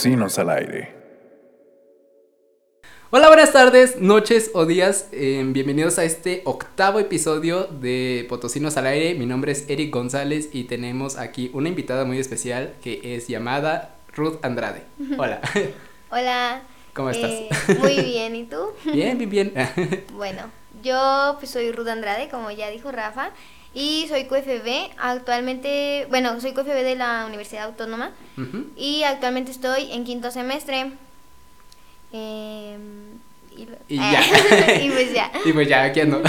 [0.00, 0.94] Potosinos al aire.
[3.10, 5.10] Hola, buenas tardes, noches o días.
[5.12, 9.14] eh, bienvenidos a este octavo episodio de Potosinos al aire.
[9.14, 13.94] Mi nombre es Eric González y tenemos aquí una invitada muy especial que es llamada
[14.16, 14.84] Ruth Andrade.
[15.18, 15.42] Hola,
[16.10, 16.62] Hola.
[16.94, 17.30] ¿cómo estás?
[17.32, 18.68] eh, muy bien, ¿y tú?
[18.90, 19.52] Bien, bien, bien.
[20.14, 20.50] Bueno,
[20.82, 23.32] yo pues soy Ruth Andrade, como ya dijo Rafa,
[23.74, 24.92] y soy QFB.
[24.98, 28.12] Actualmente, bueno, soy QFB de la Universidad Autónoma
[28.76, 30.90] y actualmente estoy en quinto semestre.
[32.12, 32.80] Em,
[33.56, 34.20] y, lo- Y ya.
[34.82, 35.30] y pues ya.
[35.44, 36.22] Y pues ya, aquí ando.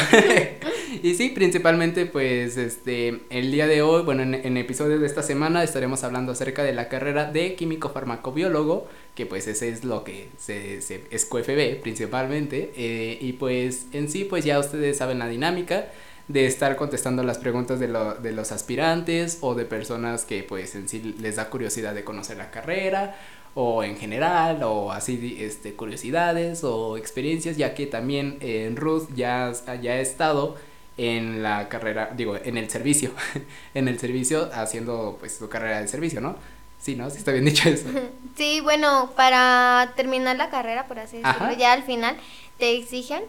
[1.03, 5.07] y sí, principalmente pues este, el día de hoy, bueno, en, en el episodio de
[5.07, 9.83] esta semana estaremos hablando acerca de la carrera de químico farmacobiólogo, que pues ese es
[9.83, 12.71] lo que se, se es QFB principalmente.
[12.75, 15.87] eh, y pues en sí, pues ya ustedes saben la dinámica
[16.31, 20.75] de estar contestando las preguntas de, lo- de los aspirantes o de personas que pues
[20.75, 23.15] en sí les da curiosidad de conocer la carrera
[23.53, 29.51] o en general o así este curiosidades o experiencias ya que también en Ruth ya,
[29.81, 30.55] ya ha estado
[30.97, 33.11] en la carrera digo en el servicio
[33.73, 36.35] en el servicio haciendo pues su carrera de servicio no
[36.79, 37.87] sí no sí está bien dicho eso
[38.37, 41.53] Sí, bueno, para terminar la carrera, por así decirlo, Ajá.
[41.57, 42.15] ya al final
[42.57, 43.21] te exigen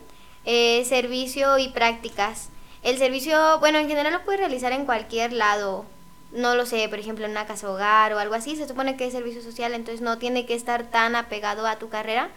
[0.45, 2.49] eh, servicio y prácticas.
[2.83, 5.85] El servicio, bueno, en general lo puedes realizar en cualquier lado.
[6.33, 8.57] No lo sé, por ejemplo, en una casa hogar o algo así.
[8.57, 11.89] Se supone que es servicio social, entonces no tiene que estar tan apegado a tu
[11.89, 12.31] carrera.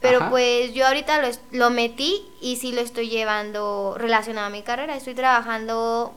[0.00, 0.30] Pero Ajá.
[0.30, 4.96] pues yo ahorita lo, lo metí y sí lo estoy llevando relacionado a mi carrera.
[4.96, 6.14] Estoy trabajando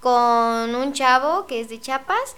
[0.00, 2.36] con un chavo que es de Chiapas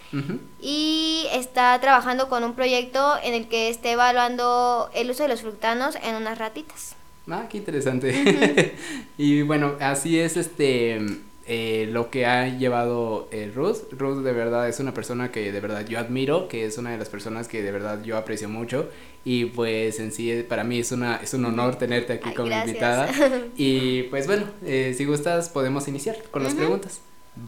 [0.60, 5.42] y está trabajando con un proyecto en el que está evaluando el uso de los
[5.42, 6.97] fructanos en unas ratitas.
[7.31, 8.75] Ah, qué interesante.
[9.19, 10.98] y bueno, así es este
[11.47, 13.91] eh, lo que ha llevado eh, Ruth.
[13.93, 16.99] Ruth de verdad es una persona que de verdad yo admiro, que es una de
[16.99, 18.91] las personas que de verdad yo aprecio mucho.
[19.25, 22.49] Y pues en sí para mí es una es un honor tenerte aquí Ay, como
[22.49, 22.69] gracias.
[22.69, 23.09] invitada.
[23.56, 27.00] Y pues bueno, eh, si gustas podemos iniciar con las preguntas.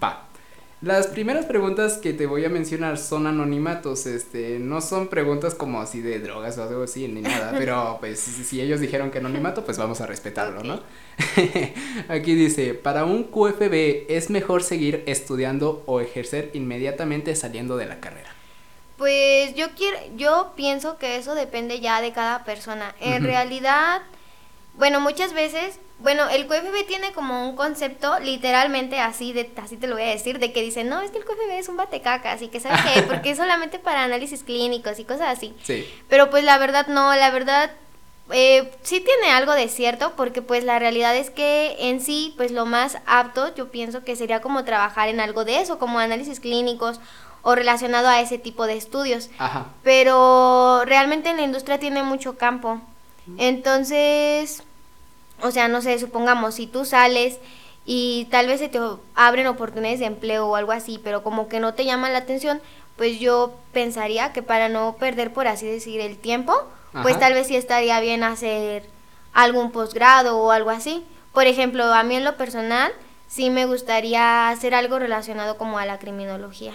[0.02, 0.29] Va.
[0.82, 5.78] Las primeras preguntas que te voy a mencionar son anonimatos, este, no son preguntas como
[5.82, 9.62] así de drogas o algo así, ni nada, pero pues si ellos dijeron que anonimato,
[9.62, 10.80] pues vamos a respetarlo, ¿no?
[12.08, 18.00] Aquí dice, para un QFB es mejor seguir estudiando o ejercer inmediatamente saliendo de la
[18.00, 18.34] carrera.
[18.96, 22.94] Pues yo quiero, yo pienso que eso depende ya de cada persona.
[23.00, 24.00] En realidad,
[24.78, 29.86] bueno, muchas veces, bueno, el QFB tiene como un concepto literalmente así de, así te
[29.86, 32.40] lo voy a decir, de que dicen, no, es que el QFB es un batecacas
[32.42, 35.54] y que sabe qué, porque es solamente para análisis clínicos y cosas así.
[35.62, 35.86] Sí.
[36.08, 37.70] Pero pues la verdad no, la verdad
[38.32, 42.50] eh, sí tiene algo de cierto, porque pues la realidad es que en sí, pues
[42.52, 46.40] lo más apto yo pienso que sería como trabajar en algo de eso, como análisis
[46.40, 47.00] clínicos
[47.42, 49.30] o relacionado a ese tipo de estudios.
[49.38, 49.66] Ajá.
[49.82, 52.80] Pero realmente en la industria tiene mucho campo.
[53.38, 54.62] Entonces,
[55.42, 57.38] o sea, no sé, supongamos, si tú sales
[57.84, 58.80] y tal vez se te
[59.14, 62.60] abren oportunidades de empleo o algo así, pero como que no te llama la atención,
[62.96, 66.54] pues yo pensaría que para no perder, por así decir, el tiempo,
[67.02, 68.84] pues tal vez sí estaría bien hacer
[69.32, 71.04] algún posgrado o algo así.
[71.32, 72.92] Por ejemplo, a mí en lo personal
[73.28, 76.74] sí me gustaría hacer algo relacionado como a la criminología.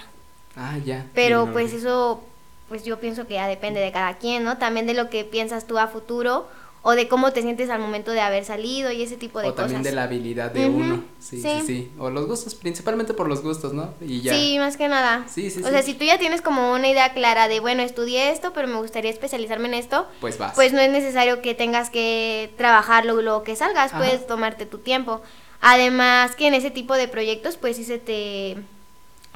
[0.55, 1.05] Ah, ya.
[1.13, 2.23] Pero pues eso,
[2.69, 4.57] pues yo pienso que ya depende de cada quien, ¿no?
[4.57, 6.47] También de lo que piensas tú a futuro
[6.87, 9.55] o de cómo te sientes al momento de haber salido y ese tipo de O
[9.55, 9.63] cosas.
[9.71, 11.03] también de la habilidad de uno.
[11.19, 11.63] Sí, sí, sí.
[11.65, 13.95] sí, O los gustos, principalmente por los gustos, ¿no?
[14.01, 14.35] Y ya.
[14.35, 15.25] Sí, más que nada.
[15.27, 15.69] Sí, sí, o sí.
[15.71, 18.77] sea, si tú ya tienes como una idea clara de, bueno, estudié esto, pero me
[18.77, 20.53] gustaría especializarme en esto, Pues vas.
[20.53, 23.97] pues no es necesario que tengas que trabajarlo luego que salgas, Ajá.
[23.97, 25.21] puedes tomarte tu tiempo.
[25.61, 28.57] Además que en ese tipo de proyectos, pues sí se te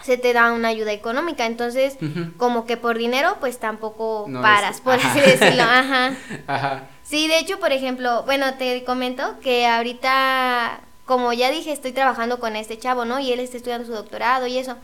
[0.04, 1.98] se te da una ayuda económica, entonces
[2.38, 6.14] como que por dinero pues tampoco No paras, es- por así decirlo, ajá.
[6.48, 6.88] Ajá.
[7.10, 12.40] Sí, de hecho, por ejemplo, bueno, te comento que ahorita, como ya dije, estoy trabajando
[12.40, 13.20] con este chavo, ¿no?
[13.20, 14.76] Y él está estudiando su doctorado y eso.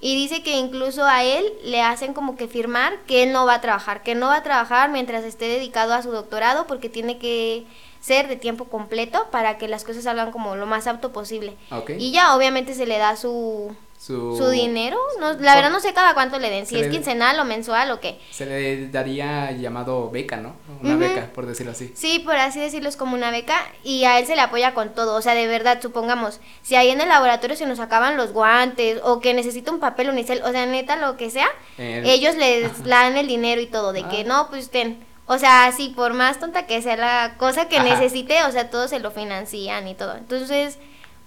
[0.00, 3.54] Y dice que incluso a él le hacen como que firmar que él no va
[3.54, 7.18] a trabajar, que no va a trabajar mientras esté dedicado a su doctorado porque tiene
[7.18, 7.64] que
[8.00, 11.56] ser de tiempo completo para que las cosas salgan como lo más apto posible.
[11.72, 11.90] Ok.
[11.98, 15.94] Y ya obviamente se le da su, Su, su dinero, no, la verdad no sé
[15.94, 18.18] cada cuánto le den, si es le- quincenal o mensual o qué.
[18.32, 20.56] Se le daría llamado beca, ¿no?
[20.82, 21.92] Una beca, por decirlo así.
[21.94, 23.54] Sí, por así decirlo, es como una beca
[23.84, 25.14] y a él se le apoya con todo.
[25.14, 28.98] O sea, de verdad, supongamos, si ahí en el laboratorio se nos acaban los guantes
[29.04, 31.46] o que necesita un papel unicel, o sea, neta, lo que sea,
[31.78, 34.24] El- ellos les dan el dinero y todo, de que Ah.
[34.26, 34.98] no, pues ten.
[35.26, 37.84] O sea, sí, por más tonta que sea la cosa que Ajá.
[37.88, 40.16] necesite, o sea, todos se lo financian y todo.
[40.16, 40.78] Entonces,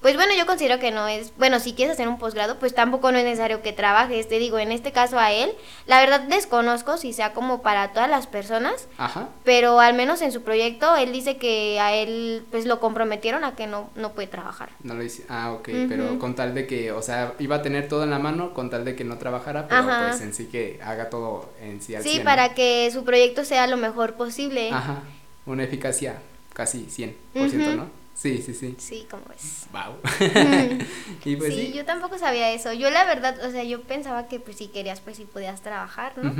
[0.01, 3.12] pues bueno, yo considero que no es, bueno, si quieres hacer un posgrado, pues tampoco
[3.12, 5.51] no es necesario que trabajes, te digo, en este caso a él,
[5.88, 9.30] la verdad desconozco si sea como para todas las personas, Ajá.
[9.44, 13.56] pero al menos en su proyecto él dice que a él pues lo comprometieron a
[13.56, 14.69] que no, no puede trabajar.
[14.83, 15.25] No lo hice.
[15.30, 18.19] Ah, ok, pero con tal de que, o sea, iba a tener todo en la
[18.19, 20.07] mano con tal de que no trabajara, pero Ajá.
[20.09, 22.25] pues en sí que haga todo en sí al Sí, 100, ¿no?
[22.25, 24.69] para que su proyecto sea lo mejor posible.
[24.71, 25.00] Ajá.
[25.48, 26.18] Una eficacia
[26.53, 27.75] casi 100%, Ujú.
[27.77, 28.05] ¿no?
[28.15, 28.75] Sí, sí, sí.
[28.79, 29.67] Sí, como es.
[29.71, 29.97] Wow.
[31.25, 31.73] Y pues sí, sí.
[31.73, 32.71] yo tampoco sabía eso.
[32.73, 36.13] Yo la verdad, o sea, yo pensaba que pues si querías, pues sí podías trabajar,
[36.17, 36.33] ¿no?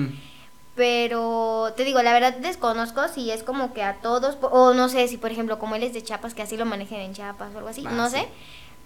[0.76, 5.08] Pero te digo, la verdad desconozco si es como que a todos, o no sé
[5.08, 7.58] si por ejemplo como él es de Chiapas, que así lo manejen en Chiapas o
[7.60, 8.18] algo así, Ah, no sí.
[8.18, 8.28] sé.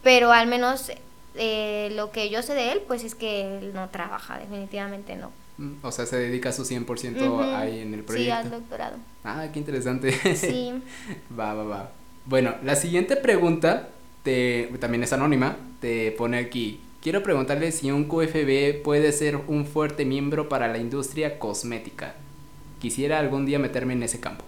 [0.03, 0.91] Pero al menos
[1.35, 5.31] eh, lo que yo sé de él, pues es que él no trabaja, definitivamente no.
[5.57, 6.85] Mm, O sea, se dedica su 100%
[7.25, 7.41] Ujú.
[7.55, 8.35] ahí en el Sí, proyecto.
[8.35, 8.97] al doctorado.
[9.23, 10.11] Ah, qué interesante.
[10.35, 10.71] Sí.
[11.37, 11.91] Va, va, va.
[12.29, 13.89] Bueno, la siguiente pregunta
[14.21, 15.57] te, también es anónima.
[15.81, 16.79] Te pone aquí.
[17.01, 22.13] Quiero preguntarle si un QFB puede ser un fuerte miembro para la industria cosmética.
[22.79, 24.45] Quisiera algún día meterme en ese campo.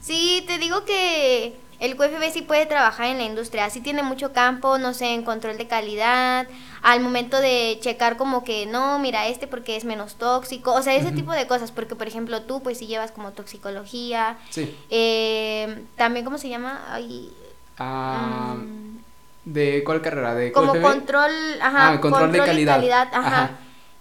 [0.00, 4.32] Sí, te digo que el QFB sí puede trabajar en la industria, sí tiene mucho
[4.32, 6.48] campo, no sé, en control de calidad,
[6.88, 10.94] al momento de checar como que no, mira este porque es menos tóxico, o sea,
[10.94, 14.72] ese tipo de cosas, porque por ejemplo tú pues sí llevas como toxicología, Sí.
[14.88, 17.32] eh, también cómo se llama, Ay,
[17.78, 18.98] Ah, mm,
[19.46, 20.34] ¿De cuál carrera?
[20.36, 23.08] ¿De como control, ajá, Ah, control de y calidad.
[23.12, 23.26] ajá.
[23.26, 23.50] Ajá.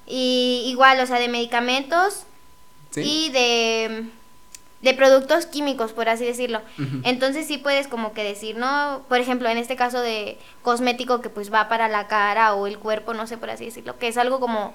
[0.06, 2.22] Y igual, o sea, de medicamentos
[2.92, 3.02] Sí.
[3.04, 4.06] y de,
[4.81, 6.62] de productos químicos, por así decirlo.
[7.04, 9.01] Entonces sí puedes como que decir, ¿no?
[9.10, 12.77] Por ejemplo, en este caso de cosmético que pues va para la cara o el
[12.77, 14.74] cuerpo, no sé por así decirlo, que es algo como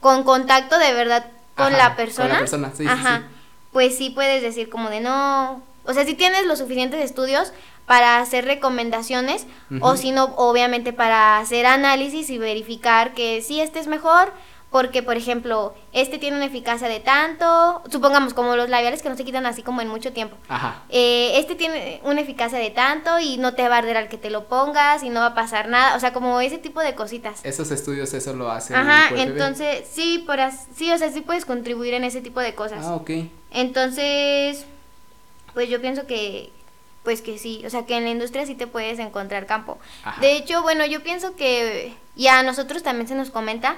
[0.00, 2.28] con contacto de verdad con Ajá, la con persona.
[2.34, 3.18] la persona, sí, sí, Ajá.
[3.18, 3.36] sí.
[3.72, 7.52] Pues sí puedes decir como de no, o sea, si tienes los suficientes estudios
[7.86, 9.46] para hacer recomendaciones
[9.80, 14.32] o si no, obviamente para hacer análisis y verificar que sí este es mejor
[14.76, 19.16] porque, por ejemplo, este tiene una eficacia de tanto, supongamos como los labiales que no
[19.16, 20.36] se quitan así como en mucho tiempo.
[20.48, 20.82] Ajá.
[20.90, 24.18] Eh, este tiene una eficacia de tanto y no te va a arder al que
[24.18, 26.94] te lo pongas y no va a pasar nada, o sea, como ese tipo de
[26.94, 27.42] cositas.
[27.42, 31.46] Esos estudios eso lo hace Ajá, entonces sí, por as- sí, o sea, sí puedes
[31.46, 32.84] contribuir en ese tipo de cosas.
[32.84, 33.10] Ah, ok.
[33.52, 34.66] Entonces,
[35.54, 36.52] pues yo pienso que,
[37.02, 39.78] pues que sí, o sea, que en la industria sí te puedes encontrar campo.
[40.04, 40.20] Ajá.
[40.20, 43.76] De hecho, bueno, yo pienso que, y a nosotros también se nos comenta,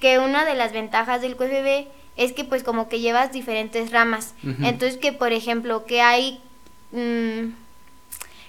[0.00, 4.34] que una de las ventajas del QFB es que pues como que llevas diferentes ramas.
[4.42, 6.40] Entonces que, por ejemplo, que hay
[6.92, 7.52] mm,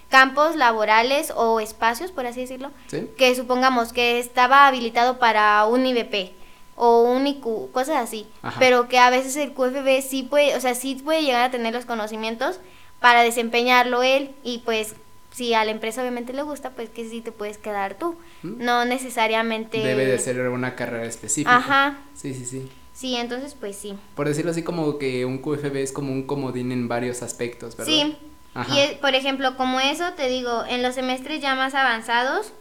[0.10, 3.08] campos laborales o espacios, por así decirlo, ¿Sí?
[3.18, 6.32] que supongamos que estaba habilitado para un IBP
[6.76, 8.58] o un IQ, cosas así, Ajá.
[8.60, 11.74] pero que a veces el QFB sí puede, o sea, sí puede llegar a tener
[11.74, 12.60] los conocimientos
[13.00, 14.96] para desempeñarlo él y pues
[15.40, 18.62] si a la empresa obviamente le gusta, pues que sí te puedes quedar tú, Mm.
[18.62, 21.56] no necesariamente Debe de ser una carrera específica.
[21.56, 21.98] Ajá.
[22.14, 22.70] Sí, sí, sí.
[22.94, 23.96] Sí, entonces pues sí.
[24.16, 27.94] Por decirlo así, como que un QFB es como un comodín en varios aspectos, ¿verdad?
[27.94, 28.18] Sí.
[28.54, 28.74] Ajá.
[28.78, 32.52] Y por ejemplo, como eso te digo, en los semestres ya más avanzados,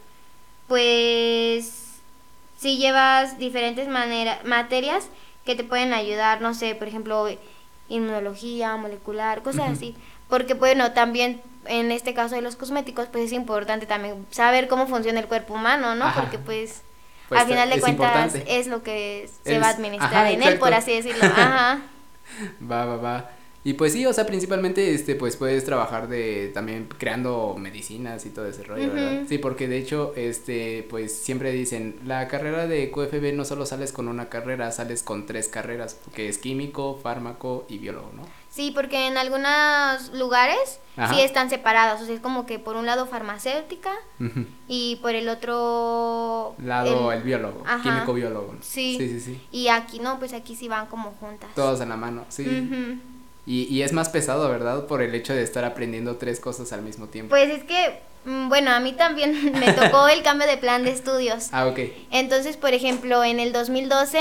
[0.69, 1.75] pues
[2.59, 5.09] si llevas diferentes manera- materias
[5.45, 7.27] que te pueden ayudar, no sé, por ejemplo,
[7.89, 9.97] inmunología, molecular, cosas así.
[10.29, 14.87] Porque bueno, también en este caso de los cosméticos, pues es importante también saber cómo
[14.87, 16.07] funciona el cuerpo humano, ¿no?
[16.07, 16.21] Ajá.
[16.23, 16.83] Porque pues,
[17.29, 18.59] Pues, al final de cuentas importante.
[18.59, 21.25] es lo que se Es- va a administrar ajá, en él, por así decirlo.
[21.25, 21.81] Ajá.
[22.71, 23.31] Va, va, va.
[23.65, 28.31] Y pues sí, o sea, principalmente, este, pues puedes trabajar de, también creando medicinas y
[28.31, 29.23] todo ese rollo, ¿verdad?
[29.29, 33.93] Sí, porque de hecho, este, pues siempre dicen, la carrera de QFB no solo sales
[33.93, 38.23] con una carrera, sales con tres carreras, que es químico, fármaco y biólogo, ¿no?
[38.51, 41.15] Sí, porque en algunos lugares Ajá.
[41.15, 43.93] sí están separados, o sea, es como que por un lado farmacéutica
[44.67, 47.83] y por el otro Lado el, biólogo, Ajá.
[47.83, 48.57] químico biólogo.
[48.61, 48.97] Sí.
[48.99, 49.41] Sí, sí, sí.
[49.53, 51.51] Y aquí no, pues aquí sí van como juntas.
[51.55, 52.45] Todos en la mano, sí.
[53.47, 54.87] Y, y es más pesado, ¿verdad?
[54.87, 57.31] Por el hecho de estar aprendiendo tres cosas al mismo tiempo.
[57.31, 60.91] Pues es que, mm, bueno, a mí también me tocó el cambio de plan de
[60.91, 61.49] estudios.
[61.53, 61.79] ah, ok.
[62.11, 64.21] Entonces, por ejemplo, en el 2012,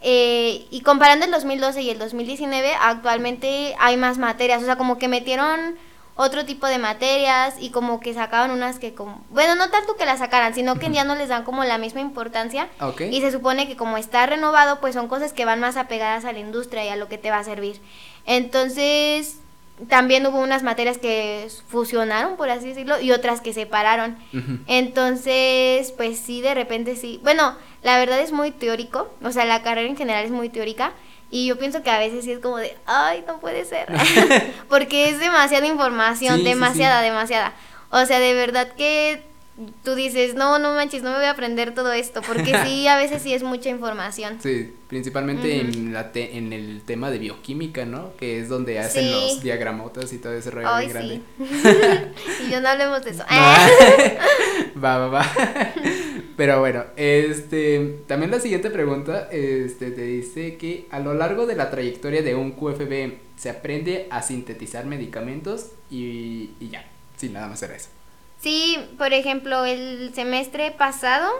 [0.00, 4.98] eh, y comparando el 2012 y el 2019, actualmente hay más materias, o sea, como
[4.98, 5.76] que metieron
[6.16, 10.04] otro tipo de materias y como que sacaban unas que como, bueno, no tanto que
[10.04, 12.68] las sacaran, sino que ya no les dan como la misma importancia.
[13.10, 16.32] Y se supone que como está renovado, pues son cosas que van más apegadas a
[16.32, 17.80] la industria y a lo que te va a servir.
[18.26, 19.39] Entonces,
[19.88, 24.16] también hubo unas materias que fusionaron, por así decirlo, y otras que separaron.
[24.66, 27.20] Entonces, pues sí, de repente sí.
[27.22, 30.92] Bueno, la verdad es muy teórico, o sea, la carrera en general es muy teórica.
[31.32, 33.86] Y yo pienso que a veces sí es como de, ay, no puede ser.
[34.68, 37.52] Porque es demasiada información, Sí, sí, demasiada, demasiada.
[37.90, 39.22] O sea, de verdad que
[39.84, 42.96] tú dices, no, no manches, no me voy a aprender todo esto, porque sí, a
[42.96, 44.38] veces sí es mucha información.
[44.40, 48.16] Sí, principalmente en, la en el tema de bioquímica, ¿no?
[48.16, 51.20] Que es donde hacen los diagramotas y todo ese rollo Ay, grande.
[51.38, 51.44] Sí.
[52.48, 53.24] y yo no hablemos de eso.
[54.82, 55.26] va, va, va.
[56.36, 61.54] Pero bueno, este, también la siguiente pregunta, este, te dice que a lo largo de
[61.54, 66.86] la trayectoria de un QFB se aprende a sintetizar medicamentos y, y ya,
[67.18, 67.88] sin nada más era eso.
[68.40, 71.30] Sí, por ejemplo, el semestre pasado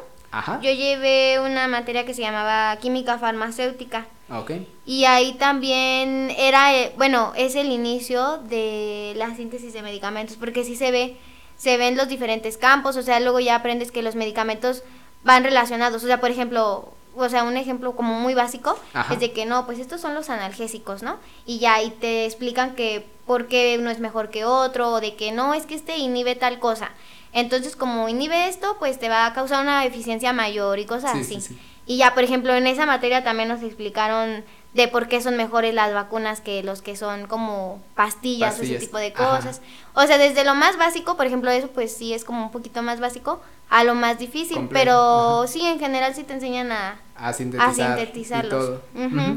[0.63, 4.07] yo llevé una materia que se llamaba química farmacéutica.
[4.31, 4.69] Okay.
[4.87, 10.63] Y ahí también era, eh, bueno, es el inicio de la síntesis de medicamentos, porque
[10.63, 11.17] sí se ve,
[11.57, 14.85] se ven los diferentes campos, o sea, luego ya aprendes que los medicamentos
[15.25, 18.79] van relacionados, o sea, por ejemplo, o sea, un ejemplo como muy básico
[19.11, 21.19] es de que no, pues estos son los analgésicos, ¿no?
[21.47, 25.15] Y ya ahí te explican que por qué uno es mejor que otro, o de
[25.15, 26.91] que no, es que este inhibe tal cosa.
[27.33, 31.39] Entonces, como inhibe esto, pues te va a causar una eficiencia mayor y cosas así.
[31.87, 35.75] Y ya, por ejemplo, en esa materia también nos explicaron de por qué son mejores
[35.75, 39.61] las vacunas que los que son como pastillas, o ese tipo de cosas.
[39.95, 42.83] O sea, desde lo más básico, por ejemplo, eso pues sí es como un poquito
[42.83, 47.33] más básico, a lo más difícil, pero sí, en general sí te enseñan a, a,
[47.33, 48.81] sintetizarlos.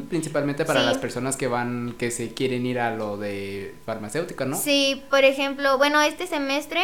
[0.09, 4.55] Principalmente para las personas que van, que se quieren ir a lo de farmacéutica, ¿no?
[4.55, 6.81] Sí, por ejemplo, bueno, este semestre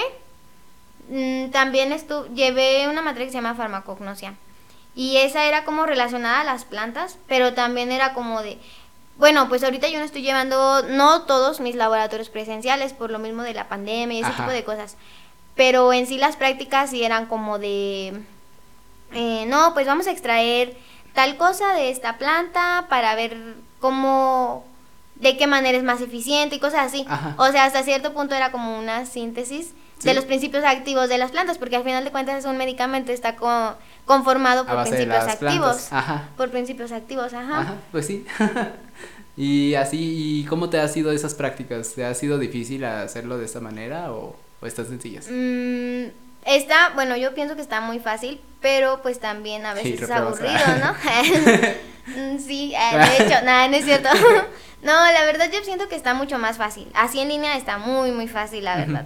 [1.10, 4.34] mm, también estuve, llevé una materia que se llama farmacognosia.
[4.96, 8.58] Y esa era como relacionada a las plantas, pero también era como de,
[9.18, 13.44] bueno, pues ahorita yo no estoy llevando, no todos mis laboratorios presenciales por lo mismo
[13.44, 14.98] de la pandemia y ese tipo de cosas.
[15.56, 18.22] Pero en sí las prácticas sí eran como de,
[19.14, 20.78] eh, no, pues vamos a extraer
[21.14, 24.66] tal cosa de esta planta para ver cómo,
[25.16, 27.06] de qué manera es más eficiente y cosas así.
[27.38, 31.32] O sea, hasta cierto punto era como una síntesis de los principios activos de las
[31.32, 33.36] plantas, porque al final de cuentas es un medicamento, está
[34.10, 35.90] conformado por principios activos.
[36.36, 37.60] Por principios activos, ajá.
[37.60, 38.26] Ajá, pues sí.
[39.38, 41.94] y así, ¿y cómo te ha sido esas prácticas?
[41.94, 45.28] ¿Te ha sido difícil hacerlo de esta manera o, o están sencillas?
[45.30, 46.06] Mm,
[46.44, 50.58] está, bueno, yo pienso que está muy fácil, pero pues también a veces es aburrido,
[50.84, 50.96] ¿no?
[52.10, 54.10] Mm, sí, eh, de hecho, nada, no es cierto.
[54.82, 56.88] no, la verdad yo siento que está mucho más fácil.
[56.96, 59.06] Así en línea está muy, muy fácil, la verdad.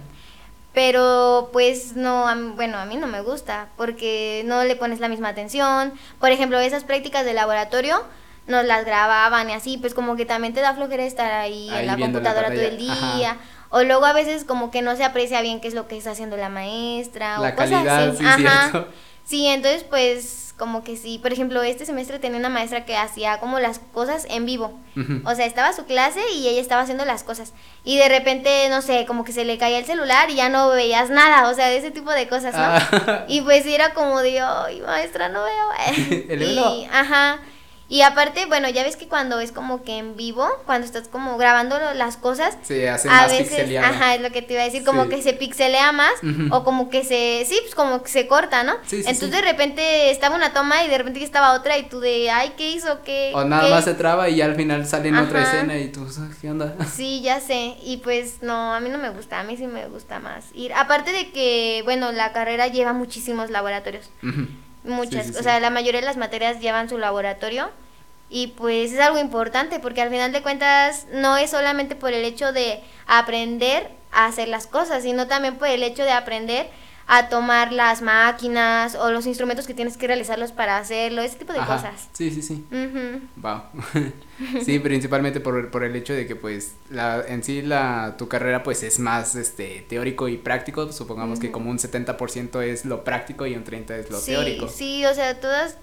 [0.74, 2.26] Pero pues no,
[2.56, 5.94] bueno, a mí no me gusta porque no le pones la misma atención.
[6.18, 8.02] Por ejemplo, esas prácticas de laboratorio
[8.48, 11.86] nos las grababan y así, pues como que también te da flojera estar ahí, en
[11.86, 13.38] la computadora todo el día.
[13.70, 16.10] O luego a veces como que no se aprecia bien qué es lo que está
[16.10, 18.42] haciendo la maestra la o calidad, cosas así.
[18.42, 18.84] Sí, Ajá.
[19.24, 23.38] Sí, entonces pues como que sí, por ejemplo, este semestre tenía una maestra que hacía
[23.40, 24.78] como las cosas en vivo.
[25.24, 27.52] O sea, estaba su clase y ella estaba haciendo las cosas.
[27.84, 30.68] Y de repente, no sé, como que se le caía el celular y ya no
[30.68, 32.62] veías nada, o sea, de ese tipo de cosas, ¿no?
[32.62, 33.24] Ah.
[33.26, 36.24] Y pues era como de, ay, maestra, no veo.
[36.28, 37.40] el y, ajá.
[37.88, 41.36] Y aparte, bueno, ya ves que cuando es como que en vivo, cuando estás como
[41.36, 44.84] grabando las cosas, se hace a veces, ajá, es lo que te iba a decir,
[44.84, 46.12] como que se pixelea más
[46.50, 48.74] o como que se, sí, pues como que se corta, ¿no?
[48.90, 52.54] Entonces de repente estaba una toma y de repente estaba otra y tú de, ay,
[52.56, 53.02] ¿qué hizo?
[53.04, 53.32] ¿Qué?
[53.34, 56.06] O nada más se traba y ya al final sale en otra escena y tú,
[56.40, 56.74] ¿qué onda?
[56.94, 57.76] Sí, ya sé.
[57.82, 60.72] Y pues no, a mí no me gusta, a mí sí me gusta más ir.
[60.72, 64.10] Aparte de que, bueno, la carrera lleva muchísimos laboratorios.
[64.84, 67.70] Muchas, o sea, la mayoría de las materias llevan su laboratorio
[68.28, 72.24] y pues es algo importante porque al final de cuentas no es solamente por el
[72.24, 76.68] hecho de aprender a hacer las cosas, sino también por el hecho de aprender
[77.06, 81.52] a tomar las máquinas o los instrumentos que tienes que realizarlos para hacerlo, ese tipo
[81.52, 82.08] de cosas.
[82.12, 82.64] Sí, sí, sí.
[83.36, 83.62] Wow.
[84.64, 88.62] sí, principalmente por, por el hecho de que pues la, en sí la, tu carrera
[88.62, 93.46] pues es más este teórico y práctico, supongamos que como un 70% es lo práctico
[93.46, 94.68] y un 30% es lo teórico.
[94.68, 95.76] Sí, o sea, todas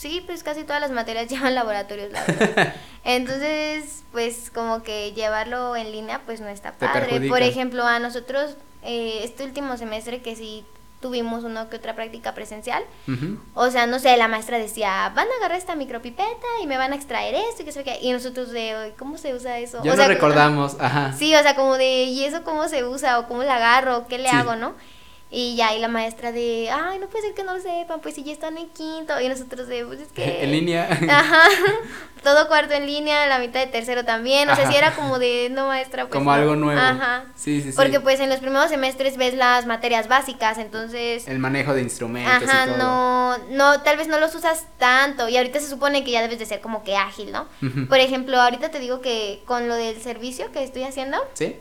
[0.00, 2.74] sí, pues casi todas las materias llevan laboratorios, la verdad.
[3.04, 7.28] Entonces, pues como que llevarlo en línea, pues no está padre.
[7.28, 10.64] Por ejemplo, a nosotros, eh, este último semestre que sí
[11.00, 12.82] tuvimos una que otra práctica presencial,
[13.54, 16.92] o sea, no sé, la maestra decía, van a agarrar esta micropipeta y me van
[16.92, 19.82] a extraer esto y que sé qué, y nosotros de, ¿cómo se usa eso?
[19.82, 21.14] Ya o recordamos, ajá.
[21.14, 23.18] Sí, o sea, como de, ¿y eso cómo se usa?
[23.18, 24.74] o cómo la agarro, qué le hago, ¿no?
[25.32, 28.16] Y ya, y la maestra de, ay, no puede ser que no lo sepan, pues
[28.16, 29.20] si ya están en quinto.
[29.20, 30.42] Y nosotros de, pues es que.
[30.42, 30.88] en línea.
[31.08, 31.44] Ajá.
[32.24, 34.50] Todo cuarto en línea, la mitad de tercero también.
[34.50, 36.18] O sea, si era como de, no, maestra, pues.
[36.18, 36.80] Como algo nuevo.
[36.80, 37.26] Ajá.
[37.36, 37.76] Sí, sí, sí.
[37.76, 41.28] Porque pues en los primeros semestres ves las materias básicas, entonces.
[41.28, 42.48] El manejo de instrumentos.
[42.48, 42.78] Ajá, y todo.
[42.78, 45.28] no, no, tal vez no los usas tanto.
[45.28, 47.46] Y ahorita se supone que ya debes de ser como que ágil, ¿no?
[47.88, 51.18] Por ejemplo, ahorita te digo que con lo del servicio que estoy haciendo.
[51.34, 51.56] Sí.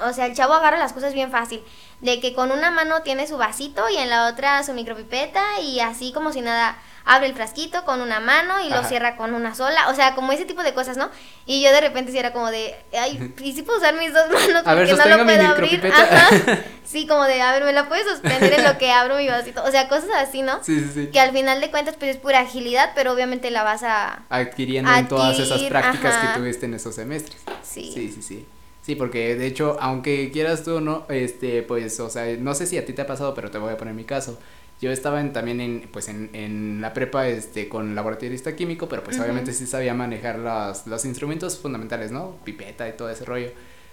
[0.00, 1.62] O sea, el chavo agarra las cosas bien fácil
[2.02, 5.80] de que con una mano tiene su vasito y en la otra su micropipeta y
[5.80, 9.54] así como si nada abre el frasquito con una mano y lo cierra con una
[9.54, 11.10] sola, o sea, como ese tipo de cosas, ¿no?
[11.46, 14.28] Y yo de repente sí era como de, ay, ¿y si puedo usar mis dos
[14.32, 15.92] manos A ver, porque no lo puedo abrir?
[15.92, 16.28] Ajá.
[16.84, 19.62] Sí, como de, a ver, ¿me la puedes sostener en lo que abro mi vasito?
[19.64, 20.62] O sea, cosas así, ¿no?
[20.62, 21.06] Sí, sí, sí.
[21.10, 24.24] Que al final de cuentas pues es pura agilidad, pero obviamente la vas a...
[24.28, 26.32] Adquiriendo en todas esas Adquirir, prácticas ajá.
[26.34, 27.40] que tuviste en esos semestres.
[27.62, 27.92] Sí.
[27.94, 28.46] Sí, sí, sí.
[28.82, 32.76] Sí, porque de hecho, aunque quieras tú no, este, pues, o sea, no sé si
[32.78, 34.38] a ti te ha pasado, pero te voy a poner mi caso.
[34.80, 39.04] Yo estaba en, también en, pues, en, en la prepa, este, con laboratorista químico, pero
[39.04, 39.24] pues Ujú.
[39.24, 42.36] obviamente sí sabía manejar los, los instrumentos fundamentales, ¿no?
[42.44, 43.50] Pipeta y todo ese rollo.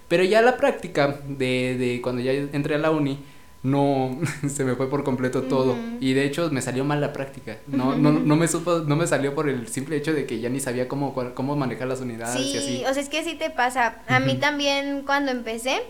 [0.08, 3.24] Pero ya la práctica de, de cuando ya entré a la uni,
[3.64, 5.76] no, se me fue por completo todo.
[6.00, 7.58] Y de hecho me salió mal la práctica.
[7.68, 10.50] No, no, no me supo, no me salió por el simple hecho de que ya
[10.50, 12.86] ni sabía cómo, cómo manejar las unidades y Sí, así.
[12.86, 14.02] o sea, es que sí te pasa.
[14.08, 15.82] A mí también cuando empecé,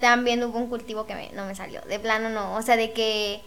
[0.00, 1.80] también hubo un cultivo que me- no me salió.
[1.88, 3.40] De plano no, o sea, de que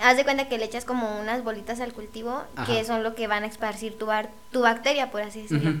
[0.00, 2.66] haz de cuenta que le echas como unas bolitas al cultivo Ajá.
[2.72, 5.80] que son lo que van a esparcir tu, bar- tu bacteria, por así decirlo.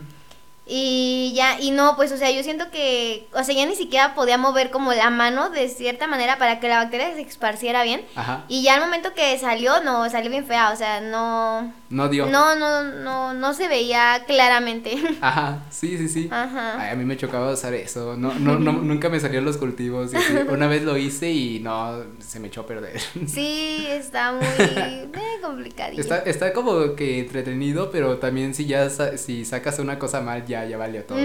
[0.70, 4.14] Y ya, y no, pues, o sea, yo siento que, o sea, ya ni siquiera
[4.14, 8.02] podía mover como la mano de cierta manera para que la bacteria se esparciera bien.
[8.14, 8.44] Ajá.
[8.48, 12.26] Y ya al momento que salió, no, salió bien fea, o sea, no, No dio.
[12.26, 14.94] no, no, no, no se veía claramente.
[15.22, 16.28] Ajá, sí, sí, sí.
[16.30, 16.80] Ajá.
[16.80, 18.16] Ay, a mí me chocaba usar eso.
[18.18, 20.12] No, no, no, nunca me salían los cultivos.
[20.12, 20.32] y así.
[20.50, 23.00] Una vez lo hice y no, se me echó a perder.
[23.26, 25.08] Sí, está muy eh,
[25.42, 26.00] complicadillo.
[26.02, 30.44] Está, está como que entretenido, pero también si ya sa- si sacas una cosa mal,
[30.46, 31.18] ya, ya valió todo.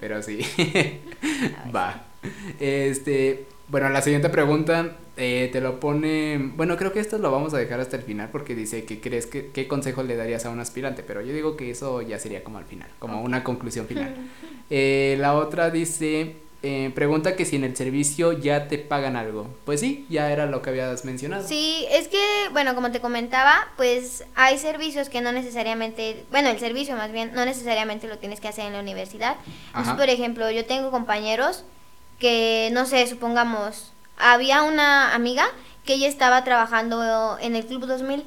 [0.00, 0.40] Pero sí.
[1.74, 2.04] Va.
[2.58, 6.52] Este, bueno, la siguiente pregunta eh, te lo pone.
[6.56, 9.26] Bueno, creo que esto lo vamos a dejar hasta el final porque dice que crees
[9.26, 12.42] que qué consejo le darías a un aspirante, pero yo digo que eso ya sería
[12.42, 14.14] como al final, como una conclusión final.
[14.70, 16.36] Eh, la otra dice.
[16.66, 19.48] Eh, pregunta que si en el servicio ya te pagan algo.
[19.66, 21.46] Pues sí, ya era lo que habías mencionado.
[21.46, 26.58] Sí, es que, bueno, como te comentaba, pues hay servicios que no necesariamente, bueno, el
[26.58, 29.36] servicio más bien, no necesariamente lo tienes que hacer en la universidad.
[29.66, 31.64] Entonces, por ejemplo, yo tengo compañeros
[32.18, 35.44] que, no sé, supongamos, había una amiga
[35.84, 38.24] que ella estaba trabajando en el Club 2000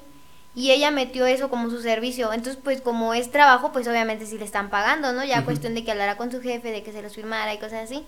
[0.57, 2.33] y ella metió eso como su servicio.
[2.33, 5.23] Entonces, pues como es trabajo, pues obviamente sí le están pagando, ¿no?
[5.23, 7.83] Ya cuestión de que hablara con su jefe, de que se los firmara y cosas
[7.83, 8.03] así.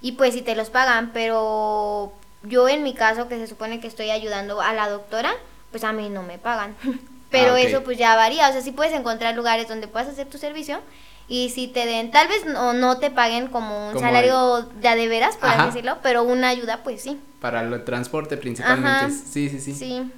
[0.00, 2.12] Y pues sí te los pagan, pero
[2.42, 5.32] yo en mi caso, que se supone que estoy ayudando a la doctora,
[5.70, 6.74] pues a mí no me pagan.
[7.30, 10.26] Pero Ah, eso pues ya varía, o sea, sí puedes encontrar lugares donde puedas hacer
[10.26, 10.80] tu servicio
[11.28, 14.88] y si te den, tal vez no, no te paguen como un Como salario de
[14.88, 15.62] a de veras, por Ajá.
[15.62, 17.18] así decirlo, pero una ayuda pues sí.
[17.40, 19.04] Para el transporte principalmente.
[19.04, 19.10] Ajá.
[19.10, 19.72] Sí, sí, sí.
[19.72, 20.12] Sí.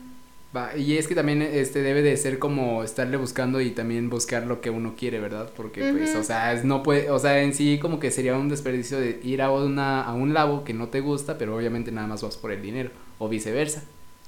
[0.54, 4.46] Va, y es que también este debe de ser como estarle buscando y también buscar
[4.46, 5.50] lo que uno quiere, ¿verdad?
[5.56, 8.48] Porque pues, o sea, es- no puede, o sea, en sí como que sería un
[8.48, 12.06] desperdicio de ir a una a un labo que no te gusta, pero obviamente nada
[12.06, 13.82] más vas por el dinero o viceversa.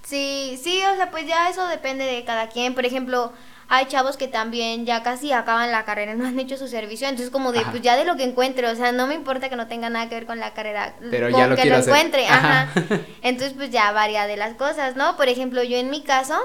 [0.07, 2.75] Sí, sí, o sea, pues ya eso depende de cada quien.
[2.77, 3.33] Por ejemplo,
[3.69, 7.31] hay chavos que también ya casi acaban la carrera, no han hecho su servicio, entonces
[7.31, 7.71] como de, Ajá.
[7.73, 10.09] pues ya de lo que encuentre, o sea, no me importa que no tenga nada
[10.09, 11.92] que ver con la carrera, Pero con ya lo que quiero lo hacer.
[11.95, 12.62] encuentre, ajá.
[12.73, 13.01] Ajá.
[13.23, 15.16] Entonces pues ya varía de las cosas, ¿no?
[15.16, 16.38] Por ejemplo, yo en mi caso,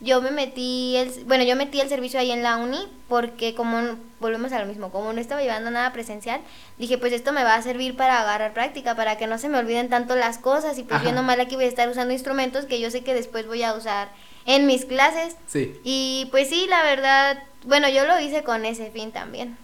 [0.00, 2.78] yo me metí, el, bueno, yo metí el servicio ahí en la uni
[3.08, 6.40] porque como, volvemos a lo mismo, como no estaba llevando nada presencial,
[6.78, 9.58] dije pues esto me va a servir para agarrar práctica, para que no se me
[9.58, 11.10] olviden tanto las cosas y pues Ajá.
[11.10, 13.74] yo nomás aquí voy a estar usando instrumentos que yo sé que después voy a
[13.74, 14.08] usar
[14.46, 15.36] en mis clases.
[15.46, 15.80] Sí.
[15.84, 19.56] Y pues sí, la verdad, bueno, yo lo hice con ese fin también.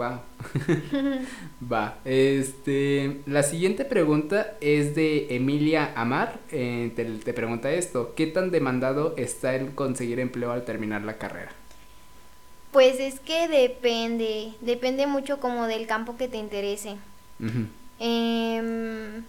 [0.00, 0.22] Va.
[1.72, 1.98] Va.
[2.04, 6.38] Este, la siguiente pregunta es de Emilia Amar.
[6.50, 11.18] eh, te, te pregunta esto: ¿Qué tan demandado está el conseguir empleo al terminar la
[11.18, 11.52] carrera?
[12.72, 16.96] Pues es que depende, depende mucho como del campo que te interese.
[17.40, 17.66] Ujú.
[17.98, 19.24] Em,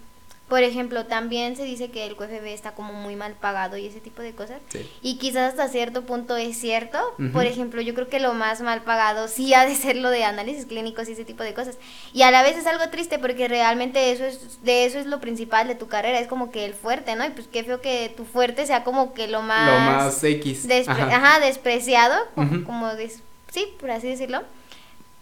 [0.51, 4.01] por ejemplo, también se dice que el QFB está como muy mal pagado y ese
[4.01, 4.59] tipo de cosas.
[4.67, 4.85] Sí.
[5.01, 6.97] Y quizás hasta cierto punto es cierto.
[7.31, 10.25] Por ejemplo, yo creo que lo más mal pagado sí ha de ser lo de
[10.25, 11.77] análisis clínicos y ese tipo de cosas.
[12.11, 15.21] Y a la vez es algo triste porque realmente eso es de eso es lo
[15.21, 17.25] principal de tu carrera, es como que el fuerte, ¿no?
[17.25, 20.67] Y pues qué feo que tu fuerte sea como que lo más Lo más X.
[20.67, 21.15] despre- Ajá.
[21.15, 22.63] ajá, despreciado, co- Ujú.
[22.65, 24.41] como des- sí, por así decirlo.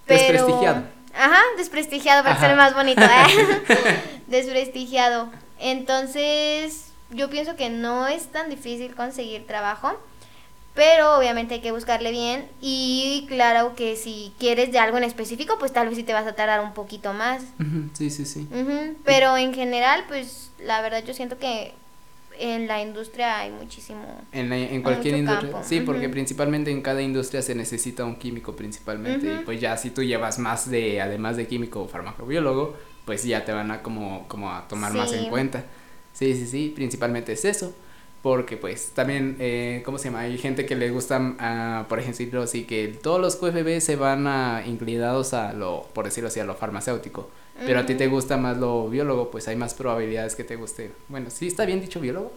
[0.07, 0.83] Desprestigiado.
[1.13, 2.47] Ajá, desprestigiado para Ajá.
[2.47, 3.01] ser más bonito.
[3.01, 4.01] ¿eh?
[4.27, 5.29] desprestigiado.
[5.59, 9.99] Entonces, yo pienso que no es tan difícil conseguir trabajo,
[10.73, 15.57] pero obviamente hay que buscarle bien y claro que si quieres de algo en específico,
[15.59, 17.43] pues tal vez sí te vas a tardar un poquito más.
[17.93, 18.47] Sí, sí, sí.
[19.03, 21.73] Pero en general, pues la verdad yo siento que
[22.39, 24.21] en la industria hay muchísimo.
[24.31, 25.51] En, la- en cualquier industria.
[25.51, 29.27] campo, Sí, porque principalmente en cada industria se necesita un químico principalmente.
[29.33, 32.75] Y pues ya si tú llevas más de, además de químico o farmacobiólogo,
[33.05, 35.65] pues ya te van a como, como a tomar más en cuenta.
[36.13, 37.73] Sí, sí, sí, principalmente es eso.
[38.21, 40.19] Porque pues también, eh, ¿cómo se llama?
[40.21, 44.27] Hay gente que le gusta, ah, por ejemplo, así que todos los QFB se van
[44.27, 47.29] a, inclinados a lo, por decirlo así, a lo farmacéutico.
[47.65, 50.91] Pero a ti te gusta más lo biólogo, pues hay más probabilidades que te guste.
[51.07, 52.31] Bueno, ¿sí está bien dicho biólogo?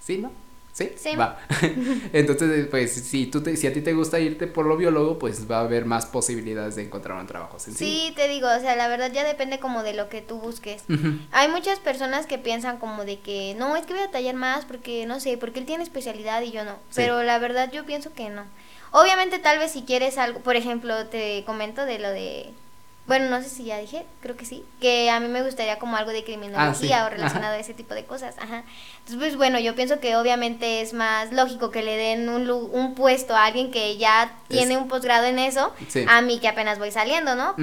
[0.00, 0.30] ¿Sí, no?
[0.72, 0.92] ¿Sí?
[0.96, 1.16] Sí.
[1.16, 1.40] Va.
[2.12, 5.50] Entonces, pues, si, tú te, si a ti te gusta irte por lo biólogo, pues
[5.50, 7.90] va a haber más posibilidades de encontrar un trabajo sencillo.
[7.90, 10.84] Sí, te digo, o sea, la verdad ya depende como de lo que tú busques.
[11.32, 14.66] Hay muchas personas que piensan como de que, no, es que voy a tallar más
[14.66, 16.76] porque, no sé, porque él tiene especialidad y yo no.
[16.94, 18.44] Pero la verdad yo pienso que no.
[18.92, 22.50] Obviamente tal vez si quieres algo, por ejemplo, te comento de lo de
[23.08, 25.96] bueno, no sé si ya dije, creo que sí, que a mí me gustaría como
[25.96, 28.62] algo de criminología Ah, o relacionado a ese tipo de cosas, ajá.
[28.98, 32.94] Entonces, pues bueno, yo pienso que obviamente es más lógico que le den un, un
[32.94, 36.04] puesto a alguien que ya tiene Es- un posgrado en eso, Sí.
[36.06, 37.54] a mí que apenas voy saliendo, ¿no?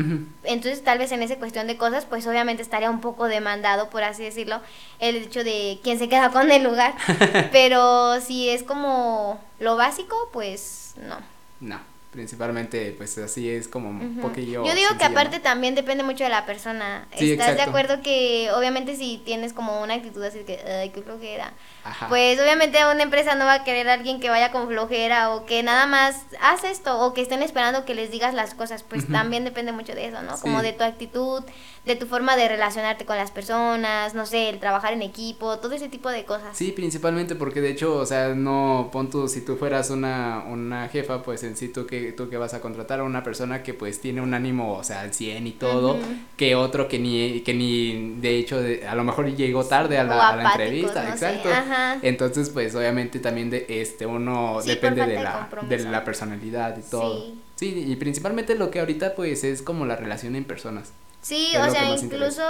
[0.43, 4.03] Entonces, tal vez en esa cuestión de cosas, pues obviamente estaría un poco demandado, por
[4.03, 4.59] así decirlo,
[4.99, 6.95] el hecho de quién se queda con el lugar.
[7.51, 11.17] Pero si es como lo básico, pues no.
[11.61, 11.79] No,
[12.15, 14.65] principalmente, pues así es como un poquillo.
[14.65, 17.07] Yo digo que aparte también depende mucho de la persona.
[17.15, 21.01] Sí, ¿Estás de acuerdo que obviamente si tienes como una actitud así que, ay, qué
[21.01, 21.53] flojera?
[21.83, 22.07] Ajá.
[22.07, 25.45] Pues obviamente una empresa no va a querer a alguien que vaya con flojera o
[25.45, 28.81] que nada más hace esto o que estén esperando que les digas las cosas.
[28.81, 30.39] Pues también depende mucho de eso, ¿no?
[30.39, 31.43] Como de tu actitud,
[31.85, 35.73] de tu forma de relacionarte con las personas, no sé, el trabajar en equipo, todo
[35.73, 36.57] ese tipo de cosas.
[36.57, 40.87] Sí, principalmente porque de hecho, o sea, no, pon tú, si tú fueras una, una
[40.89, 43.73] jefa, pues en sí tú que, tú que vas a contratar a una persona que
[43.73, 45.97] pues tiene un ánimo, o sea, al 100 y todo,
[46.37, 50.03] que otro que ni, que ni, de hecho, de- a lo mejor llegó tarde a
[50.03, 51.49] O la, a la entrevista, no sé, exacto.
[51.49, 51.97] ajá.
[52.01, 56.81] Entonces, pues obviamente también de este, uno Sí, depende de la, de la personalidad y
[56.89, 57.25] todo.
[57.25, 57.41] Sí.
[57.55, 60.91] Sí, y principalmente lo que ahorita pues es como la relación en personas.
[61.25, 62.43] Sí, o sea, incluso,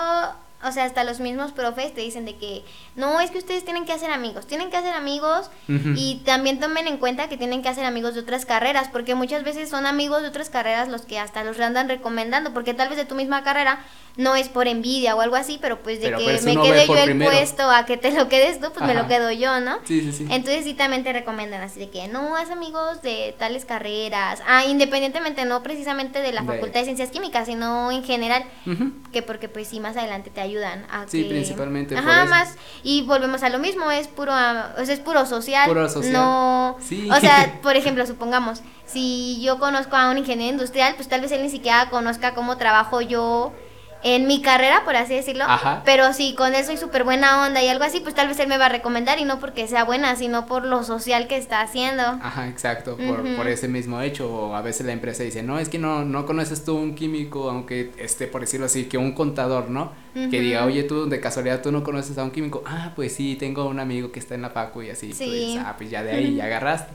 [0.68, 2.64] o sea, hasta los mismos profes te dicen de que
[2.96, 6.88] no, es que ustedes tienen que hacer amigos, tienen que hacer amigos y también tomen
[6.88, 10.22] en cuenta que tienen que hacer amigos de otras carreras, porque muchas veces son amigos
[10.22, 13.44] de otras carreras los que hasta los andan recomendando, porque tal vez de tu misma
[13.44, 13.80] carrera
[14.18, 16.88] no es por envidia o algo así, pero pues de Pero, que pues, me quede
[16.88, 17.30] yo el primero.
[17.32, 19.80] puesto a que te lo quedes tú, pues me lo quedo yo, ¿no?
[19.84, 20.28] Sí, sí, sí.
[20.30, 24.64] Entonces sí también te recomiendan así de que no haz amigos de tales carreras, ah,
[24.64, 28.46] independientemente no precisamente de la De- Facultad de Ciencias Químicas, sino en general,
[29.12, 32.30] que porque pues sí más adelante te ayudan a Sí, que principalmente por ajá eso.
[32.30, 34.36] más y volvemos a lo mismo es puro o
[34.86, 36.14] sea, es puro social Puro social.
[36.14, 37.10] no Sí.
[37.12, 41.32] o sea por ejemplo supongamos si yo conozco a un ingeniero industrial pues tal vez
[41.32, 43.52] él ni siquiera conozca cómo trabajo yo
[44.06, 45.46] en mi carrera, por así decirlo.
[45.46, 45.82] Ajá.
[45.84, 48.48] Pero si con él soy súper buena onda y algo así, pues tal vez él
[48.48, 51.62] me va a recomendar y no porque sea buena, sino por lo social que está
[51.62, 52.04] haciendo.
[52.04, 54.32] Ajá, exacto, por, por ese mismo hecho.
[54.32, 57.50] O a veces la empresa dice, no, es que no, no conoces tú un químico,
[57.50, 59.92] aunque esté, por decirlo así, que un contador, ¿no?
[60.14, 62.64] Que diga, oye, tú de casualidad tú no conoces a un químico.
[62.68, 65.14] Ah, pues sí, tengo un amigo que está en la facu y así.
[65.14, 65.56] Sí.
[65.56, 66.94] Pues, ah, pues ya de ahí ya agarraste.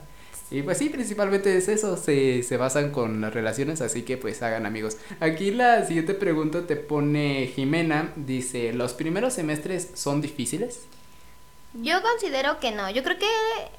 [0.51, 4.43] Y pues sí, principalmente es eso, se, se basan con las relaciones, así que pues
[4.43, 4.97] hagan amigos.
[5.21, 10.81] Aquí la siguiente pregunta te pone Jimena, dice, ¿los primeros semestres son difíciles?
[11.73, 12.89] Yo considero que no.
[12.89, 13.29] Yo creo que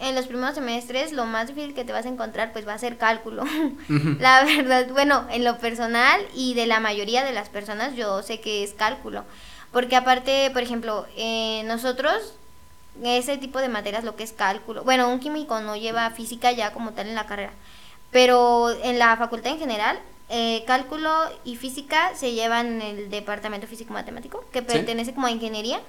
[0.00, 2.78] en los primeros semestres lo más difícil que te vas a encontrar pues va a
[2.78, 3.44] ser cálculo.
[4.18, 8.40] La verdad, bueno, en lo personal y de la mayoría de las personas yo sé
[8.40, 9.24] que es cálculo.
[9.72, 12.34] Porque aparte, por ejemplo, eh, nosotros
[13.02, 16.72] ese tipo de materias, lo que es cálculo, bueno, un químico no lleva física ya
[16.72, 17.52] como tal en la carrera,
[18.10, 21.10] pero en la facultad en general, eh, cálculo
[21.44, 25.80] y física se llevan en el departamento físico-matemático, que pertenece como a ingeniería.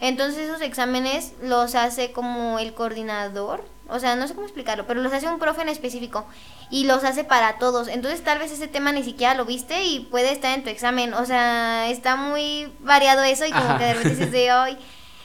[0.00, 5.02] Entonces esos exámenes los hace como el coordinador, o sea, no sé cómo explicarlo, pero
[5.02, 6.24] los hace un profe en específico
[6.70, 7.88] y los hace para todos.
[7.88, 11.12] Entonces tal vez ese tema ni siquiera lo viste y puede estar en tu examen.
[11.12, 13.78] O sea, está muy variado eso y como Ajá.
[13.78, 14.78] que de repente dices de hoy.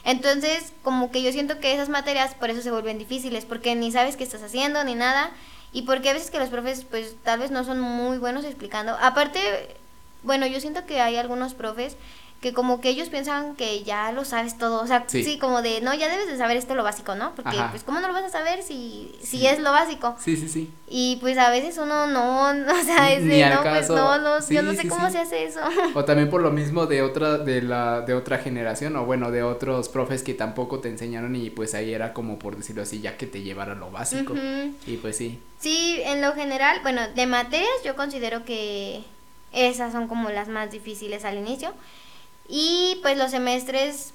[0.06, 3.90] Entonces, como que yo siento que esas materias por eso se vuelven difíciles, porque ni
[3.90, 5.32] sabes qué estás haciendo ni nada.
[5.72, 8.96] Y porque a veces que los profes, pues tal vez no son muy buenos explicando.
[9.02, 9.40] Aparte,
[10.22, 11.96] bueno, yo siento que hay algunos profes
[12.40, 15.24] que como que ellos piensan que ya lo sabes todo, o sea, Sí.
[15.24, 17.34] sí, como de, no, ya debes de saber esto lo básico, ¿no?
[17.34, 17.70] Porque Ajá.
[17.70, 19.46] pues cómo no lo vas a saber si, si Sí.
[19.46, 20.14] es lo básico.
[20.22, 20.70] Sí, sí, sí.
[20.88, 22.42] Y pues a veces uno no,
[22.80, 25.44] o sea, es de, no, pues no, no, Sí, yo no sé cómo se hace
[25.44, 25.60] eso.
[25.94, 29.42] O también por lo mismo de otra, de la, de otra generación, o bueno, de
[29.42, 33.16] otros profes que tampoco te enseñaron y pues ahí era como por decirlo así, ya
[33.16, 34.34] que te llevara lo básico.
[34.86, 35.40] Y pues sí.
[35.58, 39.02] Sí, en lo general, bueno, de materias yo considero que
[39.52, 41.72] esas son como las más difíciles al inicio.
[42.48, 44.12] Y pues los semestres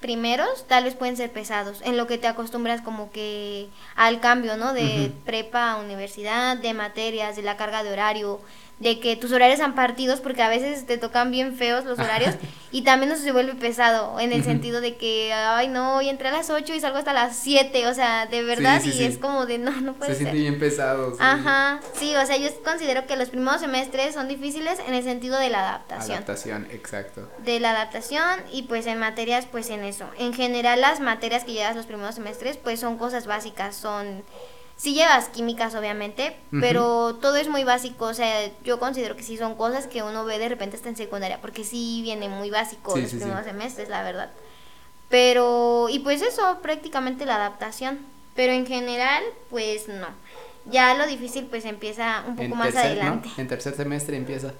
[0.00, 4.56] primeros tal vez pueden ser pesados, en lo que te acostumbras como que al cambio,
[4.56, 4.72] ¿no?
[4.72, 8.40] De prepa a universidad, de materias, de la carga de horario,
[8.80, 12.34] de que tus horarios están partidos porque a veces te tocan bien feos los horarios
[12.72, 16.28] y también eso se vuelve pesado en el sentido de que, ay no, hoy entré
[16.28, 19.44] a las 8 y salgo hasta las 7, o sea, de verdad y es como
[19.44, 21.14] de no, no puede se siente bien pesado.
[21.20, 25.38] Ajá, sí, o sea, yo considero que los primeros semestres son difíciles en el sentido
[25.38, 26.16] de la adaptación.
[26.16, 27.28] Adaptación, exacto.
[27.44, 30.06] De la adaptación y pues en materias pues en eso.
[30.18, 34.24] En general las materias que llevas los primeros semestres pues son cosas básicas, son
[34.80, 38.06] Sí llevas químicas, obviamente, pero todo es muy básico.
[38.06, 40.96] O sea, yo considero que sí son cosas que uno ve de repente hasta en
[40.96, 44.30] secundaria, porque sí viene muy básico los primeros semestres, la verdad.
[45.10, 47.98] Pero, y pues eso, prácticamente la adaptación.
[48.34, 50.06] Pero en general, pues no.
[50.64, 53.28] Ya lo difícil pues empieza un poco más adelante.
[53.36, 54.54] En tercer semestre empieza.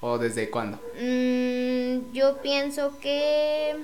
[0.00, 0.80] ¿O desde cuándo?
[1.00, 3.76] Mm, yo pienso que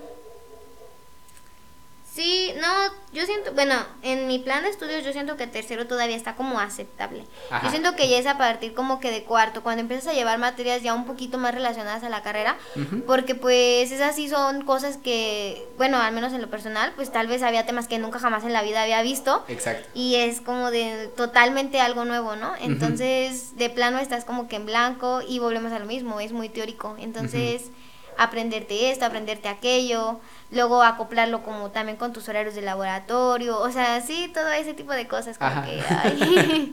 [2.19, 2.67] Sí, no,
[3.13, 6.59] yo siento, bueno, en mi plan de estudios yo siento que tercero todavía está como
[6.59, 7.25] aceptable.
[7.63, 10.37] Yo siento que ya es a partir como que de cuarto, cuando empiezas a llevar
[10.41, 12.59] materias ya un poquito más relacionadas a la carrera,
[13.07, 17.29] porque pues esas sí son cosas que, bueno, al menos en lo personal, pues tal
[17.29, 19.45] vez había temas que nunca jamás en la vida había visto.
[19.47, 19.89] Exacto.
[19.95, 22.55] Y es como de totalmente algo nuevo, ¿no?
[22.59, 26.49] Entonces, de plano estás como que en blanco y volvemos a lo mismo, es muy
[26.49, 26.97] teórico.
[26.99, 27.71] Entonces,
[28.19, 34.01] aprenderte esto, aprenderte aquello luego acoplarlo como también con tus horarios de laboratorio, o sea,
[34.01, 35.83] sí, todo ese tipo de cosas como que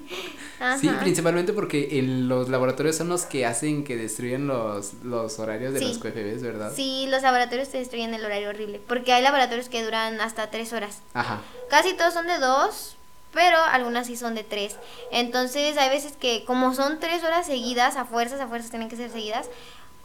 [0.80, 5.74] Sí, principalmente porque en los laboratorios son los que hacen que destruyen los, los horarios
[5.74, 6.72] de los QFBs, ¿verdad?
[6.74, 10.72] Sí, los laboratorios te destruyen el horario horrible, porque hay laboratorios que duran hasta tres
[10.72, 11.02] horas.
[11.14, 11.42] Ajá.
[11.70, 12.96] Casi todos son de dos,
[13.34, 14.78] pero algunas sí son de tres.
[15.12, 18.96] Entonces hay veces que como son tres horas seguidas, a fuerzas, a fuerzas tienen que
[18.96, 19.50] ser seguidas,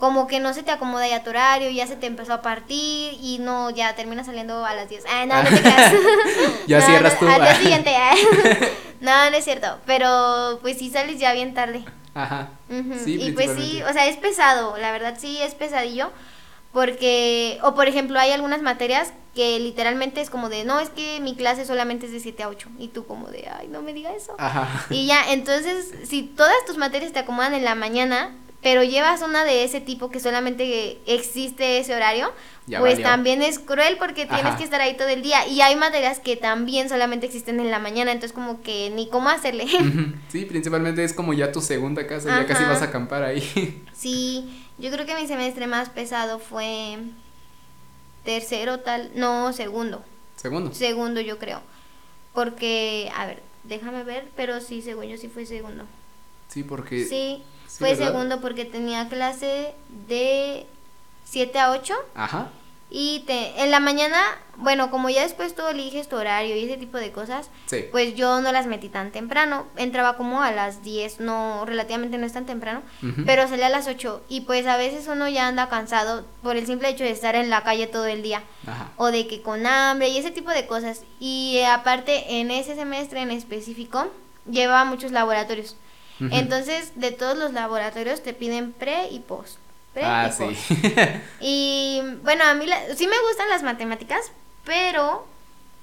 [0.01, 3.13] como que no se te acomoda ya tu horario, ya se te empezó a partir
[3.21, 5.03] y no, ya termina saliendo a las 10.
[5.07, 5.93] Ah, no, no te quedas.
[6.67, 7.27] ya cierras tú.
[7.27, 7.95] Al día siguiente.
[8.99, 11.85] no, no es cierto, pero pues sí sales ya bien tarde.
[12.15, 12.49] Ajá.
[13.03, 16.09] sí, y pues sí, o sea, es pesado, la verdad sí es pesadillo.
[16.73, 21.19] Porque, o por ejemplo, hay algunas materias que literalmente es como de, no, es que
[21.19, 22.69] mi clase solamente es de 7 a 8.
[22.79, 24.33] Y tú como de, ay, no me diga eso.
[24.39, 24.87] Ajá.
[24.89, 29.43] Y ya, entonces, si todas tus materias te acomodan en la mañana, pero llevas una
[29.43, 32.31] de ese tipo que solamente existe ese horario,
[32.77, 35.47] pues también es cruel porque tienes que estar ahí todo el día.
[35.47, 39.29] Y hay materias que también solamente existen en la mañana, entonces como que ni cómo
[39.29, 39.65] hacerle.
[40.29, 43.83] Sí, principalmente es como ya tu segunda casa, ya casi vas a acampar ahí.
[43.93, 46.97] Sí, yo creo que mi semestre más pesado fue
[48.23, 50.03] tercero tal, no, segundo.
[50.35, 50.73] Segundo.
[50.73, 51.61] Segundo yo creo.
[52.33, 55.83] Porque, a ver, déjame ver, pero sí, según yo sí fue segundo.
[56.47, 57.05] Sí, porque...
[57.05, 57.43] Sí
[57.77, 59.73] fue segundo porque tenía clase
[60.07, 60.65] de
[61.25, 61.93] 7 a 8.
[62.15, 62.49] Ajá.
[62.93, 64.21] Y te, en la mañana,
[64.57, 67.49] bueno, como ya después tú eliges tu horario y ese tipo de cosas,
[67.89, 69.65] pues yo no las metí tan temprano.
[69.77, 72.81] Entraba como a las 10, no, relativamente no es tan temprano,
[73.25, 74.23] pero salía a las 8.
[74.27, 77.49] Y pues a veces uno ya anda cansado por el simple hecho de estar en
[77.49, 78.43] la calle todo el día.
[78.97, 81.03] O de que con hambre y ese tipo de cosas.
[81.17, 84.11] Y aparte, en ese semestre en específico,
[84.49, 85.77] llevaba muchos laboratorios.
[86.31, 89.57] Entonces, de todos los laboratorios te piden pre y post.
[89.93, 90.75] Pre ah, y sí.
[91.41, 94.31] y bueno, a mí sí me gustan las matemáticas,
[94.63, 95.25] pero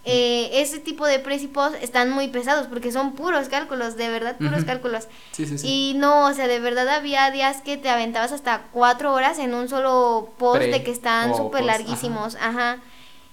[0.05, 4.09] eh, ese tipo de pre y post están muy pesados porque son puros cálculos, de
[4.09, 5.09] verdad, puros cálculos.
[5.33, 5.67] Sí, sí, sí.
[5.69, 9.55] Y no, o sea, de verdad había días que te aventabas hasta cuatro horas en
[9.55, 12.37] un solo post de que están súper larguísimos.
[12.37, 12.79] ajá.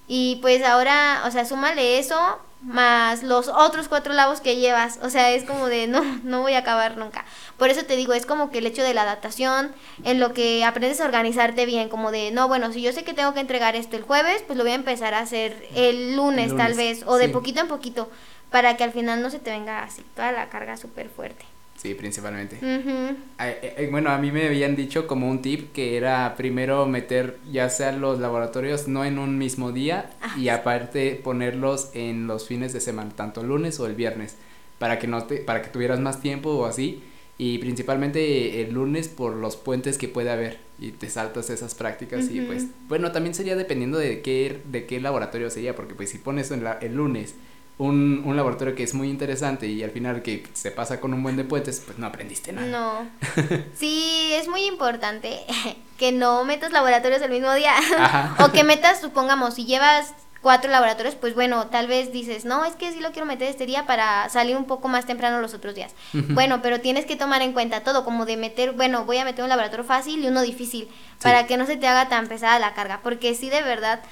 [0.07, 4.99] Y pues ahora, o sea, súmale eso más los otros cuatro labos que llevas.
[5.03, 7.25] O sea, es como de no, no voy a acabar nunca.
[7.57, 9.73] Por eso te digo, es como que el hecho de la adaptación,
[10.03, 13.13] en lo que aprendes a organizarte bien, como de, no, bueno, si yo sé que
[13.13, 16.55] tengo que entregar esto el jueves, pues lo voy a empezar a hacer el lunes,
[16.57, 18.09] tal vez, o de poquito en poquito,
[18.49, 21.45] para que al final no se te venga así toda la carga súper fuerte.
[21.85, 22.57] Sí, principalmente.
[22.63, 27.37] Eh, eh, bueno, a mí me habían dicho como un tip que era primero meter
[27.51, 32.47] ya sea los laboratorios no en un mismo día ah, y aparte ponerlos en los
[32.47, 34.35] fines de semana, tanto el lunes o el viernes,
[34.79, 37.03] para que no te, para que tuvieras más tiempo o así.
[37.37, 42.31] Y principalmente el lunes por los puentes que puede haber y te saltas esas prácticas
[42.31, 46.17] y pues bueno también sería dependiendo de qué de qué laboratorio sería porque pues si
[46.17, 47.35] pones en la, el lunes
[47.77, 51.21] un, un, laboratorio que es muy interesante y al final que se pasa con un
[51.21, 52.67] buen de puentes, pues no aprendiste nada.
[52.67, 53.07] No.
[53.75, 55.41] Sí, es muy importante
[55.97, 57.73] que no metas laboratorios el mismo día.
[58.39, 60.13] o que metas, supongamos, si llevas
[60.45, 63.65] cuatro laboratorios, pues bueno, tal vez dices, no, es que sí lo quiero meter este
[63.65, 65.95] día para salir un poco más temprano los otros días.
[66.13, 69.43] Bueno, pero tienes que tomar en cuenta todo, como de meter, bueno, voy a meter
[69.43, 70.87] un laboratorio fácil y uno difícil,
[71.19, 74.03] para que no se te haga tan pesada la carga, porque sí de verdad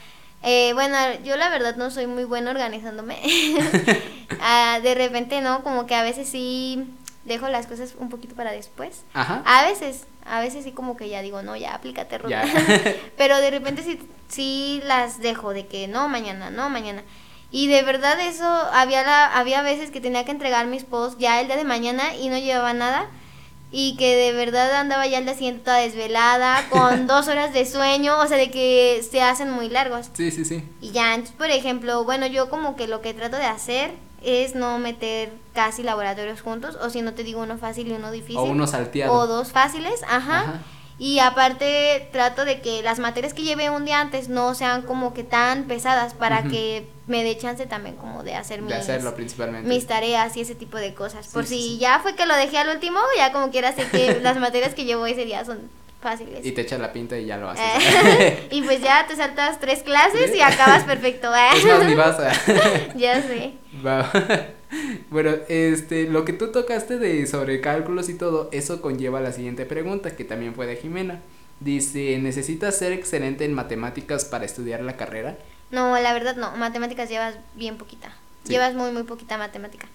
[0.43, 3.19] eh, bueno, yo la verdad no soy muy buena organizándome.
[4.45, 5.63] Ah, de repente, ¿no?
[5.63, 6.85] Como que a veces sí
[7.23, 9.03] dejo las cosas un poquito para después.
[9.13, 9.41] Ajá.
[9.45, 12.29] A veces, a veces sí como que ya digo, no, ya aplícate, Ruth.
[12.29, 12.43] Ya.
[13.17, 17.03] Pero de repente sí, sí las dejo de que no, mañana, no, mañana.
[17.51, 21.39] Y de verdad eso, había, la, había veces que tenía que entregar mis posts ya
[21.39, 23.07] el día de mañana y no llevaba nada.
[23.75, 27.65] Y que de verdad andaba ya el día siguiente toda desvelada, con dos horas de
[27.65, 30.11] sueño, o sea, de que se hacen muy largos.
[30.13, 30.63] Sí, sí, sí.
[30.79, 34.53] Y ya, entonces, por ejemplo, bueno, yo como que lo que trato de hacer es
[34.53, 38.37] no meter casi laboratorios juntos, o si no te digo uno fácil y uno difícil.
[38.37, 39.11] O uno salteado.
[39.11, 40.41] O dos fáciles, ajá.
[40.41, 40.61] Ajá.
[41.03, 45.13] Y aparte trato de que las materias que llevé un día antes no sean como
[45.13, 49.13] que tan pesadas para que me dé chance también como de hacer De mis, hacerlo
[49.13, 49.67] principalmente.
[49.67, 51.27] mis tareas y ese tipo de cosas.
[51.27, 53.85] Por Sí, si sí, ya fue que lo dejé al último, ya como quiera sé
[53.89, 56.45] que las materias que llevo ese día son fáciles.
[56.45, 57.65] Y te echas la pinta y ya lo haces.
[57.65, 61.35] Eh, y pues ya te saltas tres clases y acabas perfecto.
[61.35, 61.49] ¿eh?
[61.53, 62.31] es más, ni vas a...
[62.95, 63.55] ya sé.
[65.13, 69.65] Bueno, este, lo que tú tocaste de sobre cálculos y todo, eso conlleva la siguiente
[69.65, 71.21] pregunta, que también fue de Jimena.
[71.59, 75.37] Dice, ¿necesitas ser excelente en matemáticas para estudiar la carrera?
[75.69, 76.51] No, la verdad no.
[76.57, 78.09] Matemáticas llevas bien poquita.
[78.43, 78.53] Sí.
[78.53, 79.87] Llevas muy, muy poquita matemática.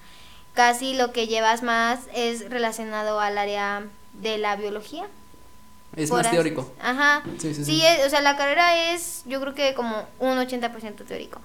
[0.55, 3.83] Casi lo que llevas más es relacionado al área
[4.15, 5.07] de la biología.
[5.97, 6.73] Es más teórico.
[6.81, 7.23] Ajá.
[7.39, 7.83] Sí, sí, Sí, sí.
[7.85, 11.41] es- o sea, la carrera es, yo creo que como un 80% teórico.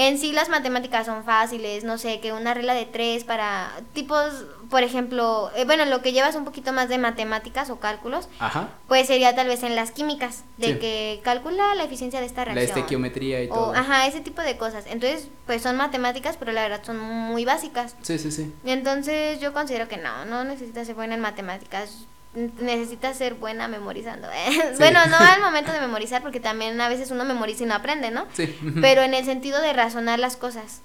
[0.00, 4.46] En sí las matemáticas son fáciles, no sé, que una regla de tres para tipos,
[4.70, 8.68] por ejemplo, eh, bueno, lo que llevas un poquito más de matemáticas o cálculos, Ajá.
[8.86, 10.78] pues sería tal vez en las químicas, de Sí.
[10.78, 12.78] que calcula la eficiencia de esta La reacción.
[12.78, 13.74] estequiometría y O, todo.
[13.74, 14.84] ajá, ese tipo de cosas.
[14.86, 17.96] Entonces, pues son matemáticas, pero la verdad son muy básicas.
[18.02, 18.52] Sí, sí, sí.
[18.64, 22.06] Entonces, yo considero que no, no necesitas ser buena en matemáticas.
[22.34, 24.28] Necesitas ser buena memorizando.
[24.30, 24.50] ¿eh?
[24.72, 24.78] Sí.
[24.78, 28.10] Bueno, no al momento de memorizar, porque también a veces uno memoriza y no aprende,
[28.10, 28.26] ¿no?
[28.34, 28.54] Sí.
[28.80, 30.80] Pero en el sentido de razonar las cosas.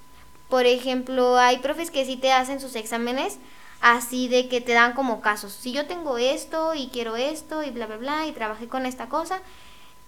[0.48, 3.38] Por ejemplo, hay profes que sí te hacen sus exámenes
[3.80, 5.52] así de que te dan como casos.
[5.52, 9.08] Si yo tengo esto y quiero esto y bla, bla, bla, y trabajé con esta
[9.10, 9.40] cosa,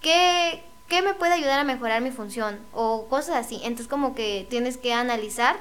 [0.01, 2.59] ¿qué, qué me puede ayudar a mejorar mi función?
[2.73, 3.57] O cosas así.
[3.57, 5.57] Entonces como que tienes que analizar.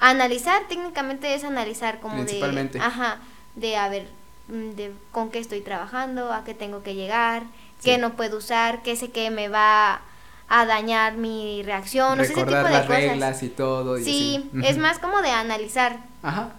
[0.00, 2.78] Analizar técnicamente es analizar como Principalmente.
[2.78, 2.84] de...
[2.84, 3.18] Ajá,
[3.54, 4.08] de a ver,
[4.50, 7.44] de con qué estoy trabajando, a qué tengo que llegar,
[7.82, 8.00] qué Sí.
[8.00, 10.02] no puedo usar, qué sé que me va
[10.48, 13.02] a dañar mi reacción, o sea, ese tipo Recordar de las cosas.
[13.02, 13.98] reglas y todo.
[13.98, 14.66] y Sí, así.
[14.66, 16.52] es más como de analizar, Ajá.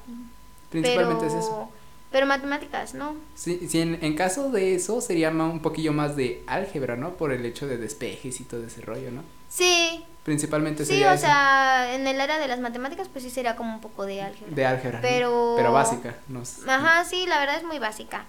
[0.70, 1.70] Principalmente pero es eso.
[2.12, 3.16] pero matemáticas, ¿no?
[3.36, 7.12] Sí, sí, en, en caso de eso sería un poquillo más de álgebra, ¿no?
[7.16, 9.24] Por el hecho de despejes y todo ese rollo, ¿no?
[9.50, 13.30] Sí, Principalmente sí, sería o eso, sea, en el área de las matemáticas pues sí
[13.32, 14.56] sería como un poco de álgebra.
[14.56, 15.00] de álgebra.
[15.02, 16.16] pero- Pero básica.
[16.28, 18.26] No s- Ajá, sí, la verdad es muy básica.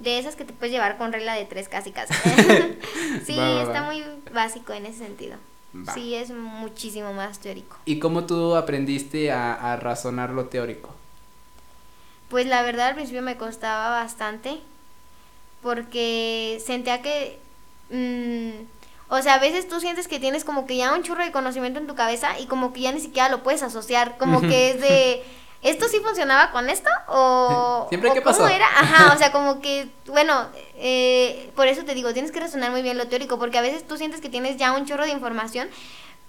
[0.00, 2.12] De esas que te puedes llevar con regla de tres casi casi.
[3.26, 3.86] sí, Va, va, está va.
[3.86, 5.36] muy básico en ese sentido.
[5.94, 7.76] Sí, es muchísimo más teórico.
[7.84, 10.92] ¿Y cómo tú aprendiste a, a razonar lo teórico?
[12.28, 14.58] Pues la verdad al principio me costaba bastante
[15.62, 17.38] porque sentía que,
[17.90, 18.64] mm,
[19.10, 21.78] o sea, a veces tú sientes que tienes como que ya un churro de conocimiento
[21.80, 24.80] en tu cabeza y como que ya ni siquiera lo puedes asociar, como que es
[24.80, 25.22] de,
[25.62, 26.88] ¿esto sí funcionaba con esto?
[27.08, 28.48] O, Siempre, o ¿qué ¿cómo pasó?
[28.48, 28.66] era?
[28.66, 30.46] Ajá, o sea, como que, bueno,
[30.76, 33.86] eh, por eso te digo, tienes que razonar muy bien lo teórico porque a veces
[33.86, 35.68] tú sientes que tienes ya un chorro de información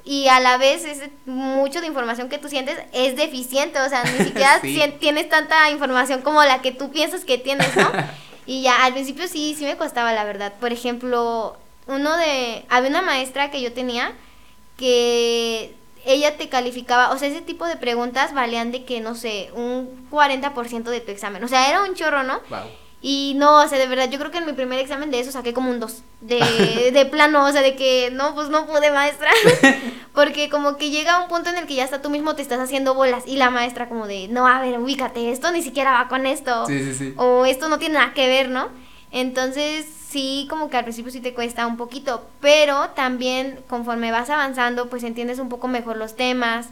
[0.04, 4.04] y a la vez ese mucho de información que tú sientes es deficiente, o sea,
[4.04, 4.82] ni siquiera Sí.
[5.00, 7.92] tienes tanta información como la que tú piensas que tienes, ¿no?
[8.48, 10.52] y ya al principio sí, sí me costaba, la verdad.
[10.60, 11.56] Por ejemplo,
[11.92, 14.14] uno de, había una maestra que yo tenía
[14.78, 15.76] que
[16.06, 20.08] ella te calificaba, o sea, ese tipo de preguntas valían de que, no sé, un
[20.10, 22.40] 40% de tu examen, o sea, era un chorro, ¿no?
[22.50, 22.66] Wow.
[23.04, 25.32] Y no, o sea, de verdad, yo creo que en mi primer examen de eso
[25.32, 26.04] saqué como un 2.
[26.22, 29.32] De, de plano, o sea, de que no, pues no pude, maestra.
[30.14, 32.60] Porque como que llega un punto en el que ya hasta tú mismo te estás
[32.60, 33.24] haciendo bolas.
[33.26, 36.68] Y la maestra, como de, no, a ver, ubícate, esto ni siquiera va con esto.
[36.68, 37.14] Sí, sí, sí.
[37.18, 38.70] O esto no tiene nada que ver, ¿no?
[39.10, 42.26] Entonces, sí, como que al principio sí te cuesta un poquito.
[42.42, 46.68] Pero también, conforme vas avanzando, pues entiendes un poco mejor los temas.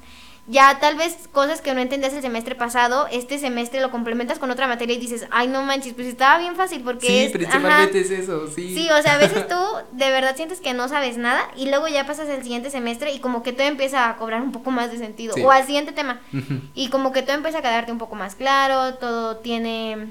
[0.47, 4.49] Ya tal vez cosas que no entendías el semestre pasado, este semestre lo complementas con
[4.49, 7.31] otra materia y dices, ay, no manches, pues estaba bien fácil porque Sí, es...
[7.31, 8.07] principalmente ajá".
[8.07, 8.73] es eso, sí.
[8.73, 9.55] Sí, o sea, a veces tú
[9.91, 13.19] de verdad sientes que no sabes nada y luego ya pasas el siguiente semestre y
[13.19, 15.35] como que todo empieza a cobrar un poco más de sentido.
[15.35, 15.43] Sí.
[15.43, 16.19] O al siguiente tema.
[16.73, 20.07] Y como que todo empieza a quedarte un poco más claro, todo tiene...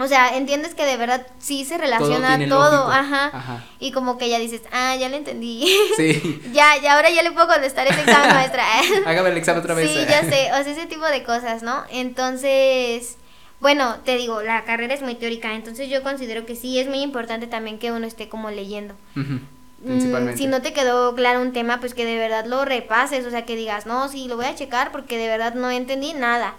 [0.00, 3.30] O sea, entiendes que de verdad sí se relaciona todo, ajá.
[3.32, 3.64] Ajá.
[3.80, 5.66] Y como que ya dices, ah, ya lo entendí.
[5.96, 6.40] Sí.
[6.52, 8.64] ya, ya ahora ya le puedo contestar ese examen, maestra.
[9.06, 9.90] Hágame el examen otra vez.
[9.90, 11.82] Sí, ya sé, o sea, ese tipo de cosas, ¿no?
[11.90, 13.16] Entonces,
[13.60, 17.00] bueno, te digo, la carrera es muy teórica, entonces yo considero que sí es muy
[17.00, 18.94] importante también que uno esté como leyendo.
[19.14, 19.38] Mm,
[19.84, 20.38] Principalmente.
[20.38, 23.44] si no te quedó claro un tema, pues que de verdad lo repases, o sea,
[23.44, 26.54] que digas, no, sí, lo voy a checar porque de verdad no entendí nada.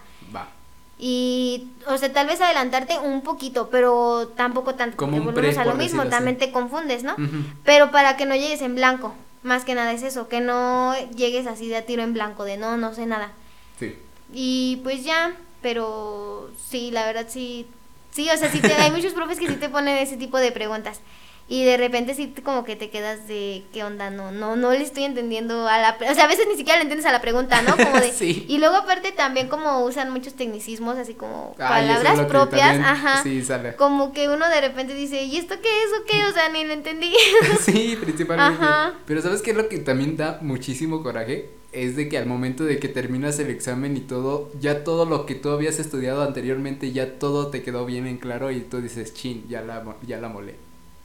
[1.02, 4.98] Y, o sea, tal vez adelantarte un poquito, pero tampoco tanto.
[4.98, 6.48] Como porque un volvemos pre, a lo mismo, también así.
[6.48, 7.16] te confundes, ¿no?
[7.64, 11.48] Pero para que no llegues en blanco, más que nada es eso, que no llegues
[11.48, 13.32] así de a tiro en blanco, de no, no sé nada.
[13.80, 13.96] Sí.
[14.34, 17.66] Y pues ya, pero sí, la verdad sí,
[18.12, 20.52] sí, o sea, sí te, hay muchos profes que sí te ponen ese tipo de
[20.52, 21.00] preguntas.
[21.52, 24.84] Y de repente sí como que te quedas de qué onda, no, no, no le
[24.84, 27.60] estoy entendiendo a la, o sea, a veces ni siquiera le entiendes a la pregunta,
[27.64, 27.76] ¿no?
[27.76, 28.46] Como de, Sí.
[28.48, 32.62] y luego aparte también como usan muchos tecnicismos, así como Ay, eso es palabras propias,
[32.62, 33.24] también- ajá.
[33.24, 33.76] Sí, sale.
[33.78, 36.24] Como que uno de repente dice, ¿y esto qué es o qué?
[36.26, 37.12] O sea, ni lo entendí.
[37.62, 38.64] Sí, principalmente.
[38.64, 38.94] Ajá.
[39.08, 41.50] Pero ¿sabes qué es lo que también da muchísimo coraje?
[41.72, 45.26] Es de que al momento de que terminas el examen y todo, ya todo lo
[45.26, 49.14] que tú habías estudiado anteriormente, ya todo te quedó bien en claro y tú dices,
[49.16, 50.56] chin, ya la, ya la molé.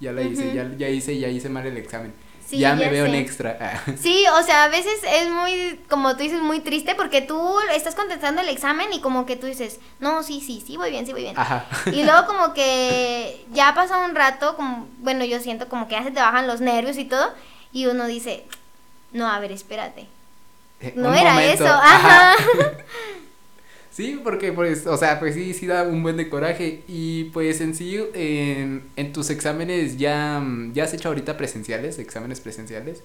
[0.04, 2.12] Ya la hice, ya, ya hice, ya hice mal el examen.
[2.46, 3.18] Sí, ya me ya veo en sé.
[3.20, 3.56] extra.
[3.60, 7.58] Ah, Sí, o sea, a veces es muy, como tú dices, muy triste porque tú
[7.74, 11.06] estás contestando el examen y como que tú dices, no, sí, sí, sí, voy bien,
[11.06, 11.38] sí, voy bien.
[11.38, 11.64] Ajá.
[11.86, 16.04] Y luego como que ya pasa un rato, como, bueno, yo siento como que ya
[16.04, 17.32] se te bajan los nervios y todo,
[17.72, 18.44] y uno dice,
[19.12, 20.06] no, a ver, espérate.
[20.80, 21.64] Eh, No era momento.
[21.64, 22.34] eso, ajá.
[23.94, 26.82] Sí, porque pues, o sea, pues sí, sí da un buen de coraje.
[26.88, 30.42] Y pues en sí, en, en tus exámenes ya,
[30.72, 33.04] ya has hecho ahorita presenciales, exámenes presenciales.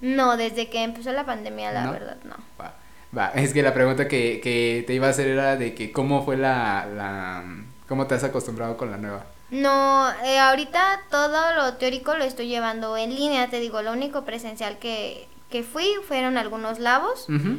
[0.00, 1.92] No, desde que empezó la pandemia, la ¿No?
[1.92, 2.36] verdad, no.
[2.58, 2.74] Va,
[3.16, 6.24] va, es que la pregunta que, que te iba a hacer era de que cómo
[6.24, 7.44] fue la, la,
[7.86, 9.26] cómo te has acostumbrado con la nueva.
[9.50, 14.24] No, eh, ahorita todo lo teórico lo estoy llevando en línea, te digo, lo único
[14.24, 17.28] presencial que, que fui fueron algunos labos.
[17.28, 17.58] Ujú.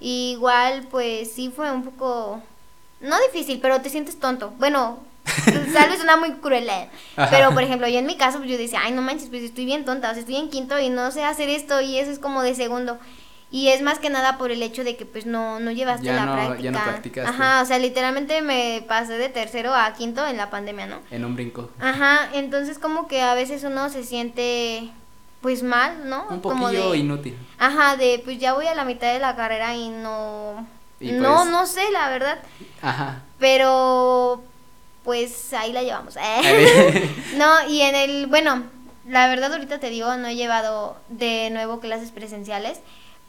[0.00, 2.42] Y igual, pues sí fue un poco,
[3.00, 4.52] no difícil, pero te sientes tonto.
[4.58, 4.98] Bueno,
[5.74, 6.88] tal vez suena muy cruel, eh,
[7.30, 9.66] pero por ejemplo, yo en mi caso, pues yo decía, ay, no manches, pues estoy
[9.66, 12.18] bien tonta, o sea, estoy en quinto y no sé hacer esto y eso es
[12.18, 12.98] como de segundo.
[13.52, 16.14] Y es más que nada por el hecho de que pues no, no llevaste Ya
[16.14, 16.62] la no- práctica.
[16.62, 17.30] ya no practicaste.
[17.30, 21.00] Ajá, o sea, literalmente me pasé de tercero a quinto en la pandemia, ¿no?
[21.10, 21.68] En un brinco.
[21.80, 24.90] Ajá, entonces como que a veces uno se siente
[25.40, 26.26] pues mal, ¿no?
[26.30, 27.36] Un Como poquillo de- inútil.
[27.58, 30.66] Ajá, de pues ya voy a la mitad de la carrera y no...
[31.00, 32.38] Y no, pues- no sé, la verdad.
[32.82, 33.22] Ajá.
[33.38, 34.42] Pero
[35.04, 36.14] pues ahí la llevamos.
[37.36, 38.64] no, y en el, bueno,
[39.08, 42.80] la verdad ahorita te digo, no he llevado de nuevo clases presenciales.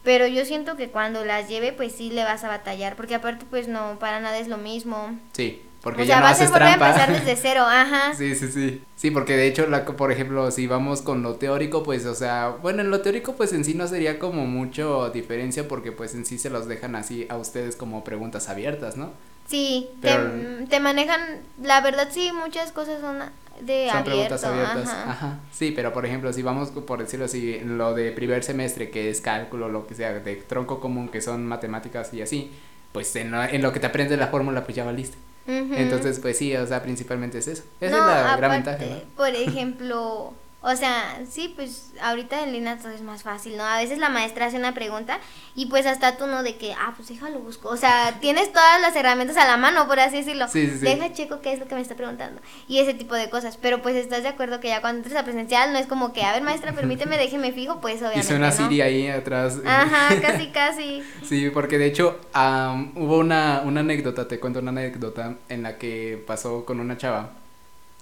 [0.04, 2.96] Pero yo siento que cuando las lleve, pues sí le vas a batallar.
[2.96, 5.16] Porque aparte, pues no, para nada es lo mismo.
[5.34, 6.88] Sí, porque o ya sea, no vas a haces a trampa.
[6.90, 8.14] empezar desde cero, ajá.
[8.18, 8.82] Sí, sí, sí.
[8.96, 12.50] Sí, porque de hecho, la, por ejemplo, si vamos con lo teórico, pues, o sea,
[12.62, 16.26] bueno, en lo teórico, pues en sí no sería como mucho diferencia porque pues en
[16.26, 19.12] sí se los dejan así a ustedes como preguntas abiertas, ¿no?
[19.48, 21.20] Sí, Pero- te, te manejan,
[21.62, 23.18] la verdad sí, muchas cosas son
[23.62, 24.04] de Son abierto.
[24.06, 24.90] preguntas abiertas.
[24.90, 25.12] ajá.
[25.12, 25.40] Ajá.
[25.52, 29.10] Sí, pero por ejemplo, si vamos, por decirlo así, en lo de primer semestre, que
[29.10, 32.52] es cálculo, lo que sea, de tronco común, que son matemáticas y así,
[32.92, 35.18] pues en lo, en lo que te aprendes la fórmula, pues ya valiste.
[35.48, 37.64] Entonces, pues sí, o sea, principalmente es eso.
[37.80, 39.16] Esa No, es la gran aparte, ventaja, ¿no?
[39.16, 40.34] Por ejemplo,
[40.64, 43.64] o sea, sí, pues ahorita en línea todo es más fácil, ¿no?
[43.64, 45.20] A veces la maestra hace una pregunta
[45.56, 47.70] y pues hasta tú no de que, ah, pues déjalo busco.
[47.70, 50.48] O sea, tienes todas las herramientas a la mano, por así decirlo.
[50.48, 50.86] Sí, sí, sí.
[50.86, 52.42] Deja checo qué es lo que me está preguntando.
[52.68, 53.58] Y ese tipo de cosas.
[53.58, 56.22] Pero pues estás de acuerdo que ya cuando entres a presencial no es como que,
[56.22, 58.28] a ver, maestra, permíteme, déjeme fijo, pues obviamente.
[58.28, 58.56] Suena ¿no?
[58.56, 59.58] Siri ahí atrás.
[59.66, 61.04] Ajá, casi, casi.
[61.24, 65.80] Sí, porque de hecho am, hubo una, una anécdota, te cuento una anécdota en la
[65.80, 67.32] que pasó con una chava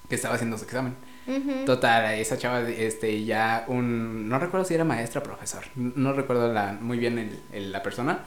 [0.09, 1.07] que estaba haciendo su examen.
[1.29, 1.65] Ujú.
[1.65, 6.51] Total, esa chava, este, ya un, no recuerdo si era maestra o profesor, no recuerdo
[6.51, 8.19] la, muy bien el, el- la persona,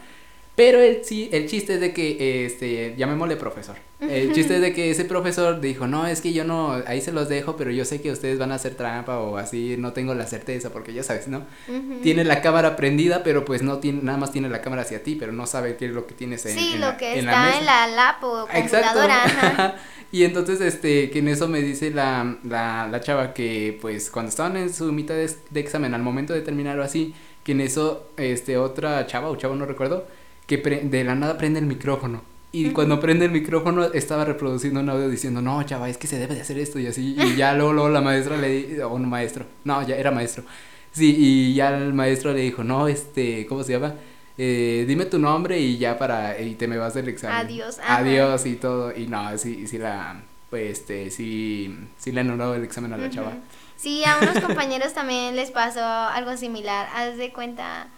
[0.55, 4.74] pero el, sí, el chiste es de que, este, llamémosle profesor, el chiste es de
[4.74, 7.86] que ese profesor dijo, no, es que yo no, ahí se los dejo, pero yo
[7.86, 11.03] sé que ustedes van a hacer trampa o así, no tengo la certeza, porque ya
[11.03, 11.46] sabes, ¿no?
[11.68, 12.00] Ujú.
[12.03, 15.16] Tiene la cámara prendida, pero pues no tiene, nada más tiene la cámara hacia ti,
[15.18, 17.24] pero no sabe qué es lo que tienes en, Sí, en lo la, que en
[17.24, 17.59] la está mesa.
[17.61, 18.61] en la lap o Exacto.
[19.00, 19.24] computadora.
[19.24, 19.74] ajá.
[20.12, 24.28] y entonces, este, que en eso me dice la, la, la chava que, pues, cuando
[24.30, 27.60] estaban en su mitad de, de examen, al momento de terminar o así, que en
[27.62, 30.06] eso, este, otra chava o chavo, no recuerdo,
[30.46, 32.22] que de la nada prende el micrófono.
[32.52, 36.18] Y cuando prende el micrófono estaba reproduciendo un audio diciendo, no, chava, es que se
[36.18, 37.14] debe de hacer esto y así.
[37.18, 40.44] Y ya luego, luego la maestra le di- o un maestro, no, ya era maestro.
[40.92, 43.94] Sí, y ya el maestro le dijo, no, este, ¿cómo se llama?
[44.39, 47.37] Eh, dime tu nombre y ya para, y te me vas del examen.
[47.37, 47.99] Adiós, ajá.
[47.99, 48.97] Adiós y todo.
[48.97, 53.11] Y no, sí, sí la, pues, este, sí, sí le anuló el examen a la
[53.11, 53.33] chava.
[53.76, 56.89] Sí, a unos compañeros también les pasó algo similar.
[56.95, 57.89] Haz de cuenta.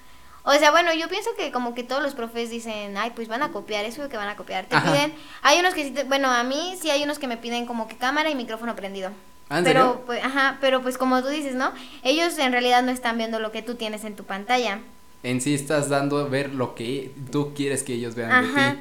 [0.47, 3.43] O sea, bueno, yo pienso que como que todos los profes dicen, ay, pues van
[3.43, 4.67] a copiar, eso que van a copiar.
[4.67, 4.93] Te Ajá.
[4.93, 7.65] piden, hay unos que sí, te- bueno, a mí sí hay unos que me piden
[7.65, 9.11] como que cámara y micrófono prendido.
[9.49, 10.03] ¿Ah, en pero, serio?
[10.05, 11.73] pues, ajá, pero pues como tú dices, ¿no?
[12.03, 14.81] Ellos en realidad no están viendo lo que tú tienes en tu pantalla.
[15.25, 18.79] En sí estás dando a ver lo que tú quieres que ellos vean de ti.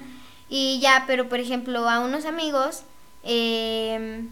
[0.50, 2.84] Y ya, pero por ejemplo, a unos amigos,
[3.24, 4.24] eh,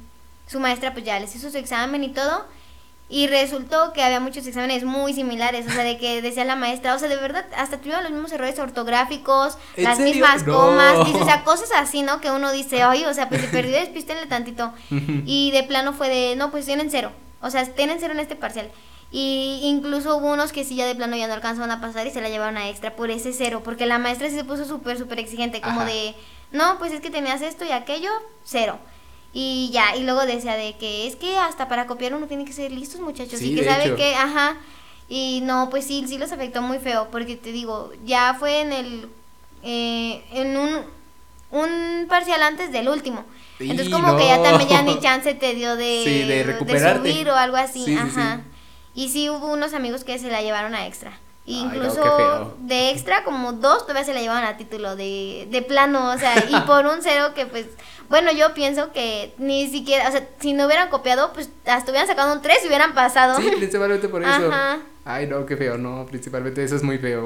[0.47, 2.45] su maestra pues ya les hizo su examen y todo.
[3.09, 6.95] Y resultó que había muchos exámenes muy similares, o sea, de que decía la maestra,
[6.95, 10.13] o sea, de verdad, hasta tuvieron los mismos errores ortográficos, ¿En las serio?
[10.13, 10.53] mismas No.
[10.53, 12.21] comas, o sea, cosas así, ¿no?
[12.21, 14.71] Que uno dice, oye, o sea, pues si perdió, despístenle tantito.
[15.25, 18.37] Y de plano fue de, no, pues tienen cero, o sea, tienen cero en este
[18.37, 18.69] parcial.
[19.11, 22.11] Y incluso hubo unos que sí ya de plano ya no alcanzaron a pasar y
[22.11, 24.97] se la llevaron a extra por ese cero, porque la maestra sí se puso súper,
[24.97, 25.89] súper exigente, como Ajá.
[25.89, 26.15] de,
[26.51, 28.09] no, pues es que tenías esto y aquello,
[28.45, 28.79] cero.
[29.33, 32.53] Y ya, y luego decía de que es que hasta para copiar uno tiene que
[32.53, 33.39] ser listos, muchachos.
[33.39, 33.95] Sí, y que de sabe hecho.
[33.97, 34.57] que, ajá.
[35.09, 38.71] Y no, pues sí, sí los afectó muy feo, porque te digo, ya fue en
[38.71, 39.09] el,
[39.63, 40.85] eh, en un,
[41.51, 43.25] un parcial antes del último.
[43.59, 47.11] Entonces como que ya también ya ni chance te dio de, Sí, de recuperarte.
[47.11, 48.41] subir o algo así, Sí, sí, ajá.
[48.93, 51.17] Y sí hubo unos amigos que se la llevaron a extra.
[51.45, 56.17] Incluso de extra, como dos todavía se la llevaban a título de, de plano, o
[56.17, 57.65] sea, y por un cero que pues,
[58.09, 62.07] bueno, yo pienso que ni siquiera, o sea, si no hubieran copiado, pues hasta hubieran
[62.07, 63.39] sacado un 3 y hubieran pasado.
[63.41, 64.29] Sí, principalmente por eso.
[64.51, 64.79] Ajá.
[65.03, 67.25] Ay, no, qué feo, no, principalmente eso es muy feo.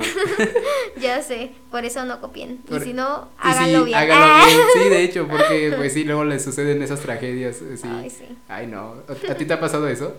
[1.01, 2.57] ya sé, por eso no copien.
[2.59, 3.97] Por- Y si no, háganlo sí, bien.
[3.97, 4.59] háganlo bien.
[4.73, 7.57] Sí, de hecho, porque pues sí, luego les suceden esas tragedias.
[7.61, 7.87] eh, Sí.
[7.91, 8.37] Ay, sí.
[8.47, 8.95] Ay, no.
[9.09, 10.15] ¿A a ti te ha pasado eso?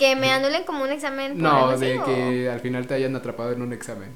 [0.00, 1.38] Que me anulen como un examen.
[1.38, 4.08] por algo No, así, de o- que al final te hayan atrapado en un examen.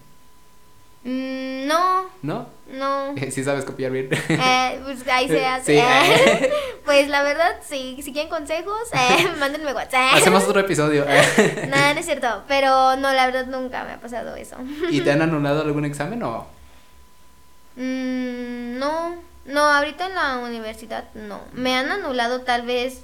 [1.05, 2.49] Mm, no, ¿No?
[2.73, 3.15] no.
[3.31, 4.09] Sí sabes copiar bien.
[4.31, 5.75] Eh, pues ahí se hace.
[5.75, 6.51] Sí, eh.
[6.87, 10.15] pues la verdad, sí, si quieren consejos, eh, mándenme WhatsApp.
[10.15, 11.05] Hacemos otro episodio.
[11.69, 12.43] Nada, no es cierto.
[12.49, 14.57] Pero no, la verdad nunca me ha pasado eso.
[14.91, 16.47] ¿Y te han anulado algún examen o?
[17.77, 21.41] Mm, no, no, ahorita en la universidad no.
[21.53, 23.01] Me han anulado tal vez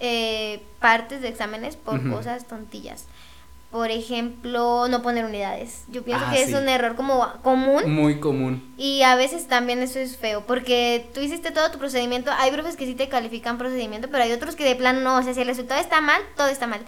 [0.00, 3.04] eh, partes de exámenes por cosas tontillas.
[3.70, 5.82] Por ejemplo, no poner unidades.
[5.88, 6.52] Yo pienso Ah, que sí.
[6.54, 7.82] es un error como común.
[7.92, 8.62] Muy común.
[8.78, 12.76] Y a veces también eso es feo, porque tú hiciste todo tu procedimiento, hay profes
[12.76, 15.42] que sí te califican procedimiento, pero hay otros que de plano no, o sea, si
[15.42, 16.80] el resultado está mal, todo está mal.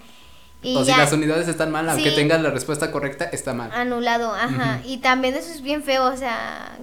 [0.63, 3.71] Y o ya si las unidades están mal, aunque tengas la respuesta correcta, está mal.
[3.73, 4.81] anulado, ajá.
[4.85, 6.79] Y también eso es bien feo, o sea,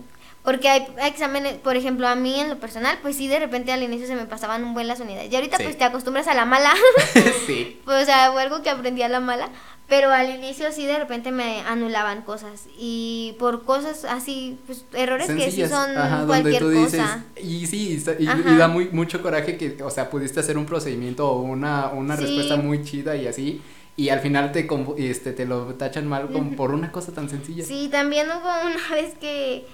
[0.47, 3.83] porque hay, exámenes, por ejemplo, a mí en lo personal, pues sí, de repente al
[3.83, 5.29] inicio se me pasaban un buen las unidades.
[5.29, 5.63] Y ahorita Sí.
[5.63, 6.71] pues te acostumbras a la mala,
[7.47, 7.81] sí.
[7.83, 9.49] pues, o sea, fue algo que aprendí a la mala.
[9.89, 12.67] Pero al inicio sí de repente me anulaban cosas.
[12.79, 15.69] Y por cosas así, pues errores que sí Sencillas.
[15.69, 17.25] son Ajá, donde cualquier tú dices, cosa.
[17.41, 21.29] y sí, y, y- da muy, mucho coraje que, o sea, pudiste hacer un procedimiento
[21.29, 22.23] o una, una Sí.
[22.23, 23.61] respuesta muy chida y así,
[23.97, 24.65] y al final te,
[24.97, 27.65] este, te lo tachan mal como por una cosa tan sencilla.
[27.65, 29.65] Sí, también hubo una vez que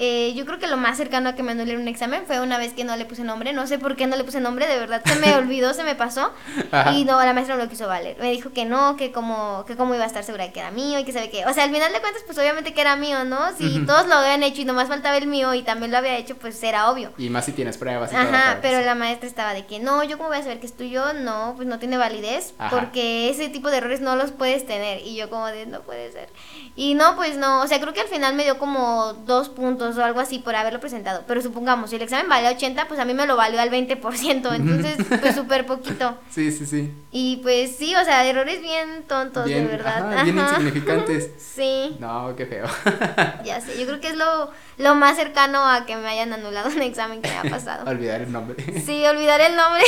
[0.00, 2.56] eh, yo creo que lo más cercano a que me anulen un examen fue una
[2.56, 3.52] vez que no le puse nombre.
[3.52, 5.94] No sé por qué no le puse nombre, de verdad se me olvidó, se me
[5.94, 6.32] pasó.
[6.70, 6.92] Ajá.
[6.92, 8.16] Y no, la maestra no lo quiso valer.
[8.20, 10.70] Me dijo que no, que como, que cómo iba a estar segura de que era
[10.70, 11.44] mío y que sabe que.
[11.46, 13.38] O sea, al final de cuentas, pues obviamente que era mío, ¿no?
[13.56, 16.36] Si todos lo habían hecho y nomás faltaba el mío y también lo había hecho,
[16.36, 17.12] pues era obvio.
[17.18, 18.16] Y más si tienes pruebas y.
[18.16, 20.76] Ajá, pero la maestra estaba de que no, yo cómo voy a saber que es
[20.76, 22.70] tuyo, no, pues no tiene validez, Ajá.
[22.78, 25.00] porque ese tipo de errores no los puedes tener.
[25.04, 26.28] Y yo como de, no puede ser.
[26.76, 29.87] Y no, pues no, o sea, creo que al final me dio como dos puntos
[29.96, 31.22] o algo así por haberlo presentado.
[31.26, 34.54] Pero supongamos, si el examen valía 80, pues a mí me lo valió al 20%,
[34.54, 36.18] entonces pues súper poquito.
[36.30, 36.92] Sí, sí, sí.
[37.12, 40.12] Y pues sí, o sea, errores bien tontos, Bien, de verdad.
[40.12, 41.30] ajá, bien insignificantes.
[41.58, 42.66] Sí, No, qué feo.
[43.44, 46.68] ya sé, yo creo que es lo, lo más cercano a que me hayan anulado
[46.70, 47.88] un examen que me ha pasado.
[47.90, 48.56] Olvidar el nombre.
[48.84, 49.82] Sí, olvidar el nombre.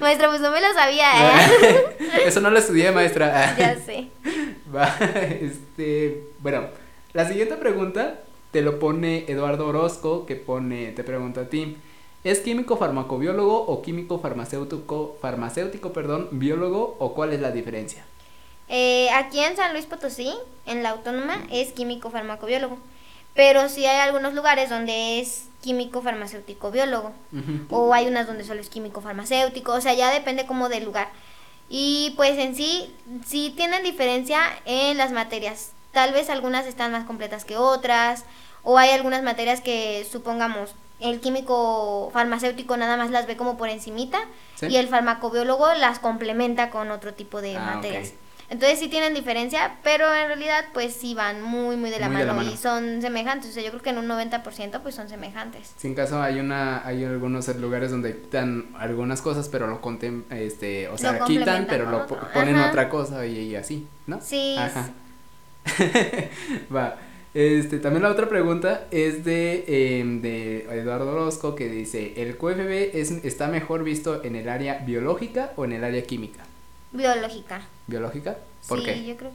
[0.00, 1.84] Maestra, pues no me lo sabía, ¿eh?
[2.26, 3.54] Eso no lo estudié, maestra.
[3.56, 4.08] ya sé.
[4.74, 4.94] Va,
[5.40, 6.68] este, bueno,
[7.12, 8.20] la siguiente pregunta
[8.50, 11.76] te lo pone Eduardo Orozco, que pone, te pregunta a ti,
[12.24, 18.04] ¿es químico farmacobiólogo o químico farmacéutico, farmacéutico, perdón, biólogo o cuál es la diferencia?
[18.68, 20.32] Eh, aquí en San Luis Potosí,
[20.66, 22.78] en la autónoma, es químico farmacobiólogo.
[23.34, 27.12] Pero sí hay algunos lugares donde es químico farmacéutico biólogo.
[27.70, 29.72] O hay unas donde solo es químico farmacéutico.
[29.72, 31.08] O sea, ya depende como del lugar.
[31.68, 32.92] Y pues en sí,
[33.24, 35.72] sí tienen diferencia en las materias.
[35.92, 38.24] Tal vez algunas están más completas que otras.
[38.62, 43.68] O hay algunas materias que, supongamos, el químico farmacéutico nada más las ve como por
[43.70, 44.18] encimita.
[44.56, 44.66] Sí.
[44.66, 48.12] Y el farmacobiólogo las complementa con otro tipo de Ah, materias.
[48.50, 52.16] Entonces sí tienen diferencia, pero en realidad pues sí van muy muy de la, Muy
[52.18, 52.52] de mano, la mano.
[52.52, 53.50] y son semejantes.
[53.50, 55.72] O sea, yo creo que en un 90% pues son semejantes.
[55.76, 60.24] Si en caso hay una, hay algunos lugares donde quitan algunas cosas, pero lo contem,
[60.30, 62.18] este, o sea, Lo quitan, pero lo otro.
[62.34, 62.70] ponen Ajá.
[62.70, 64.20] otra cosa y, y así, ¿no?
[64.20, 64.90] Sí, Ajá.
[66.74, 66.96] Va.
[67.32, 72.98] Este, también la otra pregunta es de, em, de Eduardo Orozco que dice, ¿el QFB
[72.98, 76.44] es, está mejor visto en el área biológica o en el área química?
[76.92, 77.62] biológica.
[77.86, 78.36] ¿Biológica?
[78.68, 79.04] ¿Por sí, qué?
[79.04, 79.30] yo creo.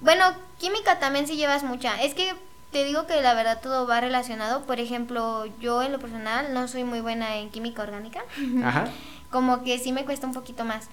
[0.00, 0.24] Bueno,
[0.58, 2.02] química también sí llevas mucha.
[2.02, 2.32] Es que
[2.72, 4.64] te digo que la verdad todo va relacionado.
[4.66, 8.24] Por ejemplo, yo en lo personal no soy muy buena en química orgánica.
[8.64, 8.88] Ajá.
[9.30, 10.88] Como que sí me cuesta un poquito más.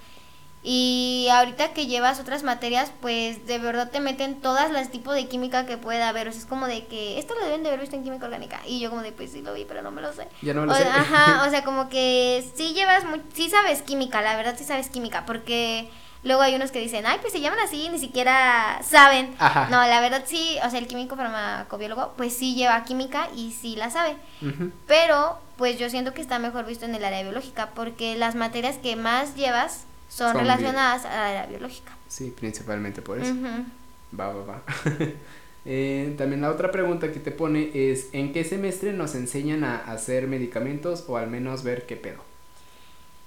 [0.65, 5.27] Y ahorita que llevas otras materias, pues de verdad te meten todas las tipos de
[5.27, 6.29] química que pueda haber.
[6.29, 8.61] O sea, es como de que esto lo deben de haber visto en química orgánica.
[8.65, 10.27] Y yo como de, pues sí lo vi, pero no me lo sé.
[10.41, 10.85] Ya no me lo O- sé.
[10.87, 14.87] Ajá, o sea, como que sí llevas, mu- sí sabes química, la verdad sí sabes
[14.87, 15.89] química, porque
[16.23, 19.35] luego hay unos que dicen, ay, pues se llaman así, ni siquiera saben.
[19.39, 19.67] Ajá.
[19.69, 23.75] No, la verdad sí, o sea, el químico farmacobiólogo, pues sí lleva química y sí
[23.75, 24.15] la sabe.
[24.87, 28.77] Pero, pues yo siento que está mejor visto en el área biológica, porque las materias
[28.77, 31.91] que más llevas son, Son relacionadas al área biológica.
[32.07, 33.33] Sí, principalmente por eso.
[34.17, 34.61] Va, va, va.
[35.65, 39.77] Eh, también la otra pregunta que te pone es, ¿en qué semestre nos enseñan a
[39.77, 42.21] hacer medicamentos o al menos ver qué pedo?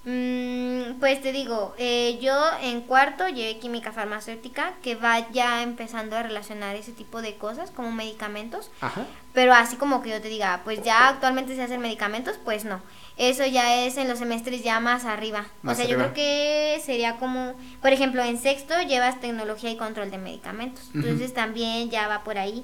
[0.04, 6.14] Mm, pues te digo, eh, yo en cuarto llevé química farmacéutica, que va ya empezando
[6.14, 9.06] a relacionar ese tipo de cosas como medicamentos, Ajá.
[9.32, 12.82] pero así como que yo te diga, pues ya actualmente se hacen medicamentos, pues no.
[13.16, 15.46] Eso ya es en los semestres ya más arriba.
[15.62, 19.76] Más o sea, yo creo que sería como, por ejemplo, en sexto llevas tecnología y
[19.76, 20.90] control de medicamentos.
[20.94, 22.62] Entonces también ya va por ahí.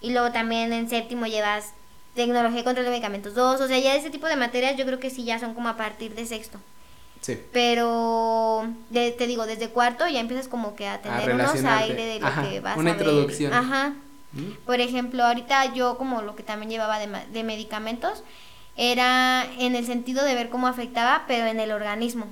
[0.00, 1.72] Y luego también en séptimo llevas
[2.16, 3.60] tecnología y control de medicamentos 2.
[3.60, 5.76] O sea, ya ese tipo de materias yo creo que sí ya son como a
[5.76, 6.58] partir de sexto.
[7.20, 7.38] Sí.
[7.52, 12.18] Pero de- te digo, desde cuarto ya empiezas como que a tener unos aire de
[12.20, 13.02] lo Ajá, que vas una a ver.
[13.06, 13.52] introducción.
[13.54, 13.92] Ajá.
[14.32, 14.50] ¿Mm?
[14.66, 18.24] Por ejemplo, ahorita yo como lo que también llevaba de, de medicamentos
[18.76, 22.26] era en el sentido de ver cómo afectaba, pero en el organismo.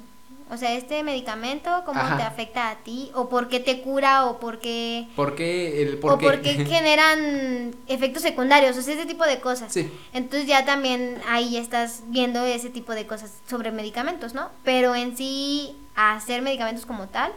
[0.53, 2.16] O sea, este medicamento, cómo Ajá.
[2.16, 5.99] te afecta a ti, o por qué te cura, o por qué, ¿Por qué el
[5.99, 6.26] por o qué?
[6.26, 9.72] por qué generan efectos secundarios, o sea, ese tipo de cosas.
[9.72, 9.88] Sí.
[10.12, 14.49] Entonces ya también ahí estás viendo ese tipo de cosas sobre medicamentos, ¿no?
[14.64, 17.32] Pero en sí, hacer medicamentos como tal,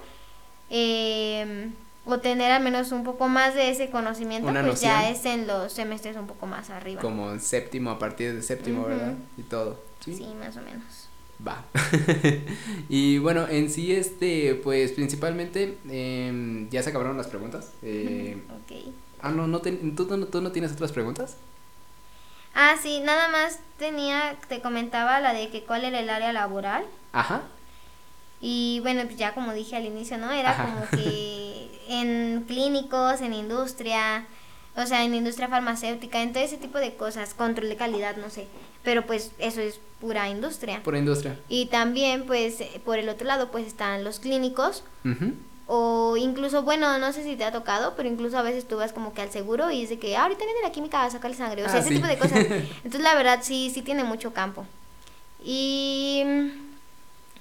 [0.72, 1.70] eh,
[2.06, 5.47] o tener al menos un poco más de ese conocimiento, Una pues ya es en
[5.47, 7.01] los semestres un poco más arriba.
[7.01, 8.84] Como en séptimo, a partir de séptimo.
[8.86, 9.14] ¿verdad?
[9.38, 9.80] Y todo.
[10.04, 11.08] Sí, más o menos.
[11.45, 11.64] Va.
[12.89, 17.72] y bueno, en sí, este, pues principalmente, em, ya se acabaron las preguntas.
[17.84, 18.93] Eh, Ok.
[19.22, 21.38] ah, no, no ten- ¿tú, no- ¿tú no tienes otras preguntas?
[22.56, 26.86] Ah, sí, nada más tenía, te comentaba la de que cuál era el área laboral.
[27.12, 27.43] Ajá.
[28.41, 30.32] Y bueno, pues ya como dije al inicio, ¿no?
[30.32, 30.66] Era Ajá.
[30.66, 30.97] como que
[32.02, 34.26] en clínicos, en industria,
[34.76, 38.30] o sea, en industria farmacéutica, en todo ese tipo de cosas, control de calidad, no
[38.30, 38.48] sé.
[38.84, 40.82] Pero pues eso es pura industria.
[40.84, 41.39] Por industria.
[41.48, 44.84] Y también, pues, eh, por el otro lado, pues están los clínicos.
[45.68, 48.91] O incluso, bueno, no sé si te ha tocado, pero incluso a veces tú vas
[48.91, 51.64] como que al seguro y dice que "Ah, ahorita viene la química a sacarle sangre.
[51.64, 51.96] O sea, Ah, ese sí.
[51.96, 52.38] tipo de cosas.
[52.84, 54.66] Entonces, la verdad, sí, sí tiene mucho campo.
[55.46, 56.24] Y,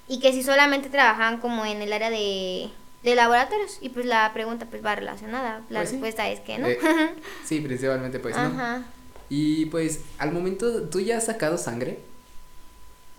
[0.09, 2.69] y que si solamente trabajan como en el área de,
[3.03, 3.79] de laboratorios.
[3.81, 5.63] Y pues la pregunta pues va relacionada.
[5.69, 5.95] La Pues sí.
[5.97, 6.69] respuesta es que no.
[6.69, 6.79] Eh,
[7.45, 8.85] Sí, principalmente pues no.
[9.29, 11.99] Y pues al momento, ¿tú ya has sacado sangre?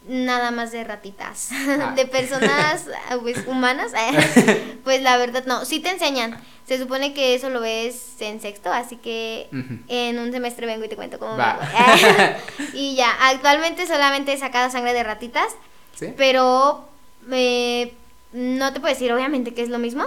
[0.07, 1.49] Nada más de ratitas.
[1.53, 1.93] Ah.
[1.95, 2.85] De personas
[3.21, 3.91] pues, humanas.
[4.83, 5.65] pues la verdad no.
[5.65, 6.39] Sí te enseñan.
[6.67, 9.49] Se supone que eso lo ves en sexto, así que
[9.89, 11.59] en un semestre vengo y te cuento cómo va.
[12.73, 15.47] y ya, actualmente solamente he sacado sangre de ratitas,
[15.93, 16.13] ¿Sí?
[16.15, 16.87] pero
[17.33, 17.93] eh,
[18.33, 20.05] no te puedo decir obviamente que es lo mismo,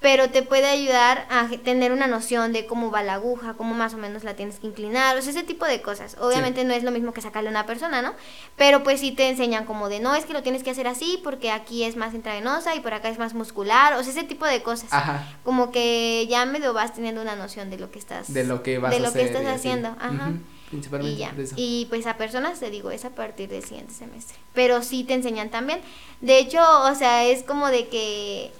[0.00, 3.94] pero te puede ayudar a tener una noción de cómo va la aguja, cómo más
[3.94, 6.16] o menos la tienes que inclinar, o sea, ese tipo de cosas.
[6.20, 8.14] Obviamente no es lo mismo que sacarle a una persona, ¿no?
[8.56, 11.20] Pero pues sí te enseñan como de, no, es que lo tienes que hacer así
[11.24, 14.46] porque aquí es más intravenosa y por acá es más muscular, o sea, ese tipo
[14.46, 14.92] de cosas.
[14.92, 15.26] Ajá.
[15.42, 18.78] Como que ya medio vas teniendo una noción de lo que estás De lo que
[18.78, 19.22] vas de a lo hacer.
[19.22, 20.30] que estás haciendo, ajá.
[20.70, 21.34] Principalmente Y ya.
[21.38, 21.54] eso.
[21.56, 24.36] Y pues a personas te digo, es a partir del siguiente semestre.
[24.54, 25.80] Pero sí te enseñan también.
[26.20, 28.52] De hecho, o sea, es como de que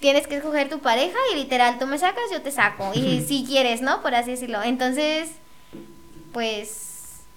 [0.00, 2.92] tienes que escoger tu pareja y literal, tú me sacas, yo te saco.
[2.94, 4.02] Y si quieres, ¿no?
[4.02, 4.62] Por así decirlo.
[4.62, 5.30] Entonces,
[6.32, 6.84] pues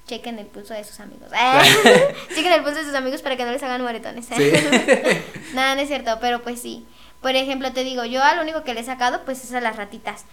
[0.07, 1.29] chequen el pulso de sus amigos.
[2.35, 4.25] chequen el pulso de sus amigos para que no les hagan moretones.
[4.25, 4.33] Sí.
[5.53, 6.85] Nada, no es cierto, pero pues sí.
[7.21, 9.75] Por ejemplo, te digo, yo al único que le he sacado, pues es a las
[9.75, 10.25] ratitas.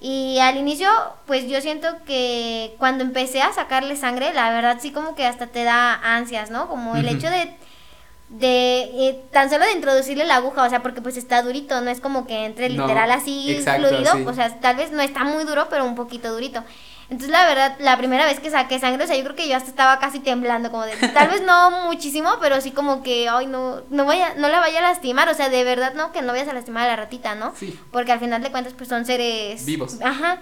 [0.00, 0.88] Y al inicio,
[1.26, 5.48] pues yo siento que cuando empecé a sacarle sangre, la verdad sí como que hasta
[5.48, 6.68] te da ansias, ¿no?
[6.68, 7.54] Como el hecho de,
[8.30, 11.90] de eh, tan solo de introducirle la aguja, o sea, porque pues está durito, no
[11.90, 14.24] es como que entre No, literal así exacto, fluido, sí.
[14.26, 16.64] o sea, tal vez no está muy duro, pero un poquito durito.
[17.10, 19.56] Entonces, la verdad, la primera vez que saqué sangre, o sea, yo creo que yo
[19.56, 23.46] hasta estaba casi temblando, como de, tal vez no muchísimo, pero sí como que, ay,
[23.46, 26.32] no, no vaya, no la vaya a lastimar, o sea, de verdad, no, que no
[26.32, 27.52] vayas a lastimar a la ratita, ¿no?
[27.56, 27.78] Sí.
[27.90, 29.96] Porque al final de cuentas, pues son seres Vivos.
[30.02, 30.38] Ajá.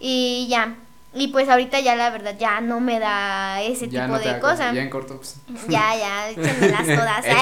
[0.00, 0.76] Y ya.
[1.14, 4.38] Y pues ahorita ya la verdad ya no me da ese ya tipo no de
[4.40, 4.74] cosas.
[4.74, 5.36] Ya en corto, pues.
[5.68, 7.26] Ya, ya, échenmelas todas.
[7.26, 7.34] ¿eh?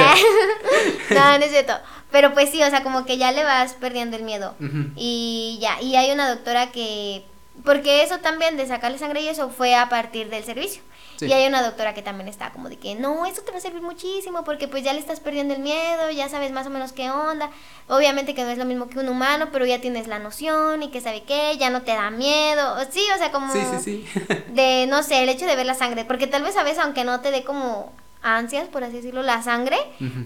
[1.10, 1.74] No, no es cierto.
[2.10, 4.54] Pero pues sí, o sea, como que ya le vas perdiendo el miedo.
[4.60, 4.90] Ujú.
[4.96, 7.24] Y ya, y hay una doctora que
[7.64, 10.82] porque eso también de sacarle sangre y eso fue a partir del servicio.
[11.20, 13.60] Y hay una doctora que también está como de que, no, esto te va a
[13.60, 16.92] servir muchísimo porque pues ya le estás perdiendo el miedo, ya sabes más o menos
[16.92, 17.50] qué onda.
[17.88, 20.90] Obviamente que no es lo mismo que un humano, pero ya tienes la noción y
[20.90, 22.76] que sabe qué, ya no te da miedo.
[22.90, 23.52] Sí, o sea, como...
[23.52, 24.22] Sí, sí, sí.
[24.48, 26.04] de, no sé, el hecho de ver la sangre.
[26.04, 27.92] Porque tal vez a veces, aunque no te dé como
[28.22, 29.78] ansias, por así decirlo, la sangre,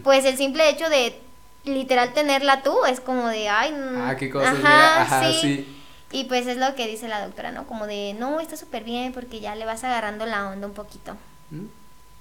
[0.02, 1.20] pues el simple hecho de
[1.64, 5.79] literal tenerla tú es como de, ay, ah, qué cosa, ajá, sí.
[6.12, 7.66] Y pues es lo que dice la doctora, ¿no?
[7.66, 11.16] Como de, no, está súper bien porque ya le vas agarrando la onda un poquito.
[11.50, 11.66] ¿Mm?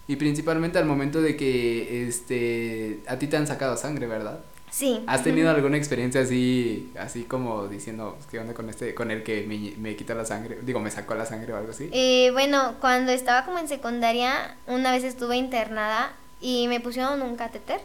[0.07, 4.39] Y principalmente al momento de que este a ti te han sacado sangre, ¿verdad?
[4.71, 5.03] Sí.
[5.07, 9.43] ¿Has tenido alguna experiencia así, así como diciendo, ¿qué onda con este, con el que
[9.47, 10.59] me, me quita la sangre?
[10.61, 11.89] Digo, me sacó la sangre o algo así.
[11.91, 17.35] Eh, bueno, cuando estaba como en secundaria, una vez estuve internada y me pusieron un
[17.35, 17.81] catéter.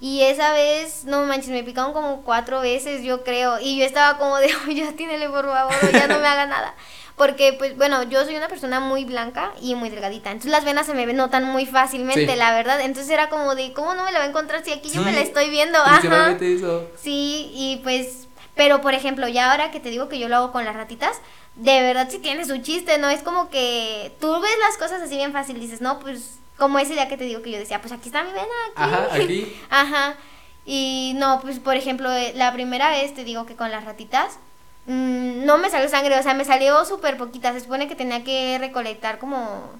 [0.00, 3.58] Y esa vez, no manches, me picaron como cuatro veces, yo creo.
[3.60, 6.74] Y yo estaba como de, oh, ya tínele por favor, ya no me haga nada.
[7.16, 10.30] Porque, pues, bueno, yo soy una persona muy blanca y muy delgadita.
[10.30, 12.80] Entonces las venas se me notan muy fácilmente, la verdad.
[12.80, 15.12] Entonces era como de, ¿cómo no me la va a encontrar si aquí yo me
[15.12, 15.78] la estoy viendo?
[15.78, 15.98] Ajá.
[16.96, 20.52] Sí, y pues, pero por ejemplo, ya ahora que te digo que yo lo hago
[20.52, 21.20] con las ratitas,
[21.56, 23.10] de verdad sí tiene su chiste, ¿no?
[23.10, 26.92] Es como que tú ves las cosas así bien fácil, dices, no, pues como ese
[26.92, 28.44] día que te digo que yo decía, pues aquí está mi vena,
[28.76, 28.94] aquí.
[28.94, 29.56] Ajá, aquí.
[29.70, 30.16] Ajá.
[30.64, 34.38] Y no, pues por ejemplo, eh, la primera vez te digo que con las ratitas
[34.86, 37.52] mmm, no me salió sangre, o sea, me salió súper poquita.
[37.52, 39.70] Se supone que tenía que recolectar como.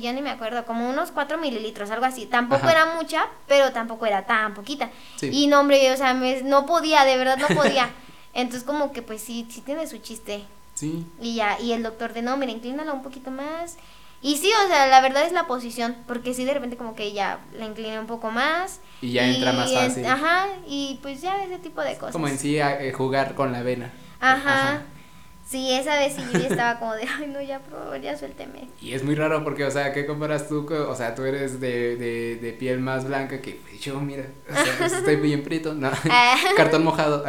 [0.00, 2.26] ya ni me acuerdo, como unos 4 mililitros, algo así.
[2.26, 4.90] Tampoco era mucha, pero tampoco era tan poquita.
[5.20, 7.90] Y no, hombre, o sea, me, no podía, de verdad no podía.
[8.34, 10.44] Entonces, como que pues sí, sí tiene su chiste.
[10.74, 11.06] Sí.
[11.20, 13.76] Y ya, y el doctor de no, mira, inclínala un poquito más.
[14.22, 17.12] Y sí, o sea, la verdad es la posición, porque sí de repente como que
[17.12, 18.80] ya la incliné un poco más.
[19.00, 20.06] Y ya entra más fácil.
[20.06, 22.12] ajá, y pues ya ese tipo de cosas.
[22.12, 23.92] Como en sí eh, jugar con la vena.
[24.20, 24.82] ajá.
[25.48, 28.68] Sí, esa vez sí estaba como de, ay, no, ya, por favor, ya suélteme.
[28.80, 30.66] Y es muy raro porque, o sea, ¿qué comparas tú?
[30.72, 34.86] o sea, tú eres de, de, de piel más blanca que yo, mira, o sea,
[34.86, 35.90] estoy bien prieto, no,
[36.56, 37.24] cartón mojado.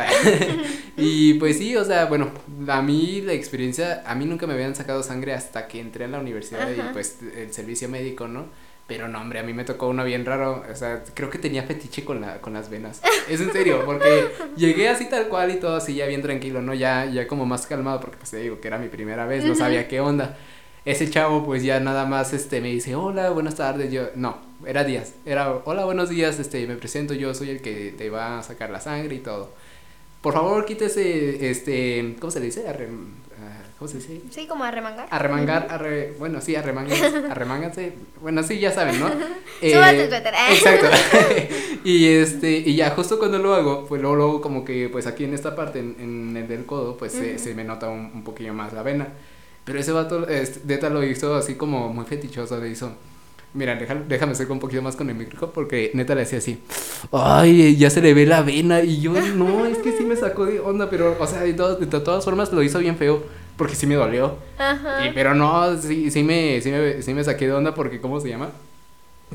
[0.98, 2.32] y pues sí, o sea, bueno,
[2.68, 6.08] a mí la experiencia, a mí nunca me habían sacado sangre hasta que entré a
[6.08, 8.46] la universidad y pues el servicio médico, ¿no?
[8.86, 10.64] Pero no, hombre, a mí me tocó uno bien raro.
[10.70, 13.02] O sea, creo que tenía fetiche con, la, con las venas.
[13.30, 16.74] Es en serio, porque llegué así tal cual y todo así ya bien tranquilo, ¿no?
[16.74, 19.56] Ya, ya como más calmado, porque pues te digo que era mi primera vez, no
[19.56, 20.38] sabía qué onda.
[20.86, 23.90] Ese chavo pues ya nada más este me dice, hola, buenas tardes.
[23.92, 25.14] Yo, no, era días.
[25.26, 28.70] Era, hola, buenos días, este, me presento, yo soy el que te va a sacar
[28.70, 29.54] la sangre y todo.
[30.22, 32.66] Por favor, quítese, este, ¿cómo se le dice?
[33.84, 34.22] ¿Cómo se dice?
[34.30, 35.08] Sí, como arremangar.
[35.12, 36.98] Arremangar, arre, bueno, sí, arremangar,
[37.30, 37.92] arremánganse.
[38.22, 39.08] Bueno, sí, ya saben, ¿no?
[39.62, 40.34] Eh, Súbate Twitter.
[40.52, 40.88] exacto.
[41.86, 45.26] y este, y ya justo cuando lo hago, pues luego, luego como que, pues aquí
[45.26, 48.54] en esta parte, en, el del codo, pues se, se, me nota un, un, poquillo
[48.54, 49.08] más la vena.
[49.64, 52.94] Pero ese vato, este, Deta lo hizo así como muy fetichoso, le hizo...
[53.54, 56.60] Mira, déjame, déjame un poquito más con el micrófono porque neta le decía así,
[57.12, 60.46] ay, ya se le ve la vena y yo, no, es que sí me sacó
[60.46, 63.88] de onda, pero, o sea, de, de todas formas lo hizo bien feo porque sí
[63.88, 64.38] me dolió.
[64.58, 65.06] Ajá.
[65.06, 68.20] Y, pero no, sí, sí, me, sí, me, sí me saqué de onda porque, ¿cómo
[68.20, 68.50] se llama?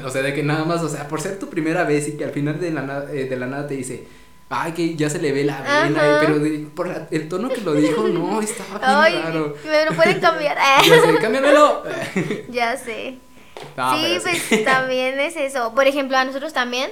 [0.05, 2.25] O sea, de que nada más, o sea, por ser tu primera vez y que
[2.25, 4.07] al final de la, eh, de la nada te dice,
[4.49, 8.09] ay, que ya se le ve la vena, pero por el tono que lo dijo,
[8.09, 9.57] no, estaba bien ay, raro.
[9.65, 10.57] Me lo pueden cambiar.
[10.57, 11.83] ya sé, cámbiamelo.
[12.49, 13.19] ya sé.
[13.57, 15.75] sí, pues también es eso.
[15.75, 16.91] Por ejemplo, a nosotros también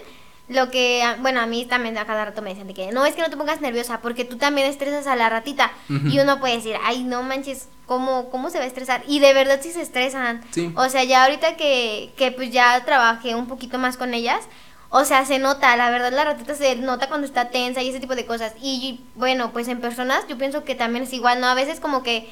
[0.49, 3.14] lo que, bueno, a mí también a cada rato me decían de que no es
[3.14, 6.57] que no te pongas nerviosa porque tú también estresas a la ratita y uno puede
[6.57, 9.03] decir, ay, no manches, ¿cómo, cómo se va a estresar?
[9.09, 10.44] Y de verdad sí se estresan.
[10.76, 14.44] O sea, ya ahorita que, que pues ya trabajé un poquito más con ellas,
[14.88, 17.99] o sea, se nota, la verdad la ratita se nota cuando está tensa y ese
[17.99, 18.55] tipo de cosas.
[18.62, 21.49] Y bueno, pues en personas yo pienso que también es igual, ¿no?
[21.49, 22.30] A veces como que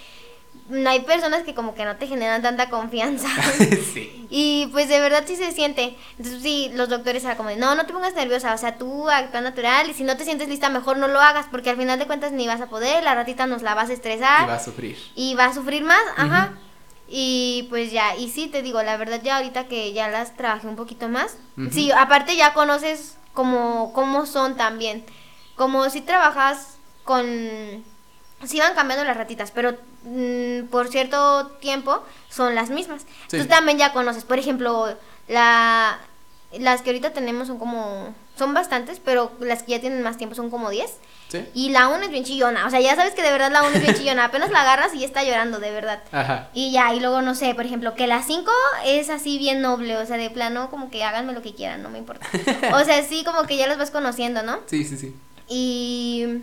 [0.71, 3.29] hay personas que como que no te generan tanta confianza.
[3.93, 4.27] sí.
[4.31, 5.97] Y pues de verdad sí se siente.
[6.19, 9.11] Entonces sí, los doctores eran como de, no, no te pongas nerviosa, o sea, tú
[9.11, 11.99] actúa natural y si no te sientes lista, mejor no lo hagas porque al final
[11.99, 14.45] de cuentas ni vas a poder, la ratita nos la vas a estresar.
[14.45, 14.99] Y va a sufrir.
[15.15, 16.55] Y va a sufrir más, ajá.
[17.07, 20.67] Y pues ya, y sí, te digo, la verdad ya ahorita que ya las trabajé
[20.67, 21.37] un poquito más,
[21.71, 25.05] sí, aparte ya conoces como cómo son también.
[25.57, 27.25] Como si trabajas con
[28.45, 33.07] sí van cambiando las ratitas, pero mm, por cierto tiempo son las mismas.
[33.29, 34.97] Tú también ya conoces, por ejemplo,
[35.29, 35.99] la
[36.59, 40.35] las que ahorita tenemos son como son bastantes, pero las que ya tienen más tiempo
[40.35, 40.91] son como 10.
[41.53, 43.77] Y la una es bien chillona, o sea, ya sabes que de verdad la una
[43.77, 46.01] es bien chillona, apenas la agarras y ya está llorando, de verdad.
[46.13, 46.49] Ajá.
[46.55, 48.49] Y ya, y luego no sé, por ejemplo, que la 5
[48.85, 51.91] es así bien noble, o sea, de plano como que háganme lo que quieran, no
[51.91, 52.25] me importa.
[52.73, 54.61] o sea, sí como que ya las vas conociendo, ¿no?
[54.67, 55.17] Sí, sí, sí.
[55.49, 56.43] Y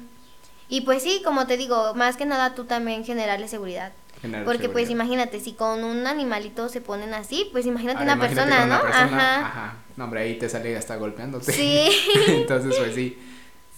[0.71, 3.91] Y pues sí, como te digo, más que nada tú también generarle seguridad.
[4.21, 8.25] Generar Porque pues imagínate, si con un animalito se ponen así, pues imagínate Ahora, una
[8.25, 8.87] imagínate persona, ¿no?
[8.87, 9.45] Ajá.
[9.45, 9.73] Ajá.
[9.97, 11.51] No, hombre, ahí te sale hasta golpeándote.
[11.51, 11.89] Sí.
[12.27, 13.17] Entonces, pues sí.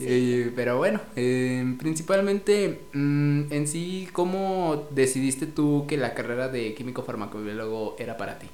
[0.02, 6.76] Eh, pero bueno, eh, principalmente mm, en sí, ¿cómo decidiste tú que la carrera de
[6.76, 8.48] químico farmacobiólogo era para ti?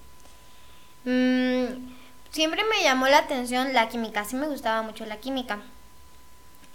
[1.03, 1.89] Mm,
[2.29, 5.59] siempre me llamó la atención la química, sí me gustaba mucho la química.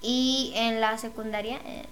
[0.07, 1.87] Y en la secundaria eh,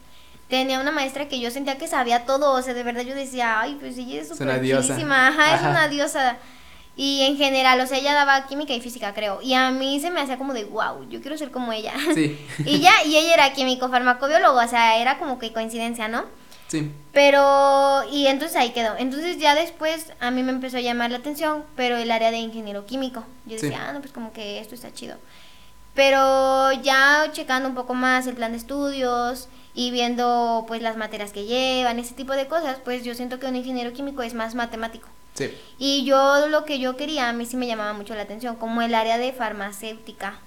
[0.49, 3.59] tenía una maestra que yo sentía que sabía todo, o sea, de verdad yo decía,
[3.61, 4.49] ay, pues ella es súper
[5.29, 6.37] ajá, es una diosa.
[6.95, 9.41] Y en general, o sea, ella daba química y física, creo.
[9.41, 11.95] Y a mí se me hacía como de, wow, yo quiero ser como ella.
[12.15, 16.25] Sí, y ya, y ella era químico farmacobiólogo, o sea, era como que coincidencia, ¿no?
[16.69, 18.95] sí, Pero, y entonces ahí quedó.
[18.99, 22.39] Entonces ya después a mí me empezó a llamar la atención, pero el área de
[22.39, 23.25] ingeniero químico.
[23.47, 23.67] Yo Sí.
[23.67, 25.17] decía, ah, no, pues como que esto está chido.
[25.95, 31.33] Pero ya checando un poco más el plan de estudios y viendo pues las materias
[31.33, 34.55] que llevan, ese tipo de cosas, pues yo siento que un ingeniero químico es más
[34.55, 35.09] matemático.
[35.35, 35.51] sí.
[35.79, 38.83] Y yo lo que yo quería, a mí sí me llamaba mucho la atención, como
[38.83, 40.39] el área de farmacéutica.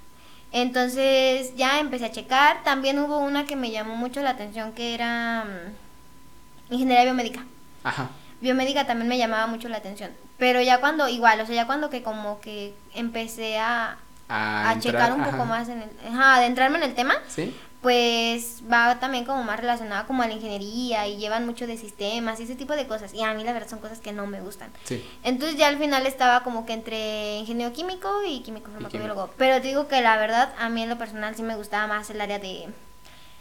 [0.52, 2.64] Entonces ya empecé a checar.
[2.64, 7.44] También hubo una que me llamó mucho la atención, que era mm, ingeniería biomédica.
[7.84, 8.10] Ajá.
[8.40, 10.12] Biomédica también me llamaba mucho la atención.
[10.38, 13.98] Pero ya cuando, igual, o sea, ya cuando que como que empecé a,
[14.28, 15.32] A, a entrar, checar un ajá.
[15.32, 19.60] poco más en el, ajá, adentrarme en el tema, Sí, pues va también como más
[19.60, 23.14] relacionada como a la ingeniería y llevan mucho de sistemas y ese tipo de cosas.
[23.14, 24.72] Y a mí la verdad son cosas que no me gustan.
[24.86, 25.08] sí.
[25.24, 29.30] Entonces ya al final estaba como que entre ingeniero químico y químico farmacobiólogo.
[29.38, 32.10] Pero te digo que la verdad a mí en lo personal sí me gustaba más
[32.10, 32.68] el área de, de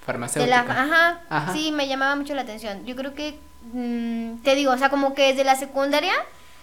[0.05, 0.63] Farmacéutica.
[0.65, 0.83] la...
[0.83, 1.53] Ajá, Ajá.
[1.55, 2.85] sí, me llamaba mucho la atención.
[2.85, 3.39] Yo creo que,
[3.73, 6.13] mm, te digo, o sea, como que desde la secundaria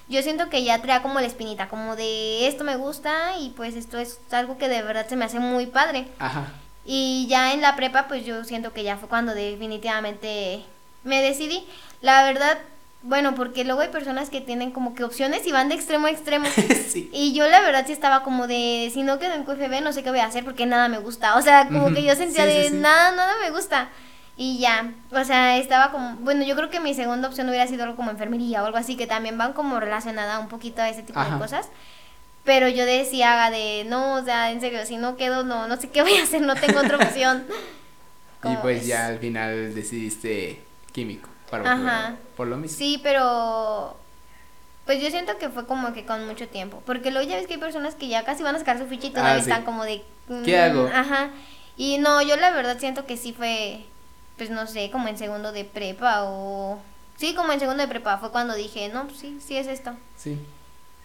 [0.10, 3.76] yo siento que ya traía como la espinita, como de esto me gusta y pues
[3.76, 6.08] esto es algo que de verdad se me hace muy padre.
[6.20, 6.48] Ajá.
[6.86, 10.64] Y ya en la prepa, pues yo siento que ya fue cuando definitivamente
[11.04, 11.64] me decidí.
[12.02, 12.58] La verdad,
[13.04, 16.12] bueno, porque luego hay personas que tienen como que opciones y van de extremo a
[16.12, 16.48] extremo.
[16.90, 17.10] sí.
[17.14, 20.04] Y yo la verdad sí estaba como de, si no quedo en QFB, no sé
[20.04, 21.38] qué voy a hacer porque nada me gusta.
[21.38, 22.76] O sea, como que yo sentía sí, de, sí.
[22.76, 23.90] nada, nada me gusta.
[24.38, 27.84] Y ya, o sea, estaba como, bueno, yo creo que mi segunda opción hubiera sido
[27.84, 31.04] algo como enfermería o algo así, que también van como relacionada un poquito a ese
[31.04, 31.34] tipo Ajá.
[31.36, 31.70] de cosas.
[32.44, 35.90] Pero yo decía de, no, o sea, en serio, si no quedo, no, no sé
[35.92, 37.46] qué voy a hacer, no tengo otra opción.
[38.44, 38.88] Y ¿Cómo pues ves?
[38.88, 41.30] ya al final decidiste químico.
[41.48, 42.16] farmacobiólogo, Ajá.
[42.36, 42.78] Por lo mismo.
[42.78, 43.98] Sí, pero
[44.86, 47.54] pues yo siento que fue como que con mucho tiempo, porque luego ya ves que
[47.54, 49.50] hay personas que ya casi van a sacar su ficha y todavía Ah, sí.
[49.50, 50.04] están como de
[50.44, 50.90] ¿Qué mm, hago?
[50.94, 51.30] Ajá.
[51.78, 53.86] Y no, yo la verdad siento que sí fue
[54.42, 56.80] pues no sé, como en segundo de prepa o
[57.16, 59.92] sí, como en segundo de prepa fue cuando dije, no, pues sí, sí es esto.
[60.18, 60.36] Sí.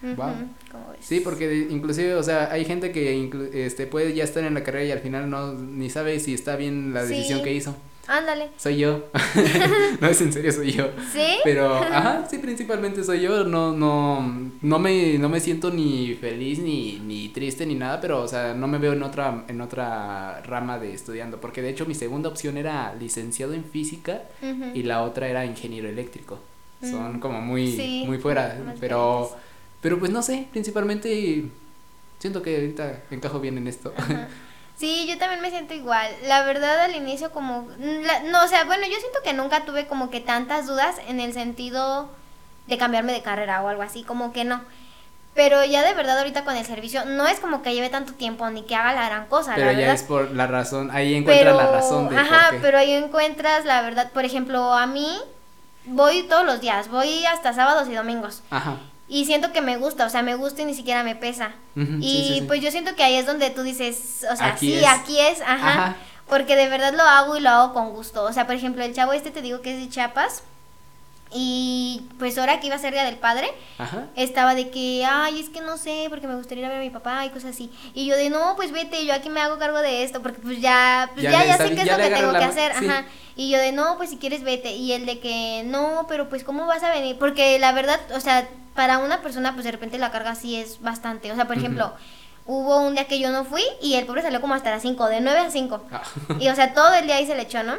[0.02, 0.34] Ujú, Guau.
[0.72, 1.00] ¿cómo ves?
[1.02, 4.54] Sí, porque de- inclusive, o sea, hay gente que inclu- este puede ya estar en
[4.54, 7.44] la carrera y al final no ni sabe si está bien la decisión Sí.
[7.44, 7.76] que hizo.
[8.08, 8.50] Ándale.
[8.56, 9.06] Soy yo.
[10.00, 10.88] no es en serio, soy yo.
[11.12, 11.38] ¿Sí?
[11.44, 13.44] Pero, ajá, sí, principalmente soy yo.
[13.44, 18.22] No, no, no me, no me siento ni feliz ni, ni triste ni nada, pero,
[18.22, 21.40] o sea, no me veo en otra, en otra rama de estudiando.
[21.40, 24.22] Porque de hecho mi segunda opción era licenciado en física
[24.74, 26.38] y la otra era ingeniero eléctrico.
[26.80, 28.54] Son Mm, como muy, sí, muy fuera.
[28.80, 29.44] Pero, diferentes.
[29.80, 31.44] pero pues no sé, principalmente
[32.18, 33.92] siento que ahorita encajo bien en esto.
[33.96, 34.28] Ajá.
[34.76, 36.10] Sí, yo también me siento igual.
[36.26, 37.66] La verdad al inicio como...
[37.78, 41.18] la- no, o sea, bueno, yo siento que nunca tuve como que tantas dudas en
[41.20, 42.10] el sentido
[42.66, 44.60] de cambiarme de carrera o algo así, como que no.
[45.34, 48.48] Pero ya de verdad ahorita con el servicio, no es como que lleve tanto tiempo
[48.50, 49.94] ni que haga la gran cosa, pero la ya verdad.
[49.94, 52.62] es por la razón, ahí encuentras la razón de ajá, por qué.
[52.62, 54.10] pero ahí encuentras la verdad.
[54.12, 55.18] Por ejemplo, a mí
[55.84, 58.42] voy todos los días, voy hasta sábados y domingos.
[58.50, 58.76] Ajá.
[59.08, 61.52] Y siento que me gusta, o sea, me gusta y ni siquiera me pesa.
[61.76, 62.44] Y sí, sí.
[62.46, 64.86] pues yo siento que ahí es donde tú dices, o sea, Aquí sí, es.
[64.88, 65.96] aquí es, ajá, Ajá.
[66.28, 68.24] Porque de verdad lo hago y lo hago con gusto.
[68.24, 70.42] O sea, por ejemplo, el chavo este te digo que es de Chiapas.
[71.32, 73.48] Y pues ahora que iba a ser Día del Padre,
[73.78, 74.04] Ajá.
[74.14, 76.84] estaba de que, ay, es que no sé, porque me gustaría ir a ver a
[76.84, 77.70] mi papá y cosas así.
[77.94, 80.60] Y yo de, no, pues vete, yo aquí me hago cargo de esto, porque pues
[80.60, 83.04] ya, pues Ya ya, sé qué es lo que tengo que hacer, ajá.
[83.34, 84.70] Y yo de, no, pues si quieres vete.
[84.76, 87.16] Y el de que, no, pero pues ¿cómo vas a venir?
[87.18, 90.80] Porque la verdad, o sea, para una persona, pues de repente la carga sí es
[90.80, 91.32] bastante.
[91.32, 91.92] O sea, por ejemplo,
[92.44, 95.06] hubo un día que yo no fui y el pobre salió como hasta las 5,
[95.08, 95.84] de 9 a 5.
[95.90, 96.02] Ah.
[96.38, 97.74] Y o sea, todo el día ahí se le echó, ¿no?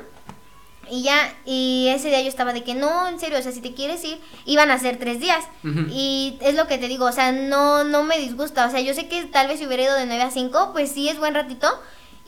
[0.90, 3.62] Y ya, y ese día yo estaba de que no, en serio, o sea, si
[3.62, 5.46] te quieres ir, iban a ser tres días.
[5.92, 8.66] Y es lo que te digo, o sea, no, no me disgusta.
[8.66, 10.92] O sea, yo sé que tal vez si hubiera ido de 9 a 5, pues
[10.92, 11.68] sí es buen ratito.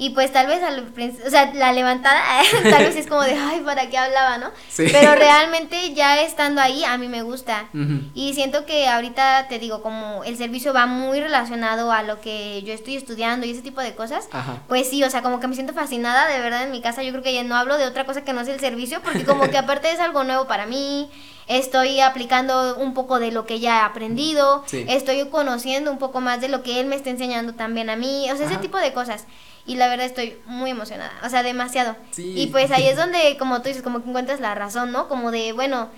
[0.02, 2.22] Y pues tal vez al principio, o sea, la levantada
[2.72, 4.50] tal vez es como de, ay, ¿para qué hablaba, no?
[4.70, 4.86] Sí.
[4.92, 7.66] Pero realmente ya estando ahí a mí me gusta.
[8.14, 12.64] Y siento que ahorita te digo, como el servicio va muy relacionado a lo que
[12.64, 14.60] yo estoy estudiando y ese tipo de cosas, Ajá.
[14.70, 17.12] pues sí, o sea, como que me siento fascinada, de verdad, en mi casa yo
[17.12, 19.50] creo que ya no hablo de otra cosa que no sea el servicio, porque como
[19.50, 21.10] que aparte es algo nuevo para mí,
[21.48, 24.86] estoy aplicando un poco de lo que ya he aprendido, Sí.
[24.88, 28.30] estoy conociendo un poco más de lo que él me está enseñando también a mí,
[28.32, 29.26] o sea, ese tipo de cosas.
[29.70, 31.96] Y la verdad estoy muy emocionada, o sea, demasiado.
[32.10, 32.34] Sí.
[32.36, 35.08] Y pues ahí es donde, como tú dices, como que encuentras la razón, ¿no?
[35.08, 35.90] Como de, bueno,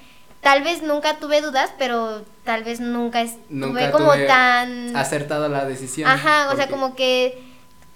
[0.41, 4.93] tal vez nunca tuve dudas, pero tal vez nunca estuve Nunca como tuve tan...
[4.93, 6.09] acertado la decisión.
[6.09, 7.41] Ajá, o sea, como que,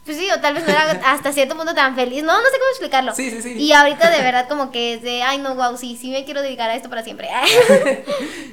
[0.05, 2.57] pues sí, o tal vez no era hasta cierto punto tan feliz, no, no sé
[2.57, 3.15] cómo explicarlo.
[3.15, 3.53] Sí, sí, sí.
[3.53, 6.43] Y ahorita de verdad como que es de, ay no, wow, sí, sí me quiero
[6.43, 7.27] dedicar a esto para siempre.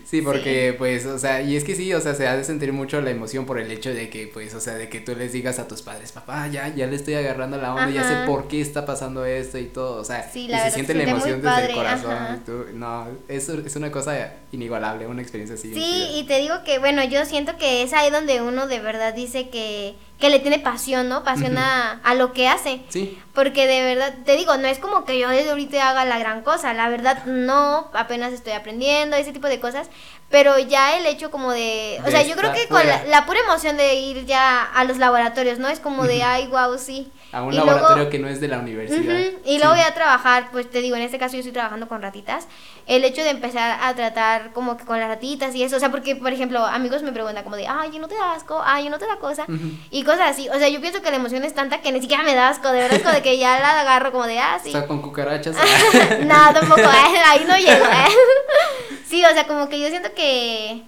[0.04, 2.72] Sí, porque pues, o sea, y es que sí, o sea, se ha de sentir
[2.74, 5.32] mucho la emoción por el hecho de que, pues, o sea, de que tú les
[5.32, 8.46] digas a tus padres, papá, ya, ya le estoy agarrando la onda, ya sé por
[8.46, 11.04] qué está pasando esto y todo, o sea, Sí, y la se siente se la
[11.04, 15.22] siente muy emoción desde el corazón, y tú, no, eso es una cosa inigualable, una
[15.22, 15.72] experiencia así.
[15.74, 19.14] Sí, y te digo que, bueno, yo siento que es ahí donde uno de verdad
[19.14, 21.24] dice que, que le tiene pasión, ¿no?
[21.24, 21.62] Pasión Ujú.
[21.62, 22.82] a, a lo que hace.
[22.90, 26.18] Sí, Porque de verdad, te digo, no es como que yo desde ahorita haga la
[26.18, 29.88] gran cosa, la verdad no, apenas estoy aprendiendo, ese tipo de cosas,
[30.30, 33.10] pero ya el hecho como de, o De sea, yo creo que con la, fuera.
[33.10, 35.68] la pura emoción de ir ya a los laboratorios, ¿no?
[35.68, 36.24] Es como de, Ujú.
[36.26, 37.10] ay, wow, sí.
[37.32, 39.00] A un Y laboratorio luego- que no es de la universidad.
[39.44, 39.80] Y luego Sí.
[39.80, 42.46] voy a trabajar, pues te digo, en este caso yo estoy trabajando con ratitas.
[42.86, 45.90] El hecho de empezar a tratar como que con las ratitas y eso, o sea,
[45.90, 48.60] porque por ejemplo, amigos me preguntan como de, ay, ¿no te da asco?
[48.64, 49.46] Ay, ¿no te da cosa?
[49.90, 50.48] Y cosas así.
[50.50, 52.68] O sea, yo pienso que la emoción es tanta que ni siquiera me da asco,
[52.68, 54.68] de verdad es como de que ya la agarro como de, ah, sí.
[54.68, 55.56] O sea, con cucarachas.
[56.26, 57.84] no, tampoco, eh, ahí no llego.
[57.86, 58.08] eh.
[59.08, 60.82] Sí, o sea, como que yo siento que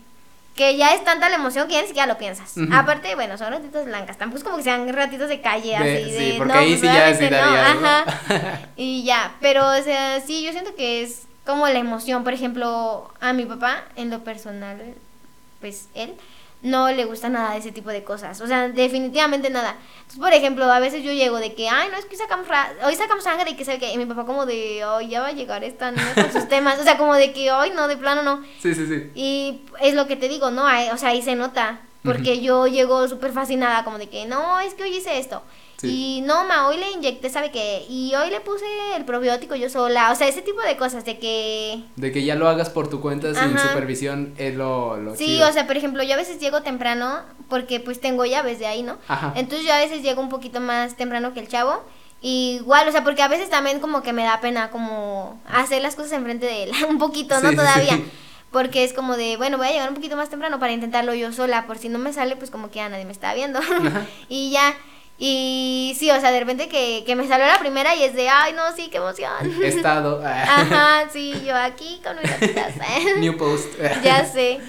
[0.55, 2.55] que ya es tanta la emoción que ya ni siquiera lo piensas.
[2.73, 6.05] Aparte, bueno, son ratitas blancas, tampoco es como que sean ratitos de calle, De- así
[6.17, 7.87] sí, de, porque no, ahí pues sí ya daría algo.
[7.87, 8.59] ajá.
[8.77, 13.13] Y ya, pero o sea, sí, yo siento que es como la emoción, por ejemplo,
[13.21, 14.95] a mi papá en lo personal,
[15.61, 16.15] pues él
[16.65, 19.77] no le gusta nada de ese tipo de cosas, o sea, definitivamente nada.
[19.99, 22.73] Entonces, por ejemplo, a veces yo llego de que, ay, no, es que sacamos, ra-
[22.85, 25.29] hoy sacamos sangre y que sabe que, y mi papá como de, ay, ya va
[25.29, 27.97] a llegar esta niña con sus temas, o sea, como de que, ay, no, de
[27.97, 28.43] plano no.
[28.61, 29.11] sí, sí, sí.
[29.15, 30.65] Y es lo que te digo, ¿no?
[30.93, 31.81] O sea, ahí se nota.
[32.03, 35.43] Porque yo llego súper fascinada, como de que, no, es que hoy hice esto.
[35.77, 36.19] Sí.
[36.19, 37.85] Y no, ma, hoy le inyecté, ¿sabe qué?
[37.89, 38.65] Y hoy le puse
[38.97, 40.13] el probiótico yo sola.
[40.13, 41.83] O sea, ese tipo de cosas, de que...
[41.97, 45.49] De que ya lo hagas por tu cuenta sin supervisión es lo, lo Sí, chido.
[45.49, 48.83] o sea, por ejemplo, yo a veces llego temprano porque pues tengo llaves de ahí,
[48.83, 48.99] ¿no?
[49.09, 49.33] Ajá.
[49.37, 51.83] Entonces yo a veces llego un poquito más temprano que el chavo.
[52.23, 55.95] Igual, o sea, porque a veces también como que me da pena como hacer las
[55.95, 57.51] cosas enfrente de él, un poquito, ¿no?
[57.51, 57.97] Sí, Todavía.
[57.97, 58.05] sí.
[58.51, 61.33] Porque es como de, bueno, voy a llegar un poquito más temprano para intentarlo yo
[61.33, 63.59] sola, por si no me sale, pues como que ya nadie me está viendo.
[63.59, 64.07] Ajá.
[64.29, 64.75] y ya,
[65.17, 68.29] y sí, o sea, de repente que, que me salió la primera y es de,
[68.29, 69.33] ay, no, sí, qué emoción.
[69.63, 70.21] Estado.
[70.25, 72.75] Ajá, sí, yo aquí con mis ratitas.
[73.19, 73.73] New post.
[74.03, 74.61] ya sé.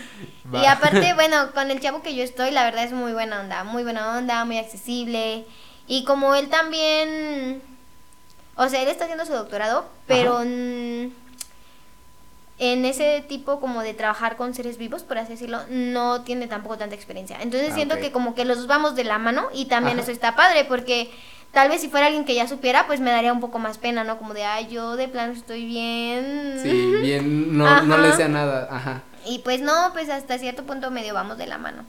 [0.53, 0.61] Va.
[0.61, 3.63] Y aparte, bueno, con el chavo que yo estoy, la verdad es muy buena onda,
[3.63, 5.45] muy buena onda, muy accesible.
[5.87, 7.61] Y como él también,
[8.55, 10.43] o sea, él está haciendo su doctorado, pero
[12.57, 16.77] en ese tipo como de trabajar con seres vivos, por así decirlo, no tiene tampoco
[16.77, 17.37] tanta experiencia.
[17.41, 20.03] Entonces Ah, siento que como que los dos vamos de la mano y también Ajá.
[20.03, 21.11] eso está padre porque
[21.51, 24.03] tal vez si fuera alguien que ya supiera, pues me daría un poco más pena,
[24.03, 24.17] ¿no?
[24.17, 26.59] Como de, ay, yo de plano estoy bien.
[26.63, 28.67] Sí, bien, no, no le sea nada.
[28.71, 29.03] Ajá.
[29.25, 31.83] Y pues no, pues hasta cierto punto medio vamos de la mano.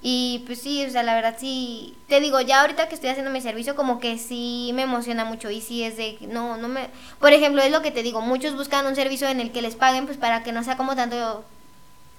[0.00, 3.32] Y pues sí, o sea, la verdad sí, te digo, ya ahorita que estoy haciendo
[3.32, 6.88] mi servicio, como que sí me emociona mucho y sí es de, no, no me,
[7.18, 9.74] por ejemplo, es lo que te digo, muchos buscan un servicio en el que les
[9.74, 11.44] paguen, pues para que no sea como tanto,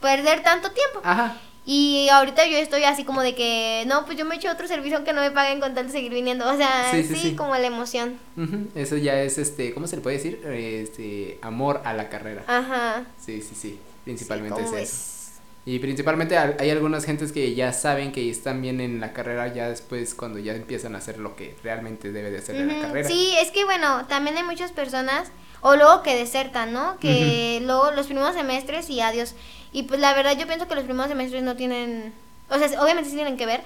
[0.01, 0.99] perder tanto tiempo.
[1.03, 1.37] Ajá.
[1.65, 4.97] Y ahorita yo estoy así como de que, no, pues yo me echo otro servicio
[4.97, 7.35] aunque no me paguen con tal de seguir viniendo, o sea, Sí, sí, sí, sí.
[7.35, 8.17] como la emoción.
[8.75, 10.41] Eso ya es, este, ¿cómo se le puede decir?
[10.45, 12.43] Este, amor a la carrera.
[12.47, 13.03] Ajá.
[13.23, 13.79] Sí, sí, sí.
[14.03, 15.18] Principalmente Sí, ¿cómo es eso.
[15.65, 19.69] Y principalmente hay algunas gentes que ya saben que están bien en la carrera ya
[19.69, 23.07] después cuando ya empiezan a hacer lo que realmente debe de hacer de la carrera.
[23.07, 25.31] Sí, es que bueno, también hay muchas personas,
[25.61, 26.97] o luego que desertan, ¿no?
[26.99, 29.35] Que luego los primeros semestres y adiós.
[29.71, 32.13] Y pues la verdad yo pienso que los primeros semestres no tienen,
[32.49, 33.61] o sea, obviamente sí tienen que ver,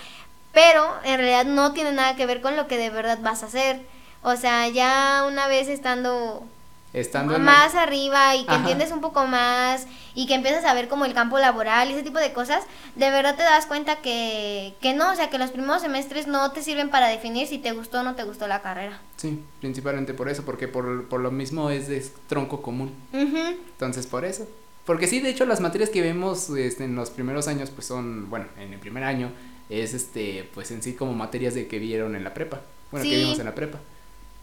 [0.52, 3.46] pero en realidad no tienen nada que ver con lo que de verdad vas a
[3.46, 3.80] hacer.
[4.24, 6.46] O sea, ya una vez estando
[6.94, 8.60] Estando en la- más arriba y que Ajá.
[8.60, 12.04] entiendes un poco más y que empiezas a ver como el campo laboral y ese
[12.04, 12.64] tipo de cosas,
[12.96, 16.52] de verdad te das cuenta que, que no, o sea, que los primeros semestres no
[16.52, 19.00] te sirven para definir si te gustó o no te gustó la carrera.
[19.18, 22.94] Sí, principalmente por eso, porque por, por lo mismo es de tronco común.
[23.12, 24.48] Entonces, por eso.
[24.86, 28.30] Porque sí, de hecho, las materias que vemos este, en los primeros años, pues son,
[28.30, 29.32] bueno, en el primer año,
[29.70, 32.62] es este, pues en sí como materias de que vieron en la prepa.
[32.92, 33.10] Bueno, Sí.
[33.12, 33.80] que vimos en la prepa.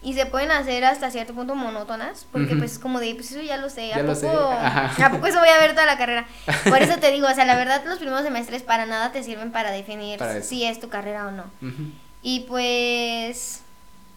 [0.03, 3.41] Y se pueden hacer hasta cierto punto monótonas, porque pues es como de, pues eso
[3.41, 4.27] ya lo sé, ¿a Ya poco, sé.
[4.27, 6.25] ¿a poco eso voy a ver toda la carrera?
[6.69, 9.51] Por eso te digo, o sea, la verdad los primeros semestres para nada te sirven
[9.51, 11.43] para definir Para si es tu carrera o no.
[12.23, 13.61] Y pues,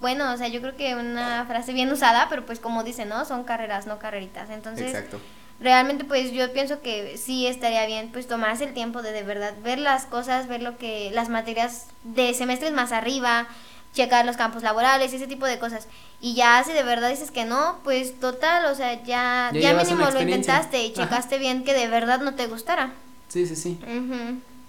[0.00, 3.26] bueno, o sea, yo creo que una frase bien usada, pero pues como dice, ¿no?
[3.26, 4.48] Son carreras, no carreritas.
[4.48, 5.20] Entonces, Exacto.
[5.60, 9.52] realmente pues yo pienso que sí estaría bien pues tomarse el tiempo de de verdad
[9.62, 13.48] ver las cosas, ver lo que, las materias de semestres más arriba,
[13.94, 15.88] checar los campos laborales, ese tipo de cosas.
[16.20, 20.10] Y ya si de verdad dices que no, pues total, o sea, ya, Ya mínimo
[20.10, 21.04] lo intentaste y Ajá.
[21.04, 22.92] checaste bien que de verdad no te gustara.
[23.28, 23.78] Sí, sí, sí.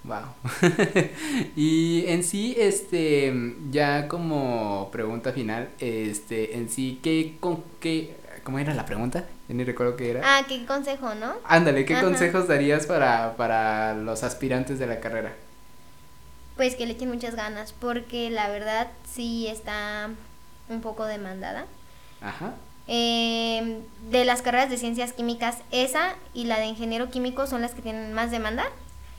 [0.04, 0.22] Wow.
[1.56, 3.32] y en sí, este,
[3.70, 9.24] ya como pregunta final, este, en sí, ¿qué, con qué, cómo era la pregunta?
[9.48, 10.20] Ya ni recuerdo qué era.
[10.22, 11.34] Ah, qué consejo, ¿no?
[11.44, 12.04] Ándale, ¿qué Ajá.
[12.04, 15.32] consejos darías para, para los aspirantes de la carrera?
[16.56, 20.10] Pues que le echen muchas ganas, porque la verdad sí está
[20.68, 21.66] un poco demandada.
[22.20, 22.54] Ajá.
[22.88, 23.80] Eh,
[24.10, 27.82] de las carreras de ciencias químicas, esa y la de ingeniero químico son las que
[27.82, 28.64] tienen más demanda.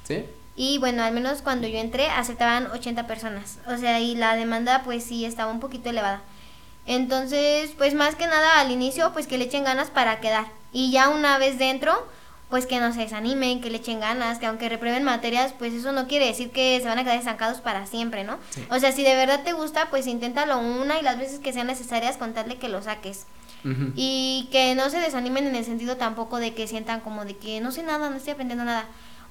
[0.04, 0.26] ¿Sí?
[0.56, 3.60] Y bueno, al menos cuando yo entré aceptaban 80 personas.
[3.68, 6.22] O sea, y la demanda pues sí estaba un poquito elevada.
[6.88, 10.48] Entonces, pues más que nada al inicio, pues que le echen ganas para quedar.
[10.72, 12.08] Y ya una vez dentro,
[12.50, 15.92] pues que no se desanimen, que le echen ganas, que aunque reprueben materias, pues eso
[15.92, 18.38] no quiere decir que se van a quedar estancados para siempre, ¿no?
[18.52, 18.66] Sí.
[18.70, 21.68] O sea, si de verdad te gusta, pues inténtalo una y las veces que sean
[21.68, 23.26] necesarias contarle que lo saques.
[23.96, 27.60] Y que no se desanimen en el sentido tampoco de que sientan como de que
[27.60, 28.86] no sé nada, no estoy aprendiendo nada.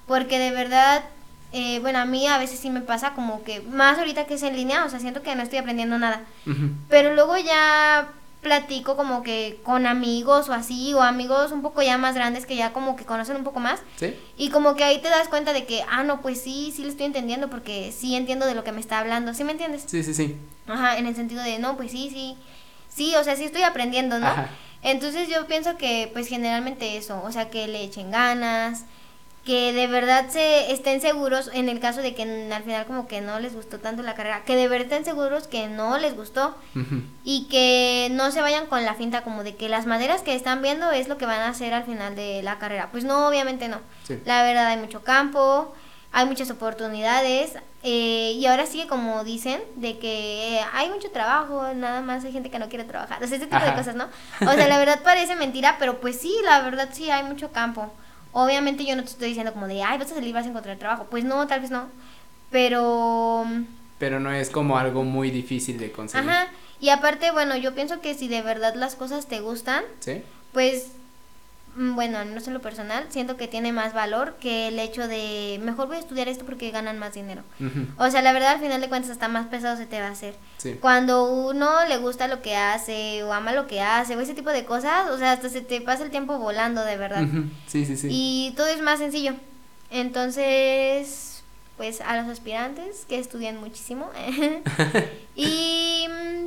[0.07, 1.05] Porque de verdad,
[1.53, 4.43] eh, bueno, a mí a veces sí me pasa como que, más ahorita que es
[4.43, 6.21] en línea, o sea, siento que no estoy aprendiendo nada.
[6.91, 8.09] Pero luego ya
[8.43, 12.55] platico como que con amigos o así, o amigos un poco ya más grandes que
[12.55, 13.81] ya como que conocen un poco más.
[13.97, 14.15] ¿Sí?
[14.37, 16.89] Y como que ahí te das cuenta de que, ah, no, pues sí, sí lo
[16.89, 19.35] estoy entendiendo porque sí entiendo de lo que me está hablando.
[19.35, 19.85] ¿Sí me entiendes?
[19.87, 20.37] Sí, sí, sí.
[20.67, 22.37] Ajá, en el sentido de, no, pues sí, sí.
[22.89, 24.27] Sí, o sea, sí estoy aprendiendo, ¿no?
[24.27, 24.49] Ajá.
[24.83, 28.85] Entonces yo pienso que pues generalmente eso, o sea, que le echen ganas,
[29.47, 33.21] que de verdad se estén seguros en el caso de que al final como que
[33.21, 36.57] no les gustó tanto la carrera, que de verdad estén seguros que no les gustó
[37.23, 40.63] y que no se vayan con la finta como de que las materias que están
[40.63, 42.89] viendo es lo que van a hacer al final de la carrera.
[42.91, 43.79] Pues no, obviamente no.
[44.03, 44.21] Sí.
[44.25, 45.73] La verdad hay mucho campo,
[46.11, 47.53] hay muchas oportunidades
[47.85, 52.33] eh, y ahora sigue como dicen de que eh, hay mucho trabajo, nada más hay
[52.33, 54.09] gente que no quiere trabajar, o sea, ese tipo de cosas, ¿no?
[54.41, 57.93] O sea, la verdad parece mentira, pero pues sí, la verdad sí hay mucho campo.
[58.39, 60.77] Obviamente yo no te estoy diciendo como de, ay, vas a salir, vas a encontrar
[60.77, 61.07] trabajo.
[61.11, 61.89] Pues no, tal vez no.
[62.51, 63.47] Pero
[63.99, 66.29] Pero no es como algo muy difícil de conseguir.
[66.29, 66.49] Ajá.
[66.79, 70.23] Y aparte, bueno, yo pienso que si de verdad las cosas te gustan, ¿Sí?
[70.53, 71.06] pues, mm,
[71.77, 75.61] bueno, al menos en lo personal, siento que tiene más valor que el hecho de,
[75.63, 77.43] mejor voy a estudiar esto porque ganan más dinero.
[77.99, 80.13] O sea, la verdad, al final de cuentas, hasta más pesado se te va a
[80.13, 80.35] hacer.
[80.57, 80.79] Sí.
[80.81, 84.51] Cuando uno le gusta lo que hace o ama lo que hace o ese tipo
[84.51, 87.27] de cosas, o sea, hasta se te pasa el tiempo volando, de verdad.
[87.67, 88.09] Sí, sí, sí.
[88.11, 89.35] Y todo es más sencillo.
[89.91, 91.43] Entonces,
[91.77, 94.11] pues a los aspirantes que estudien muchísimo.
[95.37, 96.47] y mm,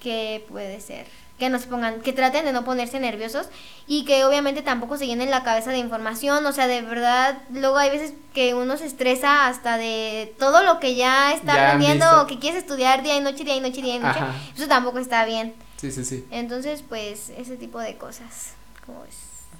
[0.00, 1.06] que puede ser
[1.40, 3.48] que no se pongan, que traten de no ponerse nerviosos
[3.88, 7.78] y que obviamente tampoco se llenen la cabeza de información, o sea, de verdad, luego
[7.78, 12.22] hay veces que uno se estresa hasta de todo lo que ya está Ya aprendiendo
[12.22, 14.34] o que quieres estudiar día y noche, día y noche, día y noche, Ajá.
[14.54, 15.54] eso tampoco está bien.
[15.78, 16.24] Sí, sí, sí.
[16.30, 18.52] Entonces, pues ese tipo de cosas,
[18.84, 19.16] como es.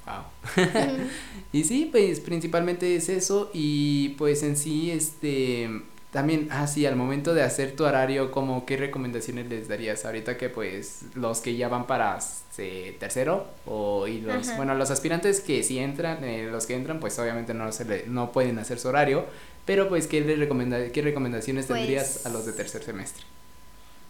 [0.07, 0.67] Wow.
[1.53, 6.97] y sí, pues principalmente es eso y pues en sí, este, también, ah, sí, al
[6.97, 11.57] momento de hacer tu horario, como qué recomendaciones les darías ahorita que pues los que
[11.57, 12.19] ya van para
[12.59, 14.57] eh, tercero o y los, Ajá.
[14.57, 18.05] bueno, los aspirantes que sí entran, eh, los que entran pues obviamente no se le,
[18.07, 19.25] no pueden hacer su horario,
[19.65, 23.25] pero pues qué les recomenda, qué recomendaciones Pues- tendrías a los de tercer semestre.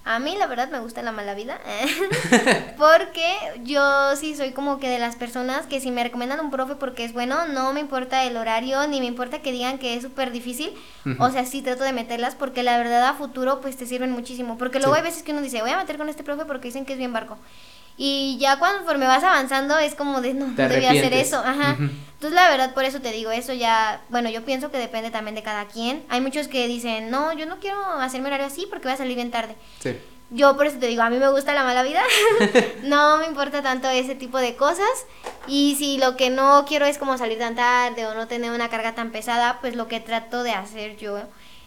[0.05, 1.61] A mí la verdad me gusta la mala vida,
[2.79, 3.23] porque
[3.65, 7.05] yo sí soy como que de las personas que si me recomiendan un profe porque
[7.05, 10.31] es bueno, no me importa el horario, ni me importa que digan que es súper
[10.33, 10.73] difícil,
[11.19, 14.57] o sea, sí trato de meterlas porque la verdad a futuro pues te sirven muchísimo,
[14.59, 14.99] porque luego Sí.
[15.01, 16.99] hay veces que uno dice, voy a meter con este profe porque dicen que es
[16.99, 17.39] bien barco.
[18.03, 21.77] Y ya conforme vas avanzando es como de, no, no debía hacer eso, ajá.
[21.79, 25.35] Entonces, la verdad, por eso te digo, eso ya, bueno, yo pienso que depende también
[25.35, 26.03] de cada quien.
[26.09, 29.17] Hay muchos que dicen, no, yo no quiero hacerme horario así porque voy a salir
[29.17, 29.55] bien tarde.
[29.81, 29.99] Sí.
[30.31, 32.03] Yo por eso te digo, a mí me gusta la mala vida,
[32.85, 34.89] no me importa tanto ese tipo de cosas
[35.47, 38.71] y si lo que no quiero es como salir tan tarde o no tener una
[38.71, 41.19] carga tan pesada, pues lo que trato de hacer yo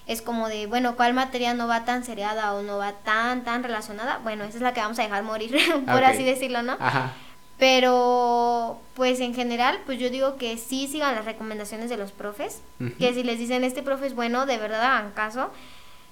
[0.08, 3.64] es como de, bueno, ¿cuál materia no va tan seriada o no va tan, tan
[3.64, 4.20] relacionada?
[4.24, 5.56] Bueno, esa es la que vamos a dejar morir,
[5.86, 6.04] por Ok.
[6.04, 6.78] así decirlo, ¿no?
[6.80, 7.14] Ajá.
[7.60, 12.60] Pero, pues en general, pues yo digo que sí sigan las recomendaciones de los profes,
[12.82, 12.92] Ujú.
[12.98, 15.50] que si les dicen este profe es bueno, de verdad hagan caso.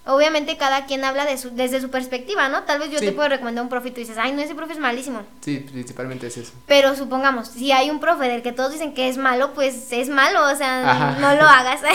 [0.06, 2.64] obviamente cada quien habla de su, desde su perspectiva, ¿no?
[2.64, 4.74] Tal vez yo te puedo recomendar un profe y tú dices, ay, no, ese profe
[4.74, 5.22] es malísimo.
[5.42, 6.54] Sí, principalmente es eso.
[6.66, 10.10] Pero supongamos, si hay un profe del que todos dicen que es malo, pues es
[10.10, 11.82] malo, o sea, no lo hagas.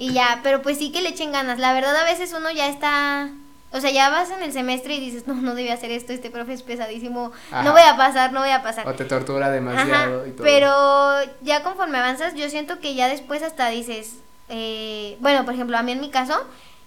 [0.00, 1.58] y ya, pero pues sí que le echen ganas.
[1.58, 3.28] La verdad a veces uno ya está...
[3.70, 6.30] O sea, ya vas en el semestre y dices, no, no debía hacer esto, este
[6.30, 8.88] profe es pesadísimo, no voy a pasar, no voy a pasar.
[8.88, 10.42] O te tortura demasiado y todo.
[10.42, 14.16] Pero ya conforme avanzas, yo siento que ya después hasta dices,
[14.48, 16.34] eh, bueno, por ejemplo, a mí en mi caso,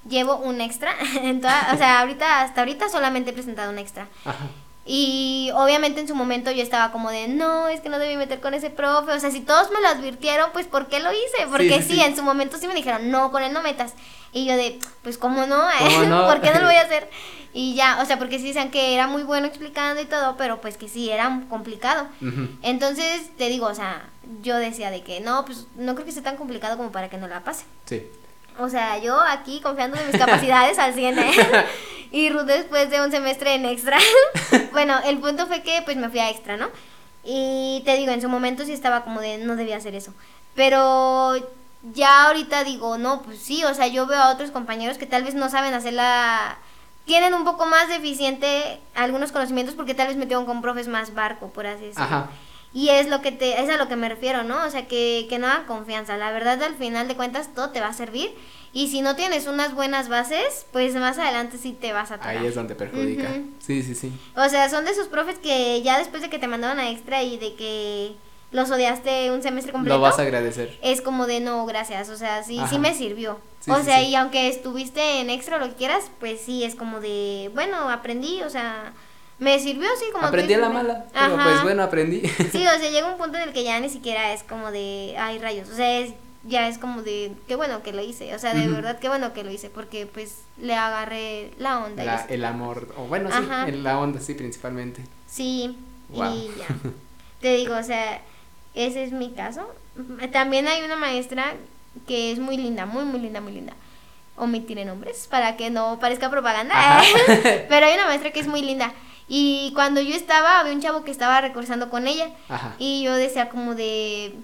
[0.10, 0.94] llevo un extra.
[1.22, 4.08] En toda, o sea, ahorita, hasta ahorita solamente he presentado un extra.
[4.86, 8.42] Y obviamente en su momento yo estaba como de, no, es que no debí meter
[8.42, 9.12] con ese profe.
[9.14, 11.48] O sea, si todos me lo advirtieron, pues ¿por qué lo hice?
[11.50, 13.94] Porque sí, en su momento sí me dijeron, no, con él no metas.
[14.34, 15.64] Y yo de, pues ¿cómo no?
[16.28, 17.10] ¿Por qué no lo voy a hacer?
[17.54, 20.60] Y ya, o sea, porque sí decían que era muy bueno explicando y todo, pero
[20.60, 22.08] pues que sí, era complicado.
[22.64, 24.10] Entonces, te digo, o sea,
[24.42, 27.18] yo decía de que no, pues no creo que sea tan complicado como para que
[27.18, 27.66] no la pase.
[27.86, 28.04] Sí.
[28.60, 31.20] O sea, yo aquí confiando en mis capacidades al 100.
[31.20, 31.32] ¿eh?
[32.12, 33.98] y Ruth después de un semestre en extra.
[34.72, 36.70] bueno, el punto fue que pues me fui a extra, ¿no?
[37.24, 40.14] Y te digo, en su momento sí estaba como de no debía hacer eso.
[40.56, 41.36] Pero
[41.94, 45.24] ya ahorita digo, no, pues sí, o sea, yo veo a otros compañeros que tal
[45.24, 46.58] vez no saben hacer la...
[47.06, 51.50] Tienen un poco más deficiente algunos conocimientos porque tal vez metieron con profes más barco,
[51.50, 52.06] por así decirlo.
[52.06, 52.30] Ajá.
[52.74, 54.66] Y es lo que te, es a lo que me refiero, ¿no?
[54.66, 56.18] O sea, que, que no hagan confianza.
[56.18, 58.34] La verdad, al final de cuentas, todo te va a servir.
[58.74, 62.36] Y si no tienes unas buenas bases, pues más adelante sí te vas a tocar.
[62.36, 63.30] Ahí es donde perjudica.
[63.60, 64.12] Sí, sí, sí.
[64.36, 67.22] O sea, son de esos profes que ya después de que te mandaron a extra
[67.22, 68.16] y de que
[68.50, 69.98] los odiaste un semestre completo.
[69.98, 70.76] Lo vas a agradecer.
[70.82, 72.10] Es como de no, gracias.
[72.10, 73.40] O sea, sí, sí me sirvió.
[73.68, 77.00] o sea, y aunque estuviste en extra o lo que quieras, pues sí, es como
[77.00, 78.94] de, bueno, aprendí, o sea
[79.40, 82.22] me sirvió así como aprendí a la mala pero pues bueno aprendí.
[82.52, 85.16] Sí o sea llega un punto en el que ya ni siquiera es como de
[85.18, 86.14] ay rayos o sea es
[86.46, 89.34] ya es como de qué bueno que lo hice o sea de verdad qué bueno
[89.34, 94.00] que lo hice porque pues le agarré la onda el amor o bueno sí la
[94.00, 95.04] onda sí principalmente.
[95.28, 95.78] Sí
[96.12, 96.68] y ya.
[97.42, 98.22] Te digo o sea
[98.74, 99.70] ese es mi caso.
[100.32, 101.54] También hay una maestra
[102.08, 103.74] que es muy linda muy muy linda muy linda.
[104.36, 107.02] Omitiré nombres para que no parezca propaganda.
[107.70, 108.92] Pero hay una maestra que es muy linda
[109.28, 112.30] y cuando yo estaba, había un chavo que estaba recursando con ella.
[112.78, 114.36] Y yo decía como de...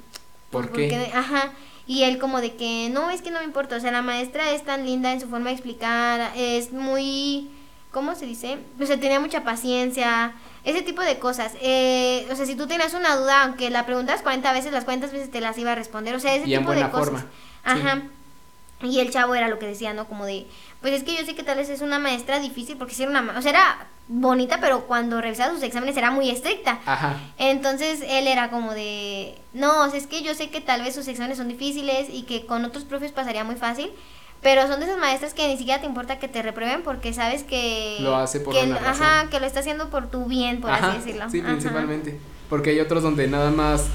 [0.52, 1.12] ¿Por qué?
[1.14, 1.52] Ajá.
[1.86, 3.76] Y él como de que, no, es que no me importa.
[3.76, 6.32] O sea, la maestra es tan linda en su forma de explicar.
[6.36, 7.50] Es muy...
[7.92, 8.60] ¿Cómo se dice?
[8.80, 10.34] O sea, tenía mucha paciencia.
[10.64, 11.54] Ese tipo de cosas.
[11.62, 15.08] Eh, o sea, si tú tenías una duda, aunque la preguntas 40 veces, las 40
[15.08, 16.16] veces te las iba a responder.
[16.16, 17.06] O sea, ese tipo de cosas.
[17.06, 17.26] Forma.
[17.64, 18.04] Ajá.
[18.82, 20.08] Y el chavo era lo que decía, ¿no?
[20.08, 20.46] Como de,
[20.82, 23.12] pues es que yo sé que tal vez es una maestra difícil porque si era
[23.12, 26.80] una, o sea, era bonita, pero cuando revisaba sus exámenes era muy estricta.
[26.86, 27.18] Ajá.
[27.38, 30.96] Entonces él era como de, no, o sea, es que yo sé que tal vez
[30.96, 33.92] sus exámenes son difíciles y que con otros profes pasaría muy fácil,
[34.42, 37.44] pero son de esas maestras que ni siquiera te importa que te reprueben porque sabes
[37.44, 39.06] que lo hace por que, una razón.
[39.06, 41.30] Ajá, que lo está haciendo por tu bien, por así decirlo.
[41.30, 42.20] Sí, principalmente,
[42.50, 43.88] porque hay otros donde nada más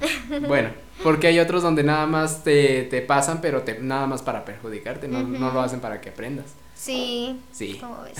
[0.46, 0.70] bueno,
[1.02, 5.08] porque hay otros donde nada más te, te pasan, pero te, nada más para perjudicarte,
[5.08, 6.46] no, no lo hacen para que aprendas.
[6.80, 7.38] Sí.
[7.52, 7.76] Sí.
[7.78, 8.16] ¿Cómo ves?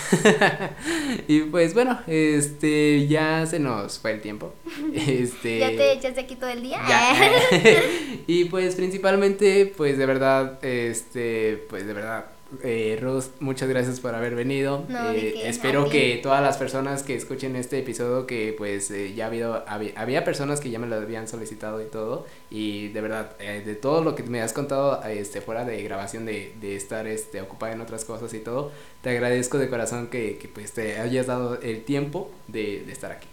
[1.29, 4.53] y pues bueno, este ya se nos fue el tiempo.
[4.95, 6.79] Este Ya te echaste aquí todo el día.
[8.27, 12.27] y pues principalmente pues de verdad este pues de verdad
[12.63, 14.85] eh, Ruth, muchas gracias por haber venido.
[15.15, 19.29] Eh, espero que todas las personas que escuchen este episodio, que pues eh, ya ha
[19.29, 23.63] habido, había, personas que ya me lo habían solicitado y todo, y de verdad, eh,
[23.65, 27.41] de todo lo que me has contado este, fuera de grabación, de, de estar este,
[27.41, 28.73] ocupada en otras cosas y todo,
[29.03, 33.13] te agradezco de corazón que, que pues te hayas dado el tiempo de, de estar
[33.13, 33.29] aquí.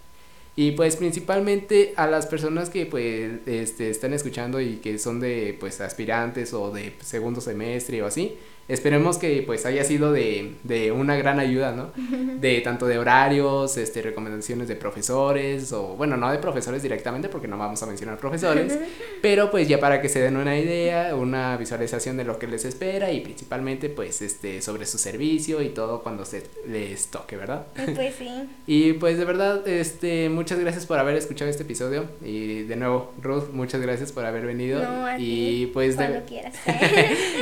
[0.60, 5.56] Y pues principalmente a las personas que pues este, están escuchando y que son de
[5.60, 8.36] pues aspirantes o de segundo semestre o así,
[8.68, 11.92] esperemos que pues haya sido de, de una gran ayuda, ¿no?
[12.38, 17.48] De tanto de horarios, este, recomendaciones de profesores, o bueno, no de profesores directamente porque
[17.48, 18.78] no vamos a mencionar profesores,
[19.22, 22.66] pero pues ya para que se den una idea, una visualización de lo que les
[22.66, 27.66] espera y principalmente pues este, sobre su servicio y todo cuando se les toque, ¿verdad?
[27.96, 28.30] Pues sí.
[28.68, 33.14] y pues de verdad, este, muchas gracias por haber escuchado este episodio y de nuevo,
[33.22, 34.82] Ruth, muchas gracias por haber venido.
[35.18, 36.56] y pues quieras.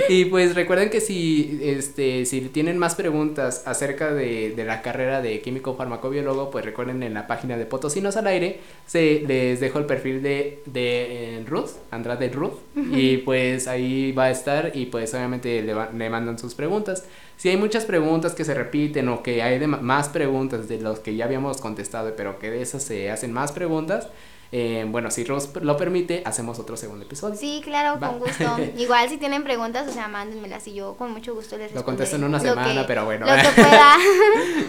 [0.09, 4.81] y pues recuerden que si si, este, si tienen más preguntas acerca de, de, la
[4.81, 9.61] carrera de químico farmacobiólogo, pues recuerden en la página de Potosinos al aire, se les
[9.61, 12.55] dejo el perfil de, de eh, Ruth, Andrade Ruth,
[12.91, 17.05] y pues ahí va a estar y pues obviamente le, le mandan sus preguntas.
[17.37, 21.15] Si hay muchas preguntas que se repiten o que hay más preguntas de los que
[21.15, 24.09] ya habíamos contestado, pero que de esas se hacen más preguntas,
[24.51, 27.35] Eh, bueno, si Rose lo permite, hacemos otro segundo episodio.
[27.35, 28.57] Sí, claro, con gusto.
[28.77, 31.81] Igual si tienen preguntas, o sea, mándenmelas y yo con mucho gusto les respondo.
[31.81, 33.25] Lo contesto en una semana, pero bueno.
[33.25, 33.97] Lo que pueda,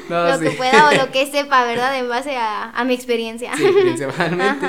[0.32, 1.98] lo que pueda o lo que sepa, ¿verdad?
[1.98, 3.52] En base a, a mi experiencia.
[3.56, 4.66] Sí, principalmente.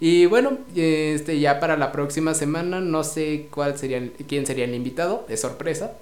[0.00, 4.74] Y bueno, este ya para la próxima semana, no sé cuál sería, quién sería el
[4.74, 5.92] invitado, es sorpresa.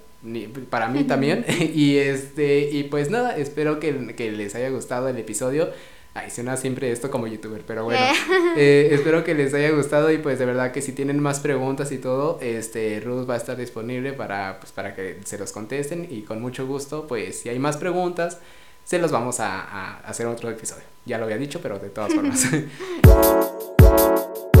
[0.69, 1.45] para mí también
[1.75, 5.69] y este y pues nada espero que, que les haya gustado el episodio
[6.17, 7.99] Ay, suena siempre esto como youtuber, pero bueno,
[8.55, 11.91] eh, espero que les haya gustado y pues de verdad que si tienen más preguntas
[11.91, 16.07] y todo, este, Ruth va a estar disponible para, pues, para que se los contesten
[16.09, 18.39] y con mucho gusto, pues si hay más preguntas,
[18.85, 20.83] se los vamos a, a hacer otro episodio.
[21.05, 22.47] Ya lo había dicho, pero de todas formas.